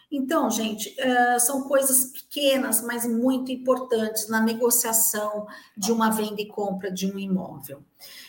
Então, 0.09 0.49
gente, 0.49 0.95
uh, 1.01 1.39
são 1.39 1.63
coisas 1.63 2.11
pequenas, 2.11 2.81
mas 2.81 3.05
muito 3.05 3.51
importantes 3.51 4.29
na 4.29 4.39
negociação 4.39 5.45
de 5.75 5.91
uma 5.91 6.09
venda 6.09 6.41
e 6.41 6.47
compra 6.47 6.89
de 6.89 7.11
um 7.11 7.19
imóvel. 7.19 7.83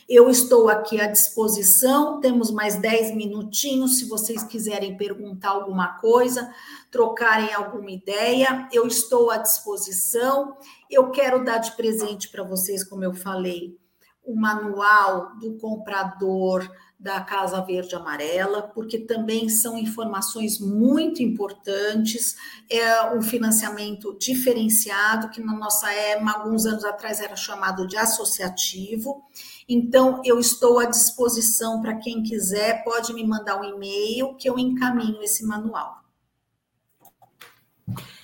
Eu 0.08 0.28
estou 0.28 0.68
aqui 0.68 1.00
à 1.00 1.06
disposição, 1.06 2.18
temos 2.18 2.50
mais 2.50 2.76
10 2.76 3.14
minutinhos, 3.14 3.98
se 3.98 4.06
vocês 4.06 4.42
quiserem 4.42 4.96
perguntar 4.96 5.50
alguma 5.50 5.98
coisa, 5.98 6.52
trocarem 6.90 7.54
alguma 7.54 7.90
ideia, 7.90 8.66
eu 8.72 8.86
estou 8.86 9.30
à 9.30 9.36
disposição. 9.36 10.56
Eu 10.90 11.10
quero 11.10 11.44
dar 11.44 11.58
de 11.58 11.72
presente 11.76 12.28
para 12.28 12.42
vocês, 12.42 12.82
como 12.82 13.04
eu 13.04 13.14
falei, 13.14 13.78
o 14.24 14.34
manual 14.34 15.36
do 15.38 15.58
comprador 15.58 16.68
da 16.98 17.20
Casa 17.20 17.60
Verde 17.62 17.94
Amarela, 17.94 18.62
porque 18.62 18.98
também 18.98 19.48
são 19.48 19.78
informações 19.78 20.58
muito 20.58 21.22
importantes. 21.22 22.34
É 22.68 23.14
um 23.14 23.22
financiamento 23.22 24.16
diferenciado, 24.18 25.28
que 25.30 25.40
na 25.40 25.54
nossa 25.54 25.92
época, 25.92 26.32
alguns 26.32 26.66
anos 26.66 26.84
atrás, 26.84 27.20
era 27.20 27.36
chamado 27.36 27.86
de 27.86 27.96
associativo. 27.96 29.22
Então, 29.68 30.20
eu 30.24 30.40
estou 30.40 30.80
à 30.80 30.86
disposição 30.86 31.80
para 31.80 31.94
quem 31.94 32.22
quiser, 32.22 32.82
pode 32.82 33.12
me 33.12 33.24
mandar 33.24 33.60
um 33.60 33.64
e-mail 33.64 34.34
que 34.34 34.48
eu 34.48 34.58
encaminho 34.58 35.22
esse 35.22 35.44
manual. 35.46 35.98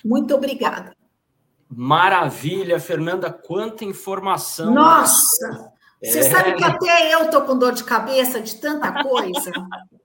Muito 0.03 0.35
obrigada. 0.35 0.95
Maravilha, 1.69 2.79
Fernanda, 2.79 3.31
quanta 3.31 3.85
informação. 3.85 4.73
Nossa! 4.73 5.74
Você 6.05 6.19
é. 6.19 6.29
sabe 6.29 6.55
que 6.55 6.63
até 6.63 7.13
eu 7.13 7.29
tô 7.29 7.41
com 7.41 7.57
dor 7.57 7.73
de 7.73 7.83
cabeça 7.83 8.39
de 8.41 8.55
tanta 8.55 9.03
coisa. 9.03 9.51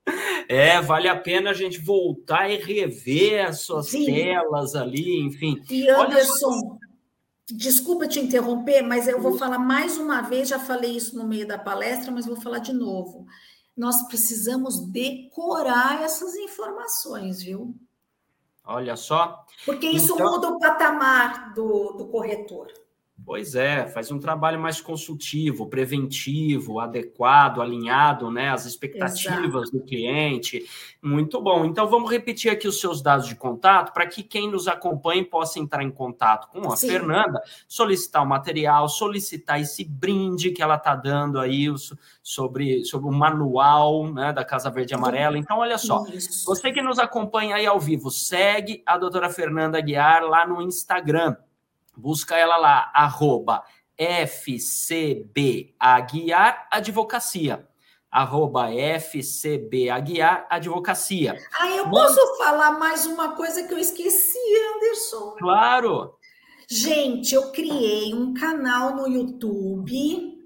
É, 0.49 0.81
vale 0.81 1.07
a 1.07 1.15
pena 1.15 1.51
a 1.51 1.55
gente 1.55 1.79
voltar 1.79 2.51
e 2.51 2.57
rever 2.57 3.47
as 3.47 3.61
suas 3.61 3.91
Sim. 3.91 4.07
telas 4.07 4.75
ali, 4.75 5.21
enfim. 5.21 5.63
E 5.71 5.89
Anderson, 5.89 6.79
desculpa 7.47 8.09
te 8.09 8.19
interromper, 8.19 8.83
mas 8.83 9.07
eu 9.07 9.21
vou 9.21 9.39
falar 9.39 9.59
mais 9.59 9.99
uma 9.99 10.23
vez, 10.23 10.49
já 10.49 10.59
falei 10.59 10.97
isso 10.97 11.17
no 11.17 11.25
meio 11.25 11.47
da 11.47 11.57
palestra, 11.57 12.11
mas 12.11 12.27
vou 12.27 12.35
falar 12.35 12.59
de 12.59 12.73
novo. 12.73 13.27
Nós 13.77 14.03
precisamos 14.09 14.81
decorar 14.81 16.03
essas 16.03 16.35
informações, 16.35 17.43
viu? 17.43 17.75
Olha 18.65 18.97
só. 18.97 19.45
Porque 19.65 19.87
isso 19.87 20.15
então... 20.15 20.33
muda 20.33 20.49
o 20.49 20.59
patamar 20.59 21.55
do, 21.55 21.93
do 21.93 22.07
corretor. 22.09 22.73
Pois 23.25 23.55
é, 23.55 23.87
faz 23.87 24.11
um 24.11 24.19
trabalho 24.19 24.59
mais 24.59 24.81
consultivo, 24.81 25.67
preventivo, 25.67 26.81
adequado, 26.81 27.61
alinhado 27.61 28.31
né, 28.31 28.51
às 28.51 28.65
expectativas 28.65 29.69
Exato. 29.69 29.79
do 29.79 29.85
cliente. 29.85 30.65
Muito 31.03 31.41
bom. 31.41 31.65
Então, 31.65 31.87
vamos 31.87 32.11
repetir 32.11 32.51
aqui 32.51 32.67
os 32.67 32.81
seus 32.81 33.03
dados 33.03 33.27
de 33.27 33.35
contato 33.35 33.93
para 33.93 34.07
que 34.07 34.23
quem 34.23 34.51
nos 34.51 34.67
acompanhe 34.67 35.25
possa 35.25 35.59
entrar 35.59 35.83
em 35.83 35.91
contato 35.91 36.49
com 36.49 36.73
a 36.73 36.77
Sim. 36.77 36.89
Fernanda, 36.89 37.41
solicitar 37.69 38.23
o 38.23 38.27
material, 38.27 38.89
solicitar 38.89 39.61
esse 39.61 39.85
brinde 39.85 40.51
que 40.51 40.63
ela 40.63 40.77
está 40.77 40.95
dando 40.95 41.39
aí 41.39 41.67
sobre, 42.23 42.85
sobre 42.85 43.09
o 43.09 43.13
manual 43.13 44.13
né, 44.13 44.33
da 44.33 44.45
Casa 44.45 44.71
Verde 44.71 44.95
e 44.95 44.97
Amarela. 44.97 45.39
Então, 45.39 45.59
olha 45.59 45.79
só, 45.79 46.05
Isso. 46.07 46.47
você 46.47 46.73
que 46.73 46.83
nos 46.83 46.99
acompanha 46.99 47.57
aí 47.57 47.67
ao 47.67 47.79
vivo, 47.79 48.11
segue 48.11 48.83
a 48.87 48.97
doutora 48.97 49.31
Fernanda 49.31 49.81
Guiar 49.81 50.23
lá 50.25 50.47
no 50.47 50.61
Instagram 50.63 51.37
Busca 52.01 52.35
ela 52.35 52.57
lá, 52.57 52.91
arroba 52.95 53.63
FCB 53.99 55.75
Aguiar 55.79 56.67
Advocacia. 56.71 57.69
Arroba 58.11 58.73
FCB 58.73 59.91
Aguiar 59.91 60.47
Advocacia. 60.49 61.37
Ah, 61.61 61.69
eu 61.69 61.91
posso 61.91 62.19
falar 62.39 62.73
mais 62.79 63.05
uma 63.05 63.37
coisa 63.37 63.63
que 63.69 63.75
eu 63.75 63.79
esqueci, 63.79 64.39
Anderson? 64.75 65.37
Claro. 65.39 66.15
Gente, 66.67 67.35
eu 67.35 67.53
criei 67.53 68.15
um 68.15 68.33
canal 68.33 68.97
no 68.97 69.07
YouTube 69.07 70.40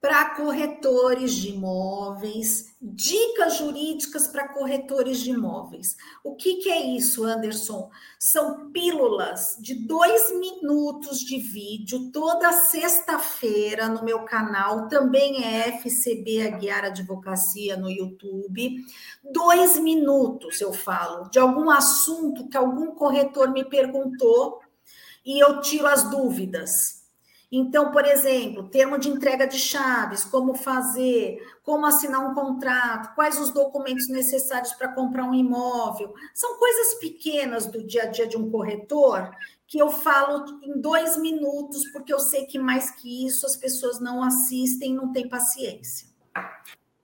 para 0.00 0.36
corretores 0.36 1.32
de 1.32 1.48
imóveis, 1.48 2.76
dicas 2.80 3.56
jurídicas 3.56 4.28
para 4.28 4.48
corretores 4.48 5.18
de 5.18 5.30
imóveis. 5.30 5.96
O 6.22 6.36
que, 6.36 6.56
que, 6.56 6.70
é 6.70 6.80
isso, 6.80 7.24
Anderson? 7.24 7.90
São 8.16 8.70
pílulas 8.70 9.56
de 9.60 9.74
dois 9.74 10.32
minutos 10.38 11.18
de 11.18 11.38
vídeo 11.38 12.12
toda 12.12 12.52
sexta-feira 12.52 13.88
no 13.88 14.04
meu 14.04 14.20
canal, 14.20 14.86
também 14.86 15.44
é 15.44 15.68
FCB 15.80 16.42
Aguiar 16.42 16.84
Advocacia 16.84 17.76
no 17.76 17.90
YouTube. 17.90 18.76
Dois 19.32 19.78
minutos 19.80 20.60
eu 20.60 20.72
falo 20.72 21.28
de 21.28 21.40
algum 21.40 21.70
assunto 21.70 22.48
que 22.48 22.56
algum 22.56 22.92
corretor 22.94 23.50
me 23.50 23.64
perguntou 23.64 24.60
e 25.26 25.42
eu 25.42 25.60
tiro 25.60 25.88
as 25.88 26.08
dúvidas. 26.08 26.97
Então, 27.50 27.90
por 27.90 28.04
exemplo, 28.04 28.68
termo 28.68 28.98
de 28.98 29.08
entrega 29.08 29.46
de 29.46 29.58
chaves, 29.58 30.22
como 30.24 30.54
fazer, 30.54 31.38
como 31.62 31.86
assinar 31.86 32.30
um 32.30 32.34
contrato, 32.34 33.14
quais 33.14 33.40
os 33.40 33.50
documentos 33.50 34.06
necessários 34.08 34.74
para 34.74 34.92
comprar 34.92 35.24
um 35.24 35.34
imóvel. 35.34 36.12
São 36.34 36.58
coisas 36.58 36.94
pequenas 37.00 37.66
do 37.66 37.82
dia 37.86 38.02
a 38.02 38.06
dia 38.06 38.26
de 38.26 38.36
um 38.36 38.50
corretor 38.50 39.30
que 39.66 39.78
eu 39.78 39.88
falo 39.90 40.44
em 40.62 40.78
dois 40.80 41.16
minutos, 41.18 41.90
porque 41.90 42.12
eu 42.12 42.20
sei 42.20 42.44
que 42.46 42.58
mais 42.58 42.90
que 42.90 43.26
isso 43.26 43.46
as 43.46 43.56
pessoas 43.56 43.98
não 43.98 44.22
assistem, 44.22 44.94
não 44.94 45.10
têm 45.10 45.28
paciência. 45.28 46.08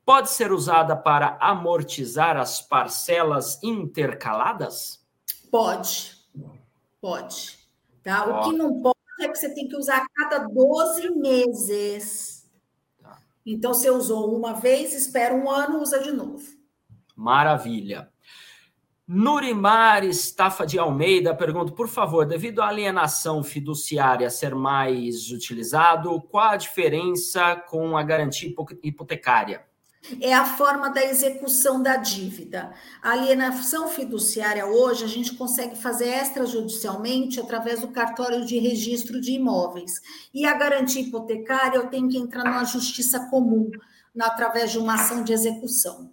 pode 0.09 0.31
ser 0.31 0.53
usada 0.53 0.97
para 0.97 1.37
amortizar 1.39 2.39
as 2.39 2.63
parcelas 2.63 3.63
intercaladas? 3.63 5.07
Pode, 5.51 6.17
pode. 6.99 7.59
Tá? 8.03 8.25
O 8.25 8.45
que 8.45 8.57
não 8.57 8.81
pode 8.81 8.97
é 9.21 9.29
que 9.29 9.37
você 9.37 9.53
tem 9.55 9.69
que 9.69 9.77
usar 9.77 9.99
a 9.99 10.09
cada 10.15 10.49
12 10.49 11.11
meses. 11.11 12.49
Tá. 13.03 13.19
Então, 13.45 13.75
você 13.75 13.91
usou 13.91 14.35
uma 14.35 14.55
vez, 14.55 14.95
espera 14.95 15.35
um 15.35 15.51
ano, 15.51 15.83
usa 15.83 16.01
de 16.01 16.11
novo. 16.11 16.57
Maravilha. 17.15 18.11
Nurimar 19.11 20.05
Estafa 20.05 20.67
de 20.67 20.79
Almeida 20.79 21.35
pergunta, 21.35 21.73
por 21.73 21.89
favor, 21.89 22.27
devido 22.27 22.61
à 22.61 22.69
alienação 22.69 23.43
fiduciária 23.43 24.29
ser 24.29 24.55
mais 24.55 25.31
utilizado, 25.31 26.21
qual 26.21 26.51
a 26.51 26.57
diferença 26.59 27.57
com 27.57 27.97
a 27.97 28.03
garantia 28.03 28.53
hipotecária? 28.83 29.65
É 30.21 30.35
a 30.35 30.45
forma 30.45 30.91
da 30.91 31.03
execução 31.03 31.83
da 31.83 31.97
dívida. 31.97 32.71
A 33.03 33.13
alienação 33.13 33.89
fiduciária 33.89 34.67
hoje 34.67 35.05
a 35.05 35.09
gente 35.09 35.35
consegue 35.37 35.75
fazer 35.75 36.11
extrajudicialmente 36.11 37.41
através 37.41 37.81
do 37.81 37.89
cartório 37.89 38.45
de 38.45 38.59
registro 38.59 39.23
de 39.23 39.33
imóveis. 39.33 39.93
E 40.35 40.45
a 40.45 40.53
garantia 40.53 41.01
hipotecária 41.01 41.79
eu 41.79 41.87
tenho 41.87 42.11
que 42.11 42.19
entrar 42.19 42.45
numa 42.45 42.65
justiça 42.67 43.21
comum, 43.31 43.71
através 44.21 44.71
de 44.71 44.77
uma 44.77 44.97
ação 44.97 45.25
de 45.25 45.33
execução. 45.33 46.13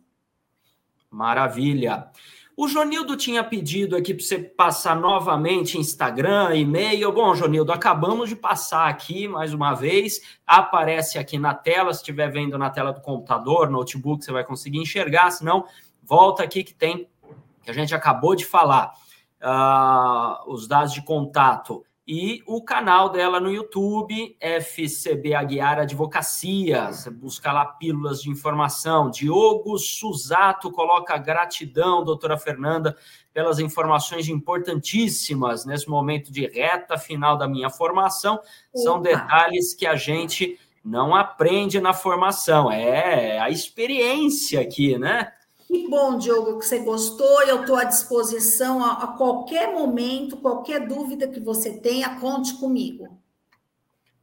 Maravilha. 1.11 2.09
O 2.57 2.69
Jonildo 2.69 3.17
tinha 3.17 3.43
pedido 3.43 3.97
aqui 3.97 4.13
para 4.13 4.23
você 4.23 4.39
passar 4.39 4.95
novamente 4.95 5.77
Instagram, 5.77 6.55
e-mail. 6.55 7.11
Bom, 7.11 7.35
Jonildo, 7.35 7.73
acabamos 7.73 8.29
de 8.29 8.35
passar 8.35 8.87
aqui 8.87 9.27
mais 9.27 9.53
uma 9.53 9.73
vez. 9.73 10.21
Aparece 10.47 11.17
aqui 11.17 11.37
na 11.37 11.53
tela. 11.53 11.93
Se 11.93 11.99
estiver 11.99 12.31
vendo 12.31 12.57
na 12.57 12.69
tela 12.69 12.93
do 12.93 13.01
computador, 13.01 13.69
notebook, 13.69 14.23
você 14.23 14.31
vai 14.31 14.45
conseguir 14.45 14.77
enxergar. 14.77 15.31
Se 15.31 15.43
não, 15.43 15.65
volta 16.01 16.43
aqui 16.43 16.63
que 16.63 16.73
tem, 16.73 17.09
que 17.61 17.69
a 17.69 17.73
gente 17.73 17.93
acabou 17.93 18.33
de 18.35 18.45
falar. 18.45 18.93
Uh, 19.41 20.53
os 20.53 20.65
dados 20.65 20.93
de 20.93 21.03
contato 21.03 21.84
e 22.07 22.43
o 22.45 22.61
canal 22.63 23.09
dela 23.09 23.39
no 23.39 23.51
YouTube, 23.51 24.37
FCB 24.39 25.33
Aguiar 25.33 25.79
Advocacia. 25.79 26.91
Você 26.91 27.09
busca 27.09 27.51
lá 27.51 27.65
pílulas 27.65 28.21
de 28.21 28.29
informação. 28.29 29.09
Diogo 29.09 29.77
Suzato 29.79 30.71
coloca 30.71 31.17
gratidão, 31.17 32.03
doutora 32.03 32.37
Fernanda, 32.37 32.95
pelas 33.33 33.57
informações 33.57 34.29
importantíssimas 34.29 35.65
nesse 35.65 35.89
momento 35.89 36.31
de 36.31 36.45
reta 36.45 36.95
final 36.97 37.37
da 37.37 37.47
minha 37.47 37.71
formação. 37.71 38.39
São 38.75 39.01
detalhes 39.01 39.73
que 39.73 39.87
a 39.87 39.95
gente 39.95 40.59
não 40.83 41.15
aprende 41.15 41.81
na 41.81 41.93
formação, 41.93 42.71
é 42.71 43.39
a 43.39 43.49
experiência 43.49 44.61
aqui, 44.61 44.99
né? 44.99 45.31
Que 45.75 45.89
bom, 45.89 46.17
Diogo, 46.17 46.57
que 46.57 46.65
você 46.65 46.79
gostou. 46.79 47.41
Eu 47.41 47.59
estou 47.59 47.75
à 47.75 47.83
disposição 47.83 48.81
a, 48.81 48.93
a, 48.93 49.07
qualquer 49.07 49.73
momento, 49.73 50.37
qualquer 50.37 50.87
dúvida 50.87 51.27
que 51.27 51.41
você 51.41 51.73
tenha, 51.81 52.17
conte 52.17 52.53
comigo. 52.53 53.19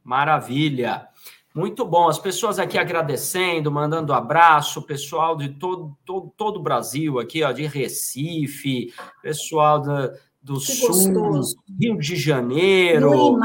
Maravilha. 0.03 1.07
Muito 1.53 1.85
bom. 1.85 2.09
As 2.09 2.17
pessoas 2.17 2.57
aqui 2.57 2.75
agradecendo, 2.75 3.71
mandando 3.71 4.13
abraço, 4.13 4.81
pessoal 4.81 5.37
de 5.37 5.49
todo, 5.49 5.95
todo, 6.03 6.33
todo 6.35 6.57
o 6.57 6.63
Brasil 6.63 7.19
aqui, 7.19 7.43
ó, 7.43 7.51
de 7.51 7.67
Recife, 7.67 8.91
pessoal 9.21 9.79
da, 9.79 10.11
do 10.41 10.55
que 10.55 10.71
Sul, 10.71 10.87
gostoso. 10.87 11.55
Rio 11.79 11.99
de 11.99 12.15
Janeiro. 12.15 13.37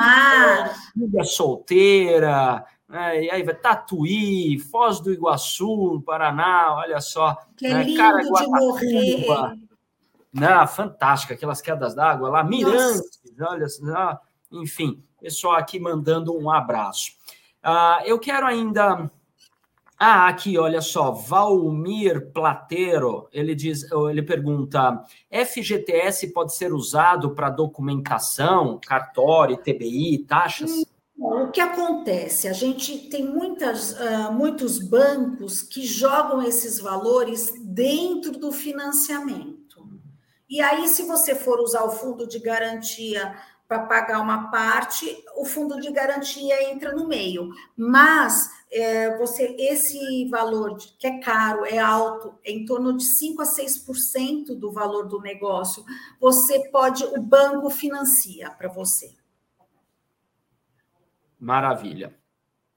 Ilha 0.97 1.25
Solteira, 1.25 2.65
né? 2.89 3.25
e 3.25 3.31
aí 3.31 3.43
vai 3.43 3.55
Tatuí, 3.55 4.59
Foz 4.59 5.01
do 5.01 5.13
Iguaçu, 5.13 6.03
Paraná, 6.07 6.75
olha 6.75 7.01
só. 7.01 7.37
Que 7.57 7.67
é 7.67 7.75
né? 7.75 7.85
lindo 7.85 8.33
de 8.33 8.47
morrer. 8.47 9.27
Não, 10.33 10.67
fantástica, 10.67 11.35
aquelas 11.35 11.61
quedas 11.61 11.95
d'água 11.95 12.29
lá, 12.29 12.45
Mirantes, 12.45 13.21
olha 13.41 13.69
só, 13.69 14.19
enfim, 14.53 15.03
pessoal 15.21 15.57
aqui 15.57 15.79
mandando 15.79 16.37
um 16.37 16.51
abraço. 16.51 17.13
Uh, 17.65 18.05
eu 18.05 18.19
quero 18.19 18.47
ainda. 18.47 19.11
Ah, 20.01 20.29
aqui, 20.29 20.57
olha 20.57 20.81
só, 20.81 21.11
Valmir 21.11 22.31
Plateiro, 22.33 23.29
ele 23.33 23.55
diz, 23.55 23.91
ele 24.11 24.23
pergunta: 24.23 25.03
FGTS 25.29 26.33
pode 26.33 26.55
ser 26.55 26.73
usado 26.73 27.35
para 27.35 27.51
documentação, 27.51 28.79
cartório, 28.87 29.57
TBI, 29.57 30.19
taxas? 30.19 30.71
Hum. 30.71 30.98
O 31.21 31.51
que 31.51 31.61
acontece? 31.61 32.47
A 32.47 32.53
gente 32.53 33.09
tem 33.09 33.27
muitas, 33.27 33.93
uh, 33.93 34.33
muitos 34.33 34.79
bancos 34.79 35.63
que 35.63 35.85
jogam 35.85 36.41
esses 36.41 36.79
valores 36.79 37.53
dentro 37.61 38.31
do 38.33 38.53
financiamento. 38.53 39.59
E 40.49 40.61
aí, 40.61 40.87
se 40.87 41.03
você 41.03 41.35
for 41.35 41.59
usar 41.59 41.83
o 41.83 41.91
fundo 41.91 42.27
de 42.27 42.39
garantia 42.39 43.37
para 43.67 43.81
pagar 43.81 44.21
uma 44.21 44.49
parte, 44.49 45.13
o 45.37 45.45
fundo 45.45 45.81
de 45.81 45.91
garantia 45.91 46.71
entra 46.71 46.93
no 46.93 47.09
meio. 47.09 47.51
Mas 47.77 48.49
é, 48.71 49.19
você 49.19 49.57
esse 49.59 50.29
valor 50.31 50.79
que 51.01 51.07
é 51.07 51.19
caro, 51.19 51.67
é 51.67 51.79
alto, 51.79 52.39
é 52.45 52.53
em 52.53 52.65
torno 52.65 52.97
de 52.97 53.05
5 53.05 53.43
a 53.43 53.45
6% 53.45 54.55
do 54.55 54.71
valor 54.71 55.09
do 55.09 55.21
negócio, 55.21 55.85
você 56.21 56.61
pode, 56.71 57.05
o 57.05 57.21
banco 57.21 57.69
financia 57.69 58.51
para 58.51 58.69
você. 58.69 59.18
Maravilha. 61.39 62.15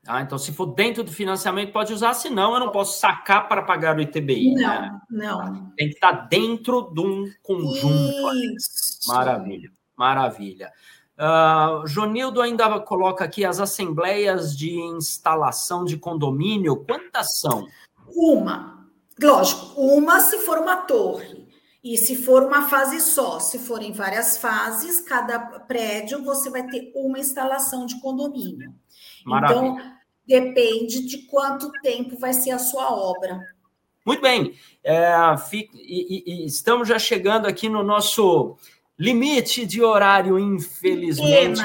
Ah, 0.08 0.22
então, 0.22 0.38
se 0.38 0.52
for 0.52 0.66
dentro 0.68 1.04
do 1.04 1.12
financiamento, 1.12 1.72
pode 1.72 1.94
usar, 1.94 2.14
senão 2.16 2.54
eu 2.56 2.60
não 2.60 2.72
posso 2.72 3.00
sacar 3.00 3.48
para 3.48 3.62
pagar 3.62 3.96
o 3.96 4.02
ITBI. 4.02 4.56
Não, 4.56 4.62
né? 4.62 5.00
não. 5.10 5.72
Tem 5.78 5.90
que 5.90 5.96
estar 5.96 6.28
dentro 6.28 6.92
de 6.92 7.02
um 7.02 7.32
conjunto. 7.44 8.34
Isso. 8.56 9.08
Maravilha, 9.08 9.72
maravilha. 9.96 10.72
Uh, 11.16 11.86
Jonildo 11.86 12.42
ainda 12.42 12.80
coloca 12.80 13.24
aqui 13.24 13.46
as 13.46 13.60
assembleias 13.60 14.58
de 14.58 14.74
instalação 14.80 15.86
de 15.86 15.98
condomínio. 15.98 16.78
Quantas 16.78 17.40
são? 17.40 17.68
Uma. 18.08 18.88
Lógico, 19.22 19.80
uma 19.80 20.20
se 20.20 20.40
for 20.40 20.58
uma 20.58 20.78
torre. 20.78 21.41
E 21.84 21.98
se 21.98 22.16
for 22.16 22.44
uma 22.44 22.70
fase 22.70 23.02
só, 23.02 23.40
se 23.40 23.58
forem 23.58 23.92
várias 23.92 24.38
fases, 24.38 25.02
cada 25.02 25.40
prédio 25.40 26.24
você 26.24 26.50
vai 26.50 26.68
ter 26.68 26.92
uma 26.96 27.18
instalação 27.18 27.88
de 27.88 28.00
condomínio. 28.00 28.74
Maravilha. 29.26 29.60
Então, 29.60 29.94
depende 30.28 31.06
de 31.08 31.20
quanto 31.26 31.72
tempo 31.82 32.18
vai 32.20 32.34
ser 32.34 32.52
a 32.52 32.60
sua 32.60 32.94
obra. 32.94 33.42
Muito 34.06 34.22
bem. 34.22 34.56
É, 34.84 35.12
e, 35.74 36.24
e, 36.26 36.46
estamos 36.46 36.88
já 36.88 37.00
chegando 37.00 37.48
aqui 37.48 37.68
no 37.68 37.84
nosso 37.84 38.56
limite 38.98 39.66
de 39.66 39.82
horário, 39.82 40.38
infelizmente. 40.38 41.62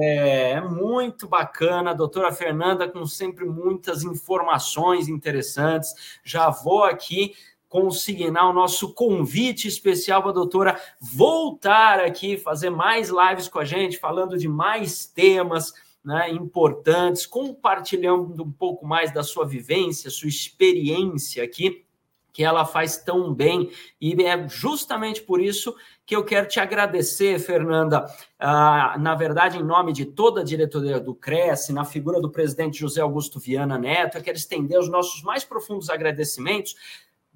É, 0.00 0.52
é 0.52 0.60
muito 0.62 1.28
bacana, 1.28 1.94
doutora 1.94 2.32
Fernanda, 2.32 2.88
com 2.88 3.04
sempre 3.06 3.44
muitas 3.44 4.02
informações 4.02 5.08
interessantes. 5.08 6.20
Já 6.24 6.48
vou 6.48 6.84
aqui 6.84 7.34
consignar 7.68 8.48
o 8.48 8.52
nosso 8.52 8.94
convite 8.94 9.68
especial 9.68 10.22
para 10.22 10.30
a 10.30 10.34
doutora 10.34 10.80
voltar 11.00 12.00
aqui, 12.00 12.38
fazer 12.38 12.70
mais 12.70 13.10
lives 13.10 13.48
com 13.48 13.58
a 13.58 13.64
gente, 13.64 13.98
falando 13.98 14.38
de 14.38 14.48
mais 14.48 15.06
temas, 15.06 15.72
né, 16.04 16.30
importantes, 16.30 17.26
compartilhando 17.26 18.42
um 18.42 18.50
pouco 18.52 18.86
mais 18.86 19.12
da 19.12 19.22
sua 19.22 19.44
vivência, 19.44 20.10
sua 20.10 20.28
experiência 20.28 21.44
aqui 21.44 21.84
que 22.38 22.44
ela 22.44 22.64
faz 22.64 22.96
tão 22.98 23.34
bem. 23.34 23.68
E 24.00 24.14
é 24.22 24.48
justamente 24.48 25.20
por 25.20 25.40
isso 25.40 25.74
que 26.06 26.14
eu 26.14 26.24
quero 26.24 26.46
te 26.46 26.60
agradecer, 26.60 27.36
Fernanda, 27.40 28.06
ah, 28.38 28.96
na 28.96 29.16
verdade, 29.16 29.58
em 29.58 29.62
nome 29.64 29.92
de 29.92 30.04
toda 30.04 30.40
a 30.40 30.44
diretoria 30.44 31.00
do 31.00 31.16
Cresce, 31.16 31.72
na 31.72 31.84
figura 31.84 32.20
do 32.20 32.30
presidente 32.30 32.78
José 32.78 33.00
Augusto 33.00 33.40
Viana 33.40 33.76
Neto, 33.76 34.16
eu 34.16 34.22
quero 34.22 34.38
estender 34.38 34.78
os 34.78 34.88
nossos 34.88 35.20
mais 35.22 35.42
profundos 35.42 35.90
agradecimentos 35.90 36.76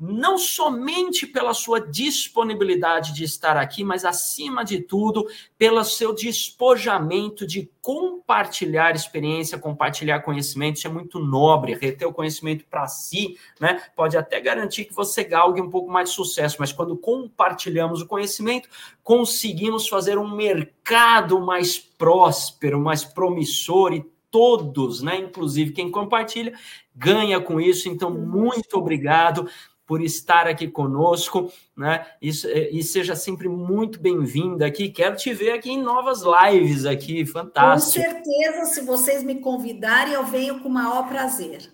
não 0.05 0.37
somente 0.37 1.29
pela 1.29 1.55
sua 1.55 1.81
disponibilidade 1.81 3.15
de 3.15 3.23
estar 3.23 3.57
aqui, 3.57 3.85
mas 3.85 4.05
acima 4.05 4.65
de 4.65 4.81
tudo, 4.81 5.29
pelo 5.57 5.85
seu 5.85 6.13
despojamento 6.13 7.47
de 7.47 7.71
compartilhar 7.81 8.97
experiência, 8.97 9.57
compartilhar 9.57 10.19
conhecimento. 10.19 10.79
Isso 10.79 10.89
é 10.89 10.91
muito 10.91 11.21
nobre, 11.21 11.75
reter 11.75 12.05
o 12.05 12.13
conhecimento 12.13 12.65
para 12.65 12.89
si, 12.89 13.39
né? 13.61 13.81
Pode 13.95 14.17
até 14.17 14.41
garantir 14.41 14.87
que 14.87 14.93
você 14.93 15.23
galgue 15.23 15.61
um 15.61 15.71
pouco 15.71 15.89
mais 15.89 16.09
de 16.09 16.17
sucesso, 16.17 16.57
mas 16.59 16.73
quando 16.73 16.97
compartilhamos 16.97 18.03
o 18.03 18.07
conhecimento, 18.07 18.69
conseguimos 19.05 19.87
fazer 19.87 20.19
um 20.19 20.35
mercado 20.35 21.41
mais 21.41 21.79
próspero, 21.79 22.81
mais 22.81 23.05
promissor 23.05 23.93
e 23.93 24.05
todos, 24.33 25.03
né, 25.03 25.19
inclusive 25.19 25.73
quem 25.73 25.91
compartilha, 25.91 26.55
ganha 26.97 27.39
com 27.39 27.61
isso. 27.61 27.89
Então, 27.89 28.11
muito 28.11 28.79
obrigado 28.79 29.47
por 29.87 30.01
estar 30.01 30.47
aqui 30.47 30.69
conosco, 30.69 31.53
né? 31.77 32.07
Isso, 32.21 32.47
é, 32.49 32.71
e 32.71 32.83
seja 32.83 33.17
sempre 33.17 33.49
muito 33.49 34.01
bem-vinda 34.01 34.67
aqui. 34.67 34.89
Quero 34.89 35.17
te 35.17 35.35
ver 35.35 35.53
aqui 35.53 35.71
em 35.71 35.83
novas 35.83 36.23
lives 36.23 36.87
aqui, 36.87 37.27
fantástico. 37.27 38.05
Com 38.05 38.13
certeza, 38.13 38.65
se 38.67 38.81
vocês 38.83 39.23
me 39.23 39.41
convidarem, 39.41 40.15
eu 40.15 40.25
venho 40.25 40.61
com 40.61 40.69
o 40.69 40.73
maior 40.73 41.09
prazer. 41.09 41.73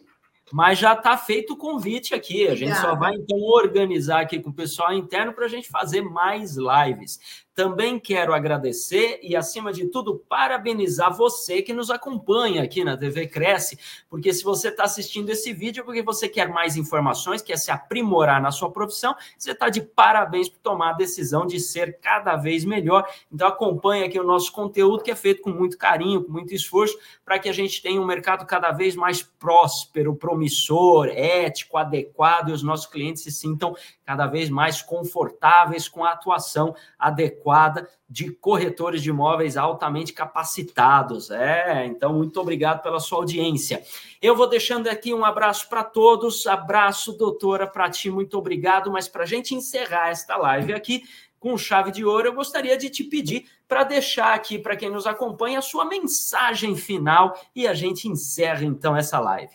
Mas 0.50 0.78
já 0.78 0.94
está 0.94 1.16
feito 1.16 1.52
o 1.52 1.56
convite 1.56 2.14
aqui. 2.14 2.46
A 2.46 2.54
gente 2.54 2.72
Obrigada. 2.72 2.88
só 2.88 2.96
vai 2.96 3.14
então 3.14 3.38
organizar 3.38 4.20
aqui 4.20 4.40
com 4.40 4.50
o 4.50 4.54
pessoal 4.54 4.92
interno 4.92 5.32
para 5.32 5.44
a 5.44 5.48
gente 5.48 5.68
fazer 5.68 6.00
mais 6.00 6.56
lives. 6.56 7.20
Também 7.58 7.98
quero 7.98 8.32
agradecer 8.32 9.18
e, 9.20 9.34
acima 9.34 9.72
de 9.72 9.86
tudo, 9.86 10.16
parabenizar 10.28 11.12
você 11.12 11.60
que 11.60 11.72
nos 11.72 11.90
acompanha 11.90 12.62
aqui 12.62 12.84
na 12.84 12.96
TV 12.96 13.26
Cresce, 13.26 13.76
porque 14.08 14.32
se 14.32 14.44
você 14.44 14.68
está 14.68 14.84
assistindo 14.84 15.28
esse 15.30 15.52
vídeo 15.52 15.80
é 15.80 15.84
porque 15.84 16.00
você 16.00 16.28
quer 16.28 16.48
mais 16.48 16.76
informações, 16.76 17.42
quer 17.42 17.58
se 17.58 17.72
aprimorar 17.72 18.40
na 18.40 18.52
sua 18.52 18.70
profissão, 18.70 19.12
você 19.36 19.50
está 19.50 19.68
de 19.70 19.80
parabéns 19.80 20.48
por 20.48 20.60
tomar 20.60 20.90
a 20.90 20.92
decisão 20.92 21.44
de 21.44 21.58
ser 21.58 21.98
cada 21.98 22.36
vez 22.36 22.64
melhor. 22.64 23.04
Então, 23.28 23.48
acompanhe 23.48 24.04
aqui 24.04 24.20
o 24.20 24.24
nosso 24.24 24.52
conteúdo, 24.52 25.02
que 25.02 25.10
é 25.10 25.16
feito 25.16 25.42
com 25.42 25.50
muito 25.50 25.76
carinho, 25.76 26.22
com 26.22 26.30
muito 26.30 26.54
esforço, 26.54 26.96
para 27.24 27.40
que 27.40 27.48
a 27.48 27.52
gente 27.52 27.82
tenha 27.82 28.00
um 28.00 28.06
mercado 28.06 28.46
cada 28.46 28.70
vez 28.70 28.94
mais 28.94 29.20
próspero, 29.20 30.14
promissor, 30.14 31.08
ético, 31.08 31.76
adequado 31.76 32.50
e 32.50 32.52
os 32.52 32.62
nossos 32.62 32.86
clientes 32.86 33.24
se 33.24 33.32
sintam 33.32 33.74
cada 34.08 34.26
vez 34.26 34.48
mais 34.48 34.80
confortáveis 34.80 35.86
com 35.86 36.02
a 36.02 36.12
atuação 36.12 36.74
adequada 36.98 37.86
de 38.08 38.30
corretores 38.30 39.02
de 39.02 39.10
imóveis 39.10 39.54
altamente 39.54 40.14
capacitados. 40.14 41.30
É, 41.30 41.84
então, 41.84 42.14
muito 42.14 42.40
obrigado 42.40 42.80
pela 42.80 43.00
sua 43.00 43.18
audiência. 43.18 43.82
Eu 44.22 44.34
vou 44.34 44.48
deixando 44.48 44.88
aqui 44.88 45.12
um 45.12 45.26
abraço 45.26 45.68
para 45.68 45.84
todos. 45.84 46.46
Abraço, 46.46 47.18
doutora, 47.18 47.66
para 47.66 47.90
ti, 47.90 48.08
muito 48.08 48.38
obrigado. 48.38 48.90
Mas 48.90 49.06
para 49.06 49.24
a 49.24 49.26
gente 49.26 49.54
encerrar 49.54 50.08
esta 50.08 50.38
live 50.38 50.72
aqui, 50.72 51.02
com 51.38 51.58
chave 51.58 51.90
de 51.90 52.02
ouro, 52.02 52.28
eu 52.28 52.32
gostaria 52.32 52.78
de 52.78 52.88
te 52.88 53.04
pedir 53.04 53.44
para 53.68 53.84
deixar 53.84 54.32
aqui 54.32 54.58
para 54.58 54.74
quem 54.74 54.88
nos 54.88 55.06
acompanha 55.06 55.58
a 55.58 55.62
sua 55.62 55.84
mensagem 55.84 56.74
final 56.74 57.38
e 57.54 57.68
a 57.68 57.74
gente 57.74 58.08
encerra 58.08 58.64
então 58.64 58.96
essa 58.96 59.20
live. 59.20 59.52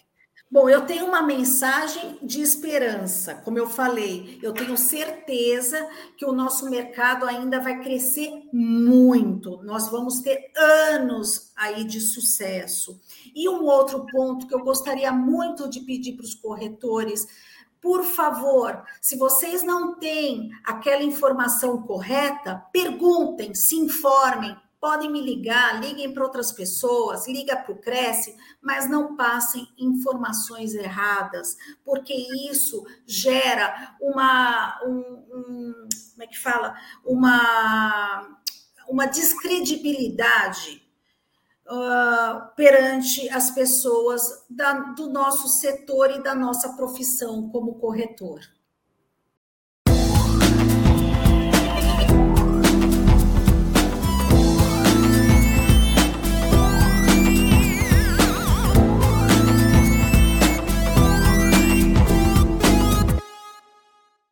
Bom, 0.53 0.69
eu 0.69 0.85
tenho 0.85 1.07
uma 1.07 1.23
mensagem 1.23 2.19
de 2.21 2.39
esperança. 2.39 3.33
Como 3.33 3.57
eu 3.57 3.67
falei, 3.67 4.37
eu 4.39 4.53
tenho 4.53 4.77
certeza 4.77 5.83
que 6.15 6.23
o 6.23 6.31
nosso 6.31 6.69
mercado 6.69 7.25
ainda 7.25 7.59
vai 7.59 7.81
crescer 7.81 8.29
muito. 8.53 9.63
Nós 9.63 9.89
vamos 9.89 10.19
ter 10.19 10.51
anos 10.55 11.51
aí 11.55 11.83
de 11.83 11.99
sucesso. 11.99 13.01
E 13.33 13.49
um 13.49 13.63
outro 13.63 14.05
ponto 14.05 14.45
que 14.45 14.53
eu 14.53 14.63
gostaria 14.63 15.11
muito 15.11 15.67
de 15.67 15.79
pedir 15.79 16.13
para 16.13 16.23
os 16.23 16.35
corretores. 16.35 17.25
Por 17.81 18.03
favor, 18.03 18.83
se 19.01 19.17
vocês 19.17 19.63
não 19.63 19.95
têm 19.95 20.51
aquela 20.63 21.01
informação 21.01 21.81
correta, 21.81 22.63
perguntem, 22.71 23.55
se 23.55 23.75
informem, 23.75 24.55
podem 24.83 25.09
me 25.09 25.21
ligar, 25.21 25.79
liguem 25.79 26.13
para 26.13 26.25
outras 26.25 26.51
pessoas, 26.51 27.25
liga 27.25 27.55
para 27.55 27.71
o 27.71 27.77
Cresce, 27.79 28.35
mas 28.61 28.89
não 28.89 29.15
passem 29.15 29.65
informações 29.77 30.73
erradas, 30.73 31.55
porque 31.85 32.13
isso 32.51 32.85
gera 33.07 33.95
uma, 34.01 34.77
um, 34.85 34.99
um, 34.99 35.87
como 36.11 36.23
é 36.23 36.27
que 36.27 36.37
fala, 36.37 36.75
uma, 37.05 38.41
uma 38.89 39.05
descredibilidade 39.05 40.85
uh, 41.65 42.53
perante 42.53 43.29
as 43.29 43.51
pessoas 43.51 44.45
da, 44.49 44.73
do 44.73 45.09
nosso 45.09 45.47
setor 45.47 46.11
e 46.11 46.21
da 46.21 46.35
nossa 46.35 46.73
profissão 46.73 47.47
como 47.47 47.79
corretor. 47.79 48.41